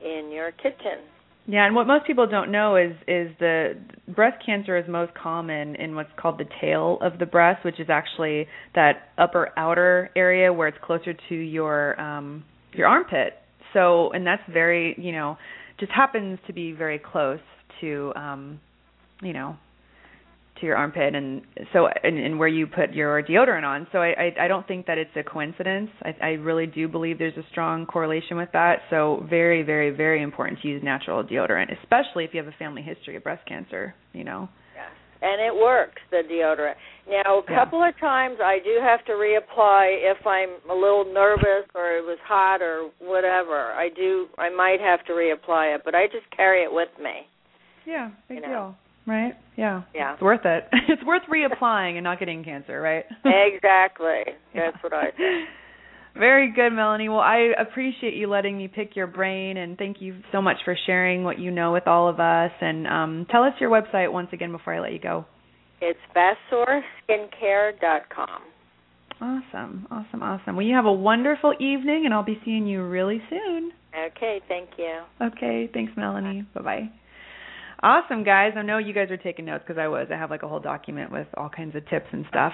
in 0.00 0.30
your 0.32 0.52
kitchen. 0.52 1.02
Yeah, 1.46 1.66
and 1.66 1.74
what 1.74 1.88
most 1.88 2.06
people 2.06 2.28
don't 2.28 2.52
know 2.52 2.76
is 2.76 2.92
is 3.08 3.28
the 3.40 3.74
breast 4.14 4.44
cancer 4.46 4.76
is 4.78 4.84
most 4.88 5.12
common 5.14 5.74
in 5.74 5.96
what's 5.96 6.10
called 6.16 6.38
the 6.38 6.46
tail 6.60 6.98
of 7.02 7.18
the 7.18 7.26
breast, 7.26 7.64
which 7.64 7.80
is 7.80 7.88
actually 7.90 8.46
that 8.76 9.08
upper 9.18 9.50
outer 9.56 10.10
area 10.14 10.52
where 10.52 10.68
it's 10.68 10.78
closer 10.82 11.14
to 11.28 11.34
your 11.34 12.00
um 12.00 12.44
your 12.72 12.86
armpit. 12.86 13.34
So, 13.72 14.10
and 14.12 14.26
that's 14.26 14.42
very, 14.52 14.94
you 14.98 15.12
know, 15.12 15.36
just 15.80 15.92
happens 15.92 16.38
to 16.46 16.52
be 16.52 16.72
very 16.72 16.98
close 16.98 17.40
to 17.80 18.12
um 18.16 18.60
you 19.22 19.32
know, 19.32 19.56
to 20.60 20.66
your 20.66 20.76
armpit 20.76 21.14
and 21.14 21.42
so 21.72 21.86
and, 22.02 22.18
and 22.18 22.38
where 22.38 22.48
you 22.48 22.66
put 22.66 22.92
your 22.92 23.22
deodorant 23.22 23.64
on. 23.64 23.86
So 23.92 23.98
I, 23.98 24.08
I 24.38 24.44
I 24.44 24.48
don't 24.48 24.66
think 24.66 24.86
that 24.86 24.98
it's 24.98 25.10
a 25.16 25.22
coincidence. 25.22 25.90
I 26.02 26.14
I 26.22 26.28
really 26.32 26.66
do 26.66 26.88
believe 26.88 27.18
there's 27.18 27.36
a 27.36 27.46
strong 27.50 27.86
correlation 27.86 28.36
with 28.36 28.50
that. 28.52 28.80
So 28.90 29.26
very 29.28 29.62
very 29.62 29.90
very 29.90 30.22
important 30.22 30.60
to 30.62 30.68
use 30.68 30.82
natural 30.82 31.24
deodorant, 31.24 31.72
especially 31.82 32.24
if 32.24 32.30
you 32.34 32.42
have 32.42 32.52
a 32.52 32.56
family 32.58 32.82
history 32.82 33.16
of 33.16 33.22
breast 33.24 33.46
cancer, 33.46 33.94
you 34.12 34.24
know. 34.24 34.48
And 35.22 35.40
it 35.40 35.54
works, 35.54 36.02
the 36.10 36.22
deodorant. 36.28 36.74
Now, 37.08 37.38
a 37.38 37.42
Yeah. 37.48 37.56
couple 37.64 37.82
of 37.82 37.96
times 37.98 38.38
I 38.42 38.58
do 38.58 38.78
have 38.80 39.04
to 39.06 39.12
reapply 39.12 40.10
if 40.10 40.26
I'm 40.26 40.50
a 40.68 40.74
little 40.74 41.04
nervous 41.04 41.66
or 41.74 41.96
it 41.96 42.04
was 42.04 42.18
hot 42.24 42.60
or 42.60 42.90
whatever. 42.98 43.72
I 43.72 43.88
do 43.88 44.28
I 44.38 44.50
might 44.50 44.80
have 44.80 45.04
to 45.06 45.12
reapply 45.12 45.74
it, 45.76 45.82
but 45.84 45.94
I 45.94 46.06
just 46.08 46.28
carry 46.36 46.62
it 46.64 46.72
with 46.72 46.88
me. 47.00 47.26
Yeah, 47.86 48.10
big 48.28 48.38
You 48.38 48.42
know. 48.42 48.48
deal. 48.48 48.76
Right? 49.06 49.34
Yeah. 49.56 49.82
Yeah. 49.94 50.12
It's 50.14 50.22
worth 50.22 50.44
it. 50.44 50.68
it's 50.88 51.02
worth 51.04 51.22
reapplying 51.28 51.94
and 51.96 52.04
not 52.04 52.18
getting 52.20 52.44
cancer, 52.44 52.80
right? 52.80 53.04
exactly. 53.24 54.22
Yeah. 54.54 54.70
That's 54.70 54.82
what 54.82 54.92
I 54.92 55.10
think. 55.12 55.48
Very 56.14 56.52
good, 56.52 56.70
Melanie. 56.70 57.08
Well, 57.08 57.20
I 57.20 57.52
appreciate 57.58 58.12
you 58.14 58.28
letting 58.28 58.58
me 58.58 58.68
pick 58.68 58.94
your 58.96 59.06
brain, 59.06 59.56
and 59.56 59.78
thank 59.78 60.02
you 60.02 60.16
so 60.30 60.42
much 60.42 60.58
for 60.64 60.76
sharing 60.86 61.24
what 61.24 61.38
you 61.38 61.50
know 61.50 61.72
with 61.72 61.86
all 61.86 62.06
of 62.08 62.20
us. 62.20 62.50
And 62.60 62.86
um, 62.86 63.26
tell 63.30 63.44
us 63.44 63.54
your 63.60 63.70
website 63.70 64.12
once 64.12 64.28
again 64.32 64.52
before 64.52 64.74
I 64.74 64.80
let 64.80 64.92
you 64.92 64.98
go. 64.98 65.24
It's 65.80 65.98
VasseurSkincare.com. 66.14 68.42
Awesome, 69.20 69.86
awesome, 69.90 70.22
awesome. 70.22 70.56
Well, 70.56 70.66
you 70.66 70.74
have 70.74 70.84
a 70.84 70.92
wonderful 70.92 71.54
evening, 71.54 72.02
and 72.04 72.12
I'll 72.12 72.24
be 72.24 72.38
seeing 72.44 72.66
you 72.66 72.86
really 72.86 73.22
soon. 73.30 73.72
Okay, 74.06 74.42
thank 74.48 74.68
you. 74.78 75.00
Okay, 75.20 75.70
thanks, 75.72 75.92
Melanie. 75.96 76.44
Bye 76.54 76.62
bye. 76.62 76.90
Awesome, 77.82 78.22
guys. 78.22 78.52
I 78.56 78.62
know 78.62 78.78
you 78.78 78.92
guys 78.92 79.10
are 79.10 79.16
taking 79.16 79.44
notes 79.44 79.64
because 79.66 79.78
I 79.78 79.88
was. 79.88 80.06
I 80.12 80.16
have 80.16 80.30
like 80.30 80.44
a 80.44 80.48
whole 80.48 80.60
document 80.60 81.10
with 81.10 81.26
all 81.36 81.48
kinds 81.48 81.74
of 81.74 81.88
tips 81.88 82.06
and 82.12 82.24
stuff. 82.28 82.52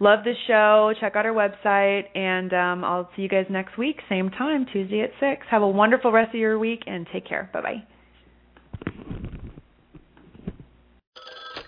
Love 0.00 0.24
the 0.24 0.34
show. 0.48 0.92
Check 1.00 1.14
out 1.14 1.26
our 1.26 1.32
website, 1.32 2.04
and 2.16 2.52
um, 2.52 2.84
I'll 2.84 3.08
see 3.14 3.22
you 3.22 3.28
guys 3.28 3.46
next 3.48 3.78
week, 3.78 4.00
same 4.08 4.30
time, 4.30 4.66
Tuesday 4.72 5.02
at 5.02 5.10
6. 5.20 5.46
Have 5.48 5.62
a 5.62 5.68
wonderful 5.68 6.10
rest 6.10 6.34
of 6.34 6.40
your 6.40 6.58
week, 6.58 6.82
and 6.86 7.06
take 7.12 7.26
care. 7.26 7.48
Bye 7.52 7.60
bye. 7.62 7.93